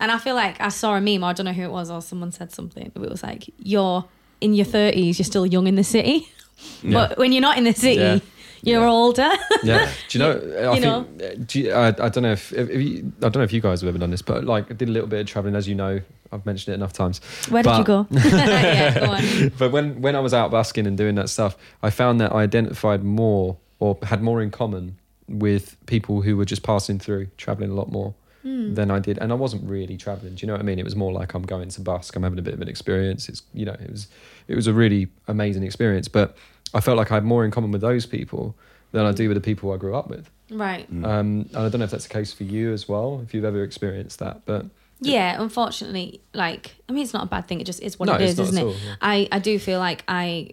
and 0.00 0.10
I 0.10 0.18
feel 0.18 0.34
like 0.34 0.60
I 0.60 0.68
saw 0.70 0.96
a 0.96 1.00
meme, 1.00 1.22
or 1.22 1.28
I 1.28 1.32
don't 1.32 1.46
know 1.46 1.52
who 1.52 1.62
it 1.62 1.70
was, 1.70 1.92
or 1.92 2.02
someone 2.02 2.32
said 2.32 2.50
something. 2.50 2.90
It 2.92 2.98
was 2.98 3.22
like, 3.22 3.48
you're 3.56 4.04
in 4.40 4.52
your 4.52 4.66
30s, 4.66 5.18
you're 5.20 5.24
still 5.24 5.46
young 5.46 5.68
in 5.68 5.76
the 5.76 5.84
city. 5.84 6.28
But 6.84 7.18
when 7.18 7.32
you're 7.32 7.42
not 7.42 7.58
in 7.58 7.64
the 7.64 7.72
city, 7.72 7.96
Yeah. 8.00 8.18
you're 8.62 8.80
Yeah. 8.82 8.90
older. 8.90 9.30
Yeah. 9.62 9.90
Do 10.08 10.18
you 10.18 10.24
know? 10.24 10.70
I 10.70 10.74
You 10.74 10.80
know? 10.80 11.04
think. 11.18 11.22
uh, 11.22 11.44
Do 11.46 11.60
you, 11.60 11.72
I, 11.72 11.86
I 11.88 12.08
don't 12.08 12.22
know 12.22 12.32
if, 12.32 12.52
if 12.52 12.68
you, 12.80 13.12
I 13.18 13.28
don't 13.28 13.36
know 13.36 13.42
if 13.42 13.52
you 13.52 13.60
guys 13.60 13.80
have 13.82 13.88
ever 13.88 13.98
done 13.98 14.10
this, 14.10 14.22
but 14.22 14.44
like 14.44 14.70
I 14.70 14.74
did 14.74 14.88
a 14.88 14.92
little 14.92 15.08
bit 15.08 15.20
of 15.20 15.26
traveling, 15.26 15.54
as 15.56 15.68
you 15.68 15.74
know. 15.74 16.00
I've 16.32 16.44
mentioned 16.44 16.72
it 16.72 16.76
enough 16.76 16.92
times. 16.92 17.20
Where 17.50 17.62
did 17.62 17.68
But- 17.70 17.78
you 17.78 17.84
go? 17.84 18.06
yeah, 18.10 18.98
go. 18.98 19.50
But 19.58 19.70
when 19.70 20.00
when 20.02 20.16
I 20.16 20.20
was 20.20 20.34
out 20.34 20.50
busking 20.50 20.86
and 20.86 20.96
doing 20.98 21.14
that 21.14 21.28
stuff, 21.28 21.56
I 21.84 21.90
found 21.90 22.20
that 22.20 22.32
I 22.32 22.42
identified 22.42 23.04
more 23.04 23.56
or 23.78 23.96
had 24.02 24.22
more 24.22 24.42
in 24.42 24.50
common 24.50 24.96
with 25.28 25.76
people 25.86 26.22
who 26.22 26.36
were 26.36 26.44
just 26.44 26.62
passing 26.64 26.98
through, 26.98 27.28
traveling 27.36 27.70
a 27.70 27.74
lot 27.74 27.92
more 27.92 28.14
Hmm. 28.46 28.74
than 28.74 28.92
I 28.92 29.00
did. 29.00 29.18
And 29.18 29.32
I 29.32 29.34
wasn't 29.34 29.68
really 29.68 29.96
traveling. 29.96 30.36
Do 30.36 30.42
you 30.42 30.46
know 30.46 30.52
what 30.52 30.60
I 30.60 30.64
mean? 30.64 30.78
It 30.78 30.84
was 30.84 30.94
more 30.94 31.12
like 31.12 31.34
I'm 31.34 31.42
going 31.42 31.68
to 31.68 31.80
busk. 31.80 32.14
I'm 32.14 32.22
having 32.22 32.38
a 32.38 32.42
bit 32.42 32.54
of 32.54 32.60
an 32.60 32.68
experience. 32.68 33.28
It's 33.28 33.42
you 33.52 33.64
know, 33.66 33.72
it 33.72 33.90
was 33.90 34.06
it 34.46 34.54
was 34.54 34.68
a 34.68 34.72
really 34.72 35.08
amazing 35.26 35.64
experience. 35.64 36.06
But 36.06 36.36
I 36.72 36.78
felt 36.78 36.96
like 36.96 37.10
I 37.10 37.14
had 37.14 37.24
more 37.24 37.44
in 37.44 37.50
common 37.50 37.72
with 37.72 37.80
those 37.80 38.06
people 38.06 38.54
than 38.92 39.04
I 39.04 39.10
do 39.10 39.24
hmm. 39.24 39.30
with 39.30 39.36
the 39.36 39.40
people 39.40 39.72
I 39.72 39.78
grew 39.78 39.96
up 39.96 40.08
with. 40.08 40.30
Right. 40.48 40.86
Hmm. 40.86 41.04
Um, 41.04 41.48
and 41.54 41.56
I 41.56 41.68
don't 41.68 41.80
know 41.80 41.86
if 41.86 41.90
that's 41.90 42.06
the 42.06 42.14
case 42.14 42.32
for 42.32 42.44
you 42.44 42.72
as 42.72 42.88
well, 42.88 43.20
if 43.24 43.34
you've 43.34 43.44
ever 43.44 43.64
experienced 43.64 44.20
that. 44.20 44.42
But 44.44 44.66
Yeah, 45.00 45.42
unfortunately, 45.42 46.20
like 46.32 46.76
I 46.88 46.92
mean, 46.92 47.02
it's 47.02 47.12
not 47.14 47.24
a 47.24 47.28
bad 47.28 47.48
thing. 47.48 47.60
It 47.60 47.64
just 47.66 47.82
is 47.82 47.98
what 47.98 48.06
No, 48.06 48.14
it 48.14 48.20
it's 48.20 48.38
is, 48.38 48.52
not 48.52 48.62
it? 48.62 48.64
all, 48.64 48.74
yeah. 48.74 48.94
I 49.02 49.28
I 49.32 49.40
do 49.40 49.58
feel 49.58 49.80
like 49.80 50.04
I 50.06 50.50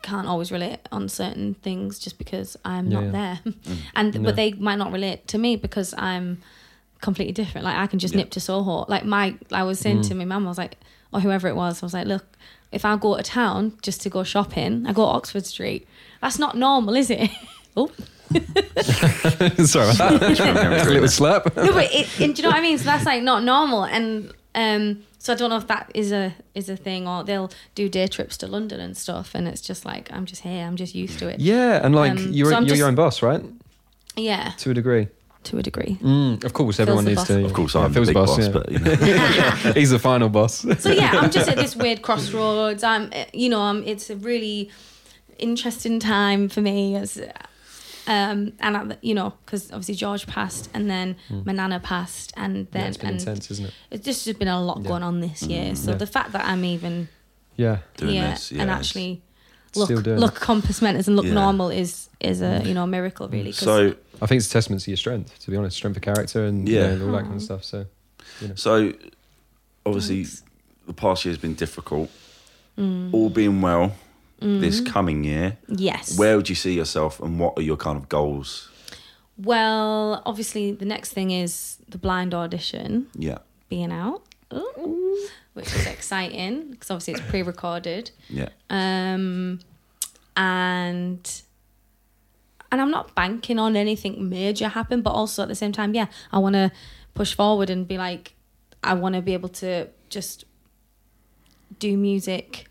can't 0.00 0.26
always 0.26 0.50
relate 0.50 0.80
on 0.90 1.10
certain 1.10 1.52
things 1.52 1.98
just 1.98 2.16
because 2.16 2.56
I'm 2.64 2.86
Yeah, 2.90 3.00
not 3.00 3.04
yeah. 3.04 3.10
there, 3.12 3.40
and 3.94 4.14
Yeah. 4.14 4.20
but 4.22 4.36
they 4.36 4.52
might 4.52 4.76
not 4.76 4.90
relate 4.90 5.28
to 5.28 5.38
me 5.38 5.56
because 5.56 5.94
I'm 5.98 6.38
completely 7.00 7.32
different. 7.32 7.64
Like 7.64 7.76
I 7.76 7.86
can 7.86 7.98
just 7.98 8.14
Yeah. 8.14 8.20
nip 8.20 8.30
to 8.30 8.40
Soho. 8.40 8.84
Like 8.88 9.04
my, 9.04 9.34
I 9.52 9.62
was 9.64 9.78
saying 9.78 10.00
Mm. 10.00 10.08
to 10.08 10.14
my 10.14 10.24
mum, 10.24 10.46
I 10.46 10.48
was 10.48 10.58
like, 10.58 10.76
or 11.12 11.20
whoever 11.20 11.48
it 11.48 11.56
was, 11.56 11.82
I 11.82 11.86
was 11.86 11.94
like, 11.94 12.06
look, 12.06 12.24
if 12.72 12.84
I 12.84 12.96
go 12.96 13.16
to 13.16 13.22
town 13.22 13.74
just 13.82 14.00
to 14.02 14.10
go 14.10 14.24
shopping, 14.24 14.84
I 14.86 14.92
go 14.92 15.02
to 15.04 15.08
Oxford 15.12 15.46
Street. 15.46 15.86
That's 16.20 16.38
not 16.38 16.56
normal, 16.56 16.94
is 16.96 17.10
it? 17.10 17.30
oh. 17.76 17.90
sorry 18.84 19.90
about 19.94 20.20
that. 20.20 20.84
a 20.86 20.90
little 20.90 21.08
slap. 21.08 21.54
no, 21.56 21.72
but 21.72 21.92
it, 21.92 22.08
and 22.20 22.34
do 22.34 22.42
you 22.42 22.48
know 22.48 22.50
what 22.50 22.58
I 22.58 22.62
mean? 22.62 22.78
So 22.78 22.84
that's 22.84 23.04
like 23.04 23.22
not 23.22 23.44
normal, 23.44 23.84
and 23.84 24.32
um, 24.54 25.02
so 25.18 25.32
I 25.32 25.36
don't 25.36 25.50
know 25.50 25.56
if 25.58 25.66
that 25.68 25.90
is 25.94 26.10
a 26.10 26.34
is 26.54 26.68
a 26.68 26.76
thing, 26.76 27.06
or 27.06 27.22
they'll 27.22 27.50
do 27.74 27.88
day 27.88 28.06
trips 28.06 28.36
to 28.38 28.46
London 28.46 28.80
and 28.80 28.96
stuff, 28.96 29.34
and 29.34 29.46
it's 29.46 29.60
just 29.60 29.84
like 29.84 30.10
I'm 30.12 30.24
just 30.26 30.42
here, 30.42 30.64
I'm 30.66 30.76
just 30.76 30.94
used 30.94 31.18
to 31.20 31.28
it. 31.28 31.38
Yeah, 31.40 31.84
and 31.84 31.94
like 31.94 32.12
Um, 32.12 32.32
you're 32.32 32.46
so 32.50 32.58
you're 32.58 32.68
just- 32.68 32.78
your 32.78 32.88
own 32.88 32.94
boss, 32.94 33.22
right? 33.22 33.42
Yeah, 34.16 34.52
To 34.58 34.70
a 34.70 34.74
degree. 34.74 35.08
To 35.44 35.58
a 35.58 35.62
degree. 35.62 35.98
Mm, 36.02 36.42
of 36.44 36.52
course, 36.52 36.80
everyone 36.80 37.04
needs 37.04 37.16
boss. 37.20 37.26
to. 37.28 37.44
Of 37.44 37.52
course, 37.52 37.74
I'm 37.76 37.88
the 37.92 37.94
Phil's 37.94 38.08
big 38.08 38.14
the 38.16 38.20
boss, 38.20 38.38
yeah. 38.38 38.48
but 38.50 38.72
you 38.72 38.78
know, 39.68 39.72
he's 39.74 39.90
the 39.90 39.98
final 39.98 40.28
boss. 40.28 40.64
So 40.80 40.90
yeah, 40.90 41.10
I'm 41.20 41.30
just 41.30 41.48
at 41.48 41.56
this 41.64 41.76
weird 41.76 42.00
crossroads. 42.02 42.82
I'm, 42.82 43.10
uh, 43.12 43.24
you 43.32 43.48
know, 43.48 43.60
I'm, 43.60 43.82
it's 43.84 44.08
a 44.10 44.16
really 44.16 44.70
interesting 45.38 46.00
time 46.00 46.48
for 46.48 46.60
me 46.60 46.96
as. 46.96 47.20
Um, 48.06 48.52
and 48.60 48.76
I, 48.76 48.96
you 49.00 49.14
know, 49.14 49.32
because 49.46 49.70
obviously 49.72 49.94
George 49.94 50.26
passed, 50.26 50.68
and 50.74 50.90
then 50.90 51.16
my 51.30 51.52
nana 51.52 51.80
passed, 51.80 52.34
and 52.36 52.66
then 52.72 52.82
yeah, 52.82 52.88
it's 52.88 52.96
been 52.98 53.08
and 53.10 53.18
intense, 53.20 53.50
isn't 53.50 53.66
it? 53.66 53.74
it's 53.90 54.04
just 54.04 54.26
has 54.26 54.36
been 54.36 54.48
a 54.48 54.62
lot 54.62 54.80
Yeah. 54.82 54.88
going 54.88 55.02
on 55.02 55.20
this 55.20 55.42
year. 55.42 55.74
So 55.74 55.92
Yeah. 55.92 55.96
the 55.96 56.06
fact 56.06 56.32
that 56.32 56.44
I'm 56.44 56.64
even 56.66 57.08
Yeah, 57.56 57.78
doing 57.96 58.12
here 58.14 58.28
this, 58.28 58.52
yeah, 58.52 58.60
and 58.62 58.70
actually 58.70 59.22
look 59.74 59.86
Still 59.86 60.02
doing 60.02 60.18
look 60.20 60.34
compos 60.34 60.82
mentis 60.82 61.08
and 61.08 61.16
look 61.16 61.24
Yeah. 61.24 61.32
normal 61.32 61.70
is 61.70 62.10
is 62.20 62.42
a 62.42 62.60
you 62.64 62.74
know 62.74 62.82
a 62.84 62.86
miracle 62.86 63.26
really. 63.28 63.52
'cause- 63.52 63.60
So, 63.60 63.94
I 64.22 64.26
think 64.26 64.38
it's 64.38 64.48
a 64.48 64.52
testament 64.52 64.82
to 64.82 64.90
your 64.90 64.96
strength, 64.96 65.38
to 65.40 65.50
be 65.50 65.56
honest, 65.56 65.76
strength 65.76 65.96
of 65.96 66.02
character 66.02 66.44
and 66.46 66.68
yeah, 66.68 66.80
Yeah. 66.80 66.86
and 66.92 67.02
all 67.02 67.12
that 67.12 67.22
kind 67.22 67.34
of 67.36 67.42
stuff. 67.42 67.64
So, 67.64 67.86
you 68.40 68.48
know. 68.48 68.54
so 68.54 68.92
obviously, 69.84 70.24
Thanks. 70.24 70.42
the 70.86 70.92
past 70.94 71.24
year 71.24 71.32
has 71.32 71.38
been 71.40 71.54
difficult. 71.54 72.10
Mm. 72.78 73.12
All 73.14 73.30
being 73.30 73.60
well, 73.60 73.94
this 74.40 74.80
Mm-hmm. 74.80 74.92
coming 74.92 75.24
year, 75.24 75.56
yes. 75.68 76.18
where 76.18 76.36
would 76.36 76.48
you 76.48 76.54
see 76.54 76.74
yourself, 76.74 77.18
and 77.20 77.38
what 77.40 77.56
are 77.58 77.62
your 77.62 77.76
kind 77.76 77.96
of 77.96 78.08
goals? 78.08 78.68
well, 79.36 80.22
obviously 80.26 80.70
the 80.70 80.84
next 80.84 81.12
thing 81.12 81.30
is 81.32 81.78
the 81.88 81.98
blind 81.98 82.32
audition 82.34 83.08
Yeah, 83.18 83.38
being 83.68 83.90
out, 83.90 84.22
Ooh, 84.52 85.26
which 85.54 85.66
is 85.74 85.86
exciting 85.86 86.70
because 86.70 86.88
obviously 86.90 87.14
it's 87.14 87.22
pre-recorded. 87.30 88.12
yeah, 88.28 88.50
Um, 88.70 89.58
and 90.36 91.42
and 92.74 92.80
I'm 92.80 92.90
not 92.90 93.14
banking 93.14 93.60
on 93.60 93.76
anything 93.76 94.28
major 94.28 94.66
happen, 94.66 95.00
but 95.00 95.10
also 95.10 95.42
at 95.42 95.48
the 95.48 95.54
same 95.54 95.70
time, 95.70 95.94
yeah, 95.94 96.08
I 96.32 96.38
want 96.40 96.54
to 96.54 96.72
push 97.14 97.32
forward 97.32 97.70
and 97.70 97.86
be 97.86 97.96
like, 97.96 98.34
I 98.82 98.94
want 98.94 99.14
to 99.14 99.22
be 99.22 99.32
able 99.32 99.48
to 99.50 99.86
just 100.08 100.44
do 101.78 101.96
music, 101.96 102.66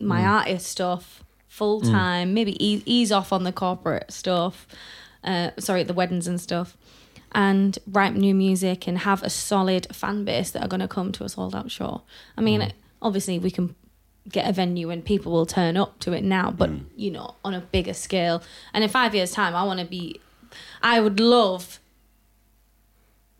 my 0.00 0.22
mm. 0.22 0.28
artist 0.28 0.66
stuff 0.66 1.22
full 1.46 1.80
time, 1.80 2.30
mm. 2.30 2.32
maybe 2.32 2.64
ease, 2.64 2.82
ease 2.84 3.12
off 3.12 3.32
on 3.32 3.44
the 3.44 3.52
corporate 3.52 4.10
stuff, 4.10 4.66
uh, 5.22 5.52
sorry, 5.60 5.84
the 5.84 5.94
weddings 5.94 6.26
and 6.26 6.40
stuff, 6.40 6.76
and 7.30 7.78
write 7.86 8.16
new 8.16 8.34
music 8.34 8.88
and 8.88 8.98
have 8.98 9.22
a 9.22 9.30
solid 9.30 9.86
fan 9.94 10.24
base 10.24 10.50
that 10.50 10.64
are 10.64 10.68
going 10.68 10.80
to 10.80 10.88
come 10.88 11.12
to 11.12 11.22
a 11.22 11.28
sold 11.28 11.54
out 11.54 11.70
show. 11.70 12.02
I 12.36 12.40
mean, 12.40 12.60
mm. 12.60 12.72
obviously, 13.00 13.38
we 13.38 13.52
can 13.52 13.76
get 14.28 14.48
a 14.48 14.52
venue 14.52 14.90
and 14.90 15.04
people 15.04 15.32
will 15.32 15.46
turn 15.46 15.76
up 15.76 15.98
to 16.00 16.12
it 16.12 16.24
now, 16.24 16.50
but 16.50 16.70
mm. 16.70 16.84
you 16.96 17.10
know, 17.10 17.34
on 17.44 17.54
a 17.54 17.60
bigger 17.60 17.94
scale. 17.94 18.42
And 18.72 18.84
in 18.84 18.90
five 18.90 19.14
years' 19.14 19.32
time, 19.32 19.54
I 19.54 19.64
want 19.64 19.80
to 19.80 19.86
be, 19.86 20.20
I 20.82 21.00
would 21.00 21.20
love 21.20 21.80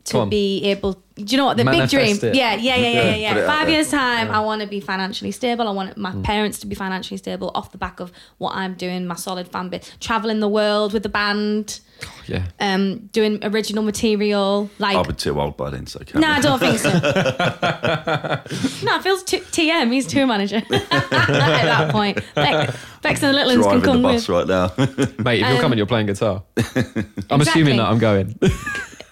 to 0.09 0.25
be 0.25 0.63
able. 0.65 1.01
Do 1.15 1.25
you 1.25 1.37
know 1.37 1.45
what 1.45 1.57
the 1.57 1.65
Manifest 1.65 1.91
big 1.91 2.19
dream? 2.21 2.31
it. 2.31 2.35
Yeah, 2.37 2.55
yeah, 2.55 2.75
yeah, 2.77 2.87
yeah, 2.91 3.03
yeah. 3.03 3.15
yeah. 3.15 3.33
Put 3.33 3.45
Five 3.45 3.69
years 3.69 3.91
time, 3.91 4.31
I 4.31 4.39
want 4.39 4.61
to 4.61 4.67
be 4.67 4.79
financially 4.79 5.31
stable. 5.31 5.67
I 5.67 5.71
want 5.71 5.97
my 5.97 6.11
Mm. 6.13 6.23
parents 6.23 6.59
to 6.59 6.67
be 6.67 6.75
financially 6.75 7.17
stable 7.17 7.51
off 7.53 7.71
the 7.73 7.77
back 7.77 7.99
of 7.99 8.11
what 8.37 8.55
I'm 8.55 8.75
doing, 8.75 9.05
my 9.05 9.15
solid 9.15 9.49
fan 9.49 9.67
base, 9.67 9.91
traveling 9.99 10.39
the 10.39 10.47
world 10.47 10.93
with 10.93 11.03
the 11.03 11.09
band, 11.09 11.81
Yeah. 12.27 12.43
um, 12.61 13.09
doing 13.11 13.39
original 13.43 13.83
material. 13.83 14.69
Like, 14.79 14.95
I'll 14.95 15.03
be 15.03 15.11
too 15.13 15.37
old 15.41 15.57
by 15.57 15.71
then, 15.71 15.87
so 15.87 15.99
can 15.99 16.21
no, 16.21 16.29
I 16.29 16.39
don't 16.39 16.57
think 16.59 16.79
so. 16.79 16.89
no, 18.85 18.99
Phil's 19.01 19.23
t- 19.23 19.39
TM. 19.41 19.91
He's 19.91 20.07
tour 20.07 20.25
manager 20.25 20.57
at 20.71 21.09
that 21.09 21.91
point. 21.91 22.19
Beck, 22.35 22.73
Bex 23.01 23.21
and 23.23 23.33
the 23.35 23.43
Little 23.45 23.61
Ones 23.65 23.65
can 23.67 23.79
driving 23.79 23.81
the 23.81 23.85
come 23.91 24.01
bus 24.01 24.27
with. 24.27 24.29
right 24.29 24.47
now. 24.47 25.23
Mate, 25.23 25.41
if 25.41 25.47
you're 25.47 25.55
Um, 25.57 25.61
coming, 25.61 25.77
you're 25.77 25.85
playing 25.87 26.07
guitar. 26.07 26.43
I'm 26.57 26.63
Exactly. 26.65 27.37
assuming 27.39 27.77
that 27.77 27.87
I'm 27.89 27.99
going. 27.99 28.39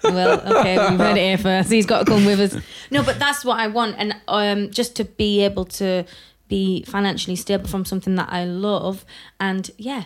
Well, 0.04 0.60
okay, 0.60 0.78
we've 0.90 1.00
heard 1.06 1.18
it 1.18 1.22
here 1.22 1.38
first. 1.38 1.72
He's 1.72 1.86
got 1.86 2.06
to 2.06 2.12
come 2.12 2.26
with 2.26 2.40
us. 2.40 2.62
No, 2.92 3.04
but 3.04 3.20
that's 3.20 3.44
what 3.44 3.60
I 3.60 3.68
want, 3.68 3.96
and 3.98 4.16
um, 4.28 4.70
just 4.72 4.96
to 4.98 5.06
be 5.06 5.44
able 5.44 5.66
to 5.66 6.06
be 6.48 6.84
financially 6.84 7.36
stable 7.36 7.68
from 7.68 7.84
something 7.86 8.16
that 8.16 8.30
I 8.32 8.46
love, 8.46 9.06
and 9.40 9.70
yeah, 9.78 10.06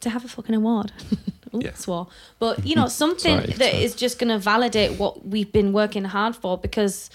to 0.00 0.10
have 0.10 0.24
a 0.24 0.28
fucking 0.28 0.54
award. 0.54 0.92
Ooh, 1.54 1.60
Yeah. 1.62 1.72
swore. 1.74 2.08
But 2.38 2.66
you 2.66 2.74
know, 2.76 2.88
something 3.02 3.40
Sorry, 3.40 3.52
that 3.54 3.74
is 3.74 3.94
just 3.94 4.18
going 4.18 4.28
to 4.28 4.38
validate 4.38 4.98
what 4.98 5.26
we've 5.26 5.50
been 5.52 5.72
working 5.72 6.04
hard 6.04 6.36
for 6.36 6.58
because 6.58 7.08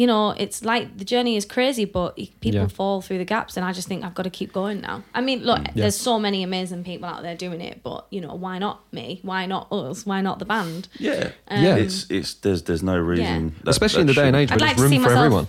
you 0.00 0.06
know, 0.06 0.32
it's 0.36 0.62
like 0.62 0.98
the 0.98 1.06
journey 1.06 1.36
is 1.36 1.46
crazy, 1.46 1.86
but 1.86 2.16
people 2.16 2.60
Yeah. 2.60 2.66
fall 2.66 3.00
through 3.00 3.16
the 3.16 3.24
gaps, 3.24 3.56
and 3.56 3.64
I 3.64 3.72
just 3.72 3.88
think 3.88 4.04
I've 4.04 4.14
got 4.14 4.24
to 4.24 4.30
keep 4.40 4.52
going 4.52 4.82
now. 4.82 5.02
I 5.14 5.22
mean, 5.22 5.42
look, 5.42 5.60
Yeah. 5.60 5.72
there's 5.74 5.96
so 5.96 6.18
many 6.18 6.42
amazing 6.42 6.84
people 6.84 7.08
out 7.08 7.22
there 7.22 7.34
doing 7.34 7.62
it, 7.62 7.80
but 7.82 8.06
you 8.10 8.20
know, 8.20 8.34
why 8.34 8.58
not 8.58 8.80
me? 8.92 9.20
Why 9.22 9.46
not 9.46 9.72
us? 9.72 10.04
Why 10.04 10.20
not 10.20 10.38
the 10.38 10.44
band? 10.44 10.88
Yeah, 10.98 11.30
Um, 11.48 11.64
Yeah. 11.64 11.76
It's 11.76 12.04
it's 12.10 12.34
there's 12.34 12.62
there's 12.64 12.82
no 12.82 12.98
reason, 12.98 13.54
that- 13.64 13.70
Especially 13.70 14.02
in 14.02 14.06
the 14.06 14.12
day 14.12 14.26
and 14.26 14.36
age 14.36 14.52
I'd 14.52 14.60
where 14.60 14.68
like 14.68 14.76
there's 14.76 14.90
room 14.90 15.00
for 15.00 15.08
myself 15.08 15.24
everyone. 15.24 15.48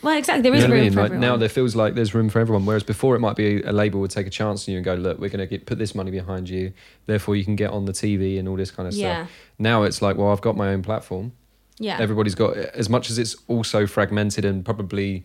Well, 0.00 0.16
exactly. 0.16 0.42
There 0.42 0.54
is 0.54 0.62
You 0.62 0.68
know 0.68 0.72
what 0.72 0.76
I 0.76 0.78
room 0.78 0.84
mean? 0.86 0.92
for 0.94 1.00
Like 1.00 1.04
everyone. 1.12 1.28
now 1.28 1.36
there 1.36 1.48
feels 1.50 1.76
like 1.76 1.94
there's 1.94 2.14
room 2.14 2.28
for 2.30 2.40
everyone. 2.40 2.64
Whereas 2.64 2.82
before 2.82 3.14
it 3.14 3.20
might 3.20 3.36
be 3.36 3.62
a 3.62 3.72
label 3.72 4.00
would 4.00 4.10
take 4.10 4.26
a 4.26 4.30
chance 4.30 4.66
on 4.66 4.72
you 4.72 4.78
and 4.78 4.84
go, 4.84 4.94
look, 4.94 5.20
we're 5.20 5.28
going 5.28 5.38
to 5.38 5.46
get 5.46 5.64
put 5.66 5.78
this 5.78 5.94
money 5.94 6.10
behind 6.10 6.48
you, 6.48 6.72
therefore 7.06 7.36
you 7.36 7.44
can 7.44 7.54
get 7.56 7.70
on 7.70 7.84
the 7.84 7.92
TV 7.92 8.36
and 8.38 8.48
all 8.48 8.56
this 8.56 8.70
kind 8.72 8.88
of 8.88 8.94
Yeah. 8.94 9.26
stuff. 9.26 9.30
Now 9.58 9.82
it's 9.84 10.00
like, 10.02 10.16
well, 10.16 10.30
I've 10.32 10.40
got 10.40 10.56
my 10.56 10.68
own 10.72 10.82
platform. 10.82 11.32
Yeah. 11.78 11.98
Everybody's 12.00 12.34
got 12.34 12.56
as 12.56 12.88
much 12.88 13.10
as 13.10 13.18
it's 13.18 13.34
also 13.48 13.86
fragmented 13.86 14.44
and 14.44 14.64
probably, 14.64 15.24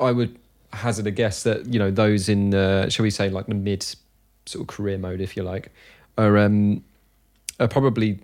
I 0.00 0.12
would 0.12 0.38
hazard 0.72 1.06
a 1.06 1.10
guess 1.10 1.42
that 1.44 1.66
you 1.66 1.78
know 1.78 1.90
those 1.90 2.28
in 2.28 2.52
uh, 2.54 2.88
shall 2.88 3.04
we 3.04 3.10
say 3.10 3.28
like 3.30 3.46
the 3.46 3.54
mid 3.54 3.82
sort 4.46 4.62
of 4.62 4.66
career 4.66 4.98
mode, 4.98 5.20
if 5.20 5.36
you 5.36 5.42
like, 5.42 5.72
are 6.18 6.36
um 6.38 6.82
are 7.60 7.68
probably 7.68 8.18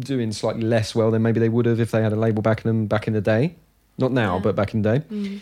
doing 0.00 0.32
slightly 0.32 0.62
less 0.62 0.94
well 0.94 1.10
than 1.10 1.22
maybe 1.22 1.40
they 1.40 1.48
would 1.48 1.66
have 1.66 1.80
if 1.80 1.90
they 1.90 2.02
had 2.02 2.12
a 2.12 2.16
label 2.16 2.42
backing 2.42 2.68
them 2.68 2.86
back 2.86 3.06
in 3.06 3.12
the 3.14 3.20
day. 3.20 3.54
Not 3.98 4.12
now, 4.12 4.36
Yeah. 4.36 4.42
but 4.42 4.56
back 4.56 4.72
in 4.74 4.82
the 4.82 4.98
day. 4.98 5.04
Mm. 5.10 5.40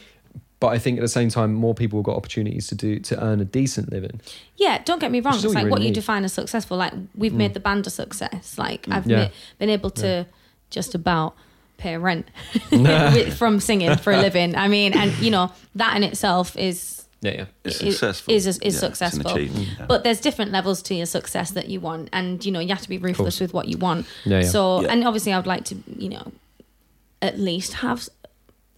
But 0.60 0.68
I 0.68 0.78
think 0.78 0.98
at 0.98 1.02
the 1.02 1.08
same 1.08 1.28
time, 1.28 1.54
more 1.54 1.72
people 1.74 2.00
have 2.00 2.04
got 2.04 2.16
opportunities 2.16 2.66
to 2.68 2.74
do 2.74 2.98
to 2.98 3.22
earn 3.24 3.40
a 3.40 3.44
decent 3.44 3.92
living. 3.92 4.20
Yeah, 4.56 4.82
don't 4.84 4.98
get 5.00 5.12
me 5.12 5.20
wrong. 5.20 5.34
It's 5.36 5.44
like 5.44 5.64
what 5.70 5.76
really 5.78 5.88
you 5.88 5.94
define 5.94 6.24
as 6.24 6.32
successful. 6.32 6.76
Like 6.76 6.92
we've 7.14 7.32
made 7.32 7.54
the 7.54 7.60
band 7.60 7.86
a 7.86 7.90
success. 7.90 8.58
Like 8.58 8.86
I've 8.90 9.06
Yeah. 9.06 9.24
ma- 9.24 9.28
been 9.60 9.70
able 9.70 9.90
to 9.90 10.26
just 10.70 10.94
about 10.94 11.34
pay 11.76 11.96
rent 11.96 12.26
with- 12.72 13.36
from 13.36 13.60
singing 13.60 13.96
for 13.96 14.12
a 14.12 14.18
living. 14.20 14.54
I 14.56 14.68
mean, 14.68 14.92
and 14.96 15.12
you 15.18 15.30
know 15.30 15.52
that 15.74 15.96
in 15.96 16.02
itself 16.04 16.56
is 16.56 17.06
Yeah, 17.20 17.32
yeah. 17.32 17.44
It's 17.64 17.80
is- 17.80 17.98
successful. 17.98 18.34
is 18.34 18.46
is 18.46 18.58
Yeah, 18.62 18.70
successful. 18.80 19.30
achievement, 19.30 19.68
yeah. 19.78 19.86
But 19.86 20.04
there's 20.04 20.20
different 20.20 20.52
levels 20.52 20.82
to 20.82 20.94
your 20.94 21.06
success 21.06 21.50
that 21.52 21.68
you 21.68 21.80
want, 21.80 22.08
and 22.12 22.44
you 22.44 22.52
know 22.52 22.60
you 22.60 22.68
have 22.68 22.82
to 22.82 22.88
be 22.88 22.98
ruthless 22.98 23.40
with 23.40 23.52
what 23.54 23.66
you 23.68 23.78
want. 23.78 24.06
Yeah, 24.24 24.40
yeah. 24.40 24.48
So, 24.48 24.82
Yeah. 24.82 24.88
and 24.92 25.04
obviously, 25.04 25.32
I 25.32 25.36
would 25.38 25.46
like 25.46 25.64
to, 25.66 25.76
you 25.96 26.08
know, 26.10 26.32
at 27.22 27.38
least 27.38 27.72
have 27.74 28.08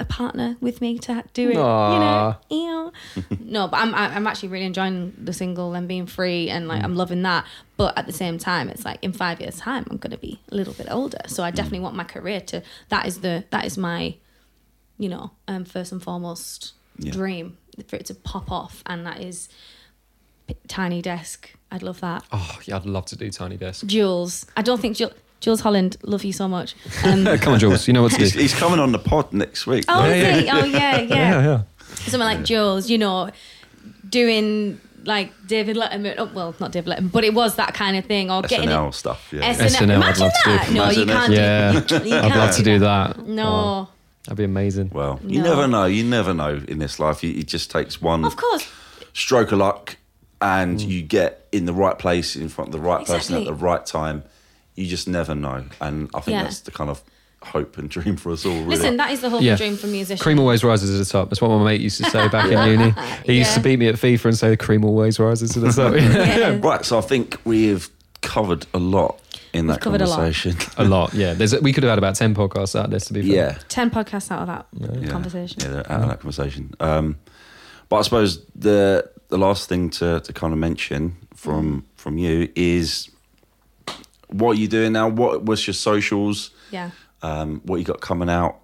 a 0.00 0.04
partner 0.04 0.56
with 0.60 0.80
me 0.80 0.98
to 1.00 1.22
do 1.34 1.50
it. 1.50 1.56
Aw. 1.56 1.92
You 1.94 1.98
know, 2.00 2.36
Ew. 2.50 2.92
no, 3.40 3.68
but 3.68 3.76
I'm 3.78 3.94
I'm 3.94 4.26
actually 4.26 4.48
really 4.48 4.64
enjoying 4.64 5.14
the 5.16 5.32
single 5.32 5.74
and 5.74 5.86
being 5.86 6.06
free, 6.06 6.48
and 6.50 6.66
like 6.68 6.80
Mm. 6.82 6.84
I'm 6.86 6.94
loving 6.96 7.22
that. 7.22 7.44
But 7.76 7.96
at 7.98 8.06
the 8.06 8.12
same 8.12 8.38
time, 8.38 8.68
it's 8.68 8.84
like 8.84 8.98
in 9.02 9.12
five 9.12 9.40
years' 9.40 9.58
time, 9.58 9.86
I'm 9.90 9.96
gonna 9.98 10.18
be 10.18 10.40
a 10.50 10.54
little 10.54 10.74
bit 10.74 10.88
older, 10.90 11.20
so 11.26 11.42
I 11.42 11.50
Mm. 11.52 11.54
definitely 11.54 11.80
want 11.80 11.96
my 11.96 12.04
career 12.04 12.40
to. 12.40 12.62
That 12.88 13.06
is 13.06 13.20
the 13.20 13.44
that 13.50 13.64
is 13.64 13.76
my, 13.78 14.16
you 14.98 15.08
know, 15.08 15.30
um, 15.46 15.64
first 15.64 15.92
and 15.92 16.02
foremost 16.02 16.72
Yeah. 16.98 17.12
dream 17.12 17.56
for 17.88 17.96
it 17.96 18.06
to 18.06 18.14
pop 18.14 18.50
off, 18.50 18.82
and 18.86 19.06
that 19.06 19.20
is 19.20 19.48
tiny 20.68 21.00
desk. 21.02 21.52
I'd 21.70 21.82
love 21.82 22.00
that. 22.00 22.24
Oh, 22.32 22.58
yeah, 22.64 22.76
I'd 22.76 22.84
love 22.86 23.06
to 23.06 23.16
do 23.16 23.30
Tiny 23.30 23.56
Desk. 23.56 23.86
Jools. 23.86 24.44
I 24.56 24.62
don't 24.62 24.80
think 24.80 24.96
Jools. 24.96 25.12
Jools 25.40 25.60
Holland, 25.60 25.96
love 26.02 26.22
you 26.24 26.32
so 26.32 26.46
much. 26.48 26.74
Um, 27.04 27.24
Come 27.38 27.54
on, 27.54 27.58
Jools, 27.60 27.86
you 27.86 27.92
know 27.94 28.02
what 28.02 28.12
to 28.12 28.18
He's, 28.18 28.32
do. 28.32 28.38
he's 28.40 28.54
coming 28.54 28.78
on 28.78 28.92
the 28.92 28.98
pod 28.98 29.32
next 29.32 29.66
week. 29.66 29.84
oh, 29.88 30.04
Yeah, 30.06 30.36
is 30.36 30.44
yeah. 30.44 30.52
Oh, 30.56 30.64
yeah, 30.64 31.00
yeah. 31.00 31.14
yeah, 31.16 31.42
yeah. 31.44 31.62
Someone 32.06 32.28
like 32.36 32.44
Jools, 32.44 32.90
you 32.90 32.98
know, 32.98 33.30
doing 34.08 34.80
like 35.04 35.32
David 35.46 35.76
Letterman. 35.76 36.14
Oh, 36.18 36.30
well, 36.34 36.54
not 36.60 36.72
David 36.72 36.92
Letterman, 36.96 37.12
but 37.12 37.24
it 37.24 37.34
was 37.34 37.56
that 37.56 37.74
kind 37.74 37.96
of 37.96 38.04
thing. 38.04 38.30
Or 38.30 38.42
getting 38.42 38.68
SNL 38.68 38.88
it. 38.90 38.94
stuff. 38.94 39.28
Yeah. 39.32 39.52
SNL. 39.54 39.66
SNL, 39.68 39.82
I'd 39.82 39.90
Imagine 39.90 40.22
love 40.22 40.32
to 40.32 40.40
do. 40.44 40.50
that. 40.56 40.72
No, 40.72 40.90
you 40.90 41.06
can't. 41.06 41.32
Yeah, 41.32 41.80
do, 41.80 41.94
you, 41.98 42.04
you 42.04 42.16
I'd 42.16 42.22
can't 42.22 42.36
love 42.36 42.56
to 42.56 42.62
do 42.62 42.78
that. 42.80 43.16
Oh, 43.18 43.22
No, 43.22 43.88
that'd 44.24 44.36
be 44.38 44.44
amazing. 44.44 44.90
well, 44.92 45.20
you 45.24 45.42
No. 45.42 45.48
never 45.50 45.66
know. 45.68 45.86
You 45.86 46.04
never 46.04 46.34
know 46.34 46.60
in 46.68 46.78
this 46.78 46.98
life. 46.98 47.24
You, 47.24 47.32
it 47.32 47.46
just 47.46 47.70
takes 47.70 48.00
one 48.02 48.24
of 48.24 48.36
course. 48.36 48.68
stroke 49.14 49.52
of 49.52 49.58
luck, 49.58 49.96
and 50.42 50.78
Mm. 50.78 50.88
you 50.88 51.02
get 51.02 51.46
in 51.52 51.64
the 51.66 51.72
right 51.74 51.98
place 51.98 52.36
in 52.36 52.48
front 52.48 52.68
of 52.68 52.72
the 52.72 52.86
right 52.86 53.04
person 53.06 53.36
at 53.36 53.44
the 53.44 53.54
right 53.54 53.84
time. 53.84 54.22
You 54.80 54.86
just 54.88 55.06
never 55.08 55.34
know, 55.34 55.64
and 55.80 56.08
I 56.14 56.20
think 56.20 56.34
Yeah. 56.36 56.42
that's 56.44 56.60
the 56.60 56.70
kind 56.70 56.88
of 56.90 57.02
hope 57.42 57.78
and 57.78 57.88
dream 57.88 58.16
for 58.16 58.32
us 58.32 58.44
all. 58.44 58.52
Really. 58.52 58.66
Listen, 58.76 58.96
that 58.98 59.10
is 59.12 59.20
the 59.22 59.30
whole 59.30 59.42
Yeah. 59.42 59.56
dream 59.56 59.76
for 59.76 59.86
musicians. 59.86 60.20
Cream 60.20 60.38
always 60.38 60.62
rises 60.62 60.90
to 60.90 60.98
the 60.98 61.04
top. 61.10 61.30
That's 61.30 61.40
what 61.40 61.48
my 61.50 61.62
mate 61.64 61.80
used 61.80 62.02
to 62.04 62.10
say 62.10 62.28
back 62.28 62.50
in 62.50 62.58
uni. 62.80 62.94
He 63.24 63.38
used 63.38 63.54
to 63.54 63.60
beat 63.60 63.78
me 63.78 63.88
at 63.88 63.94
FIFA 63.96 64.24
and 64.26 64.38
say, 64.38 64.56
"Cream 64.56 64.84
always 64.84 65.18
rises 65.18 65.50
to 65.52 65.60
the 65.60 65.72
top." 65.72 65.94
Yeah. 66.00 66.58
right. 66.62 66.84
So 66.84 66.98
I 66.98 67.00
think 67.02 67.38
we've 67.44 67.88
covered 68.22 68.66
a 68.74 68.78
lot 68.78 69.18
in 69.54 69.66
that 69.68 69.80
covered 69.80 70.02
a 70.02 70.06
lot. 70.06 70.16
conversation. 70.16 70.56
a 70.76 70.84
lot, 70.84 71.12
yeah. 71.14 71.32
There's 71.34 71.58
we 71.60 71.72
could 71.72 71.82
have 71.82 71.90
had 71.90 71.98
about 71.98 72.14
ten 72.14 72.34
podcasts 72.34 72.78
out 72.78 72.84
of 72.86 72.90
this 72.90 73.06
to 73.06 73.12
be 73.14 73.22
fair. 73.22 73.30
yeah. 73.34 73.58
Ten 73.68 73.90
podcasts 73.90 74.30
out 74.30 74.42
of 74.42 74.46
that 74.48 74.66
yeah, 75.02 75.08
conversation. 75.10 75.60
Yeah, 75.62 75.68
they're 75.68 75.92
out 75.92 76.02
of 76.02 76.08
that 76.08 76.20
conversation. 76.20 76.72
Um, 76.80 77.16
but 77.88 77.96
I 77.96 78.02
suppose 78.02 78.44
the 78.54 79.10
the 79.28 79.38
last 79.38 79.68
thing 79.68 79.88
to, 79.90 80.20
to 80.20 80.32
kind 80.32 80.52
of 80.52 80.58
mention 80.58 81.16
from 81.34 81.84
from 81.96 82.18
you 82.18 82.48
is 82.54 83.08
what 84.32 84.56
are 84.56 84.60
you 84.60 84.68
doing 84.68 84.92
now? 84.92 85.08
What 85.08 85.42
what's 85.42 85.66
your 85.66 85.74
socials? 85.74 86.50
Yeah. 86.70 86.90
Um, 87.22 87.60
what 87.64 87.76
you 87.76 87.84
got 87.84 88.00
coming 88.00 88.30
out? 88.30 88.56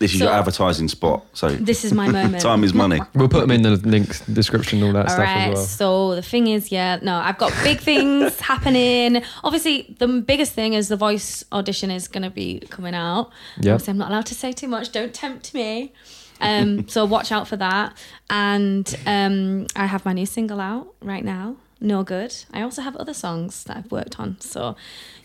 This 0.00 0.12
is 0.12 0.18
So- 0.20 0.26
your 0.26 0.34
advertising 0.34 0.86
spot. 0.88 1.24
So 1.32 1.48
This 1.48 1.84
is 1.84 1.92
my 1.92 2.08
moment. 2.18 2.40
time 2.42 2.62
is 2.62 2.72
money. 2.72 3.00
We'll 3.14 3.28
put 3.28 3.40
them 3.40 3.50
in 3.50 3.62
the 3.62 3.70
link 3.76 4.08
description, 4.32 4.80
all 4.84 4.92
that 4.92 5.06
All 5.06 5.10
stuff 5.10 5.18
right. 5.24 5.48
as 5.48 5.54
well. 5.54 5.64
So 5.64 6.14
the 6.14 6.22
thing 6.22 6.46
is, 6.46 6.70
yeah, 6.70 6.98
no, 7.02 7.16
I've 7.16 7.38
got 7.38 7.52
big 7.64 7.80
things 7.80 8.38
happening. 8.52 9.22
Obviously, 9.42 9.96
the 9.98 10.06
biggest 10.06 10.52
thing 10.52 10.74
is 10.74 10.86
the 10.88 10.96
voice 10.96 11.44
audition 11.52 11.90
is 11.90 12.06
going 12.06 12.22
to 12.22 12.30
be 12.30 12.60
coming 12.70 12.94
out. 12.94 13.30
Yeah. 13.60 13.72
Obviously, 13.72 13.90
I'm 13.92 13.98
not 13.98 14.10
allowed 14.10 14.26
to 14.26 14.34
say 14.36 14.52
too 14.52 14.68
much. 14.68 14.92
Don't 14.92 15.12
tempt 15.12 15.52
me. 15.52 15.92
Um, 16.40 16.88
so 16.88 17.04
watch 17.04 17.32
out 17.32 17.48
for 17.48 17.56
that. 17.56 17.96
And 18.30 18.86
um, 19.04 19.66
I 19.74 19.86
have 19.86 20.04
my 20.04 20.12
new 20.12 20.26
single 20.26 20.60
out 20.60 20.94
right 21.02 21.24
now. 21.24 21.56
No 21.80 22.02
good. 22.02 22.34
I 22.52 22.62
also 22.62 22.82
have 22.82 22.96
other 22.96 23.14
songs 23.14 23.64
that 23.64 23.76
I've 23.76 23.92
worked 23.92 24.18
on. 24.18 24.40
So 24.40 24.76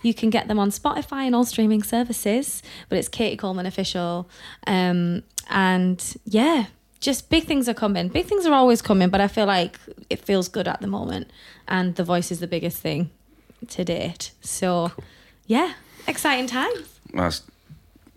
you 0.02 0.14
can 0.14 0.30
get 0.30 0.48
them 0.48 0.60
on 0.60 0.70
Spotify 0.70 1.26
and 1.26 1.36
all 1.36 1.46
streaming 1.46 1.84
services. 1.84 2.62
But 2.90 3.00
it's 3.00 3.08
Katie 3.08 3.38
Coleman 3.38 3.66
official. 3.66 4.30
Um, 4.68 5.24
and 5.50 6.16
yeah, 6.26 6.66
just 7.00 7.30
big 7.30 7.46
things 7.46 7.68
are 7.68 7.74
coming. 7.74 8.08
Big 8.08 8.26
things 8.26 8.46
are 8.46 8.54
always 8.54 8.82
coming, 8.82 9.10
but 9.10 9.20
I 9.20 9.28
feel 9.28 9.46
like 9.46 9.80
it 10.10 10.24
feels 10.24 10.48
good 10.48 10.68
at 10.68 10.82
the 10.82 10.88
moment. 10.88 11.32
And 11.68 11.96
the 11.96 12.04
voice 12.04 12.32
is 12.32 12.40
the 12.40 12.48
biggest 12.48 12.78
thing 12.78 13.10
to 13.70 13.84
date. 13.84 14.32
So 14.42 14.92
yeah, 15.48 15.74
exciting 16.08 16.48
times. 16.48 17.00
That's 17.14 17.42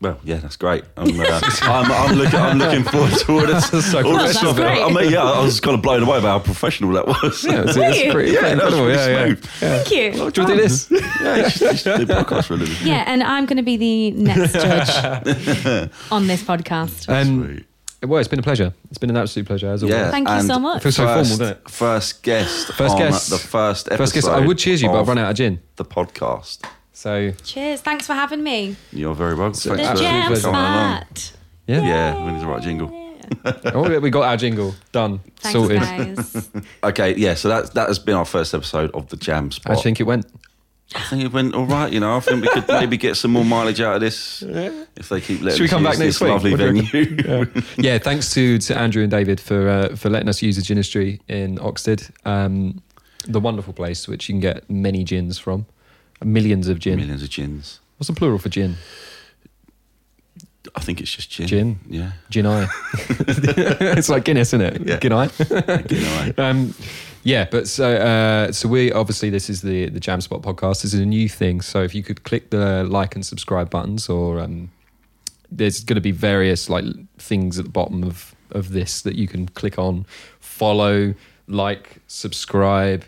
well, 0.00 0.18
yeah, 0.24 0.36
that's 0.36 0.56
great. 0.56 0.84
I'm, 0.96 1.18
uh, 1.20 1.40
I'm, 1.62 1.90
I'm 1.92 2.16
looking, 2.16 2.38
I'm 2.38 2.58
looking 2.58 2.84
forward 2.84 3.12
to 3.12 3.32
all 3.32 3.46
this. 3.46 3.66
so 3.90 3.98
all 4.04 4.12
this 4.18 4.38
professional. 4.38 4.54
stuff. 4.54 4.90
I 4.90 4.92
mean, 4.92 5.10
yeah, 5.12 5.22
I 5.22 5.42
was 5.42 5.58
kind 5.60 5.74
of 5.74 5.82
blown 5.82 6.02
away 6.02 6.20
by 6.20 6.28
how 6.28 6.38
professional 6.38 6.92
that 6.92 7.06
was. 7.06 7.44
Yeah, 7.44 7.62
it's, 7.66 7.76
it's 7.76 8.02
you? 8.04 8.12
pretty, 8.12 8.32
Yeah, 8.32 8.40
pretty 8.40 8.54
that 8.56 8.64
was 8.64 8.74
incredible. 8.74 8.86
really 8.86 8.96
Yeah, 8.96 9.08
yeah. 9.08 9.24
smooth. 9.26 9.44
yeah. 9.62 9.76
Thank 9.78 9.90
you. 9.90 10.10
Do 10.10 10.16
you 10.16 10.22
want 10.22 10.34
to 10.34 10.46
do 10.46 10.56
this? 10.56 10.90
yeah, 10.90 11.36
you 11.36 11.50
should, 11.50 11.70
you 11.72 11.76
should 11.78 11.98
do 12.08 12.14
podcasts 12.14 12.44
for 12.46 12.54
a 12.54 12.56
living. 12.58 12.86
Yeah, 12.86 13.04
and 13.06 13.22
I'm 13.22 13.46
going 13.46 13.56
to 13.56 13.62
be 13.62 13.76
the 13.76 14.10
next 14.12 14.52
judge 14.52 15.90
on 16.10 16.26
this 16.26 16.42
podcast. 16.42 17.08
Um, 17.08 17.44
Sweet. 17.46 17.66
well, 18.08 18.18
it's 18.20 18.28
been 18.28 18.38
a 18.38 18.42
pleasure. 18.42 18.74
It's 18.90 18.98
been 18.98 19.10
an 19.10 19.16
absolute 19.16 19.46
pleasure 19.46 19.68
as 19.70 19.82
always. 19.82 19.96
Yeah, 19.96 20.10
Thank 20.10 20.28
you 20.28 20.42
so 20.42 20.58
much. 20.58 20.82
Feels 20.82 20.96
so 20.96 21.06
first, 21.06 21.30
formal, 21.30 21.46
doesn't 21.54 21.64
it? 21.64 21.70
First 21.70 22.22
guest, 22.22 22.66
First 22.74 22.92
on 22.94 22.98
guest. 22.98 23.30
the 23.30 23.38
first 23.38 23.86
episode. 23.86 23.98
First 23.98 24.14
guess, 24.14 24.26
I 24.26 24.40
would 24.46 24.58
cheers 24.58 24.82
you, 24.82 24.88
but 24.88 25.00
I've 25.00 25.08
run 25.08 25.18
out 25.18 25.30
of 25.30 25.36
gin. 25.36 25.60
The 25.76 25.84
podcast. 25.86 26.64
So 26.96 27.30
Cheers. 27.44 27.82
Thanks 27.82 28.06
for 28.06 28.14
having 28.14 28.42
me. 28.42 28.74
You're 28.90 29.14
very 29.14 29.34
welcome. 29.34 29.52
So- 29.52 29.76
The 29.76 29.76
Thanks 29.76 30.00
for 30.00 30.06
Absolute 30.06 30.08
jam 30.08 30.26
pleasure. 30.28 30.50
coming 30.50 31.06
yeah. 31.66 31.82
Yeah, 31.82 32.24
we 32.24 32.32
need 32.32 32.40
the 32.40 32.46
right 32.46 32.62
jingle. 32.62 33.12
oh, 33.74 34.00
we 34.00 34.08
got 34.08 34.22
our 34.22 34.36
jingle 34.38 34.74
done, 34.92 35.18
Thanks, 35.40 35.58
sorted. 35.58 35.80
guys. 35.80 36.48
Okay, 36.84 37.14
yeah. 37.16 37.34
So 37.34 37.48
that 37.48 37.74
that 37.74 37.88
has 37.88 37.98
been 37.98 38.14
our 38.14 38.24
first 38.24 38.54
episode 38.54 38.90
of 38.92 39.08
the 39.08 39.16
Jam 39.16 39.50
Spot. 39.50 39.76
I 39.76 39.82
think 39.82 40.00
it 40.00 40.04
went. 40.04 40.24
I 40.94 41.00
think 41.00 41.22
it 41.22 41.32
went 41.32 41.54
all 41.54 41.66
right. 41.66 41.92
You 41.92 42.00
know, 42.00 42.16
I 42.16 42.20
think 42.20 42.42
we 42.42 42.48
could 42.48 42.68
maybe 42.68 42.96
get 42.96 43.16
some 43.16 43.32
more 43.32 43.44
mileage 43.44 43.80
out 43.80 43.96
of 43.96 44.00
this 44.00 44.42
yeah. 44.42 44.84
if 44.94 45.08
they 45.10 45.20
keep 45.20 45.42
letting 45.42 45.58
Should 45.58 45.62
we 45.62 45.66
us 45.66 45.70
come 45.70 45.82
use 45.84 45.90
back 45.90 45.98
this 45.98 46.20
next 46.20 46.20
week? 46.22 46.30
lovely 46.30 46.50
What 46.52 46.60
venue. 46.60 47.22
yeah. 47.26 47.62
yeah, 47.92 47.98
thanks 47.98 48.32
to, 48.34 48.58
to 48.58 48.78
Andrew 48.78 49.02
and 49.02 49.10
David 49.10 49.38
for 49.40 49.68
uh, 49.68 49.96
for 49.96 50.08
letting 50.08 50.28
us 50.30 50.40
use 50.40 50.56
the 50.56 50.62
ginistry 50.62 51.20
in 51.28 51.58
Oxted, 51.58 52.10
um, 52.24 52.80
the 53.26 53.40
wonderful 53.40 53.72
place 53.74 54.08
which 54.08 54.28
you 54.28 54.34
can 54.34 54.40
get 54.40 54.70
many 54.70 55.02
gins 55.04 55.36
from, 55.38 55.66
millions 56.24 56.68
of 56.68 56.78
gin. 56.78 56.96
Millions 56.96 57.22
of 57.22 57.30
gins. 57.30 57.80
What's 57.96 58.08
the 58.08 58.14
plural 58.14 58.38
for 58.38 58.48
gin? 58.48 58.76
I 60.74 60.80
think 60.80 61.00
it's 61.00 61.10
just 61.10 61.30
gin. 61.30 61.46
Gin. 61.46 61.78
Yeah. 61.88 62.12
Gin 62.30 62.46
eye. 62.46 62.66
it's 62.98 64.08
like 64.08 64.24
Guinness, 64.24 64.48
isn't 64.48 64.60
it? 64.60 64.86
Yeah. 64.86 64.98
Gin 64.98 65.12
eye. 65.12 65.28
Gin 65.86 66.04
eye. 66.04 66.34
um, 66.38 66.74
yeah, 67.22 67.46
but 67.50 67.66
so 67.66 67.94
uh, 67.96 68.52
so 68.52 68.68
we 68.68 68.92
obviously 68.92 69.30
this 69.30 69.48
is 69.48 69.62
the 69.62 69.88
the 69.88 70.00
Jam 70.00 70.20
Spot 70.20 70.42
podcast. 70.42 70.82
This 70.82 70.94
is 70.94 71.00
a 71.00 71.06
new 71.06 71.28
thing. 71.28 71.60
So 71.60 71.82
if 71.82 71.94
you 71.94 72.02
could 72.02 72.24
click 72.24 72.50
the 72.50 72.84
like 72.84 73.14
and 73.14 73.24
subscribe 73.24 73.70
buttons, 73.70 74.08
or 74.08 74.40
um, 74.40 74.70
there's 75.50 75.82
going 75.82 75.96
to 75.96 76.00
be 76.00 76.12
various 76.12 76.68
like 76.68 76.84
things 77.18 77.58
at 77.58 77.64
the 77.64 77.70
bottom 77.70 78.04
of 78.04 78.34
of 78.52 78.70
this 78.70 79.02
that 79.02 79.16
you 79.16 79.26
can 79.26 79.48
click 79.48 79.78
on, 79.78 80.06
follow, 80.40 81.14
like, 81.48 81.98
subscribe. 82.06 83.04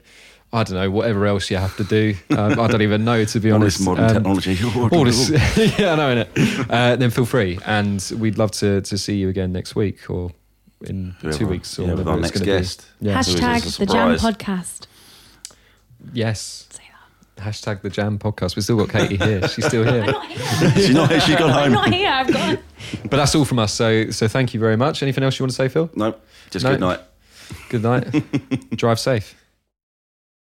I 0.53 0.63
don't 0.65 0.77
know 0.77 0.91
whatever 0.91 1.27
else 1.27 1.51
you 1.51 1.59
have 1.59 1.77
to 1.77 1.85
do. 1.85 2.15
Um, 2.31 2.59
I 2.59 2.67
don't 2.69 2.81
even 2.83 3.05
know 3.05 3.23
to 3.25 3.41
be 3.41 3.51
All 3.53 3.57
honest. 3.61 3.79
this 3.79 3.87
modern 3.87 4.05
Um, 4.05 4.15
technology. 4.15 4.59
all 4.97 5.05
this, 5.05 5.29
yeah, 5.79 5.93
I 5.93 5.97
know, 5.97 6.25
innit? 6.25 6.71
Uh, 6.71 6.97
then 6.97 7.11
feel 7.11 7.27
free, 7.27 7.59
and 7.67 8.03
we'd 8.19 8.39
love 8.39 8.51
to 8.53 8.81
to 8.81 8.97
see 8.99 9.17
you 9.17 9.29
again 9.29 9.53
next 9.53 9.75
week 9.77 10.09
or 10.09 10.33
in 10.87 11.15
two 11.33 11.47
weeks 11.47 11.79
or 11.79 11.83
yeah, 11.83 11.89
with 11.95 12.07
whatever 12.07 12.11
our 12.13 12.19
it's 12.19 12.23
next 12.29 12.39
gonna 12.41 12.59
guest. 12.59 12.87
Be. 13.01 13.07
Yeah. 13.09 13.15
Hash- 13.15 13.35
Hashtag 13.35 13.79
the 13.79 13.87
Jam. 13.87 14.17
Podcast. 14.17 14.87
Yes. 16.13 16.69
Hashtag 17.37 17.83
the 17.83 17.91
Jam 17.91 18.19
Podcast. 18.19 18.57
We've 18.57 18.65
still 18.65 18.77
got 18.85 18.89
Katie 18.89 19.17
here. 19.17 19.47
She's 19.47 19.65
still 19.67 19.85
here. 19.85 20.03
I'm 20.03 20.11
not 20.11 20.27
here. 20.27 20.71
She's 20.75 20.91
not. 20.91 21.23
She's 21.23 21.37
gone 21.37 21.51
I'm 21.51 21.63
home. 21.65 21.73
not 21.73 21.93
here. 21.95 22.11
I've 22.11 22.33
gone. 22.33 22.59
But 23.03 23.13
that's 23.19 23.33
all 23.37 23.45
from 23.45 23.61
us. 23.61 23.73
So 23.73 24.11
so 24.11 24.27
thank 24.27 24.55
you 24.55 24.61
very 24.61 24.77
much. 24.77 25.03
Anything 25.05 25.23
else 25.23 25.39
you 25.39 25.45
want 25.45 25.51
to 25.53 25.57
say, 25.57 25.69
Phil? 25.69 25.89
Nope. 25.95 26.21
Just 26.51 26.65
No. 26.65 26.73
good 26.73 26.81
night. 26.81 27.01
Good 27.69 27.83
night. 27.85 28.71
Drive 28.77 28.99
safe. 28.99 29.37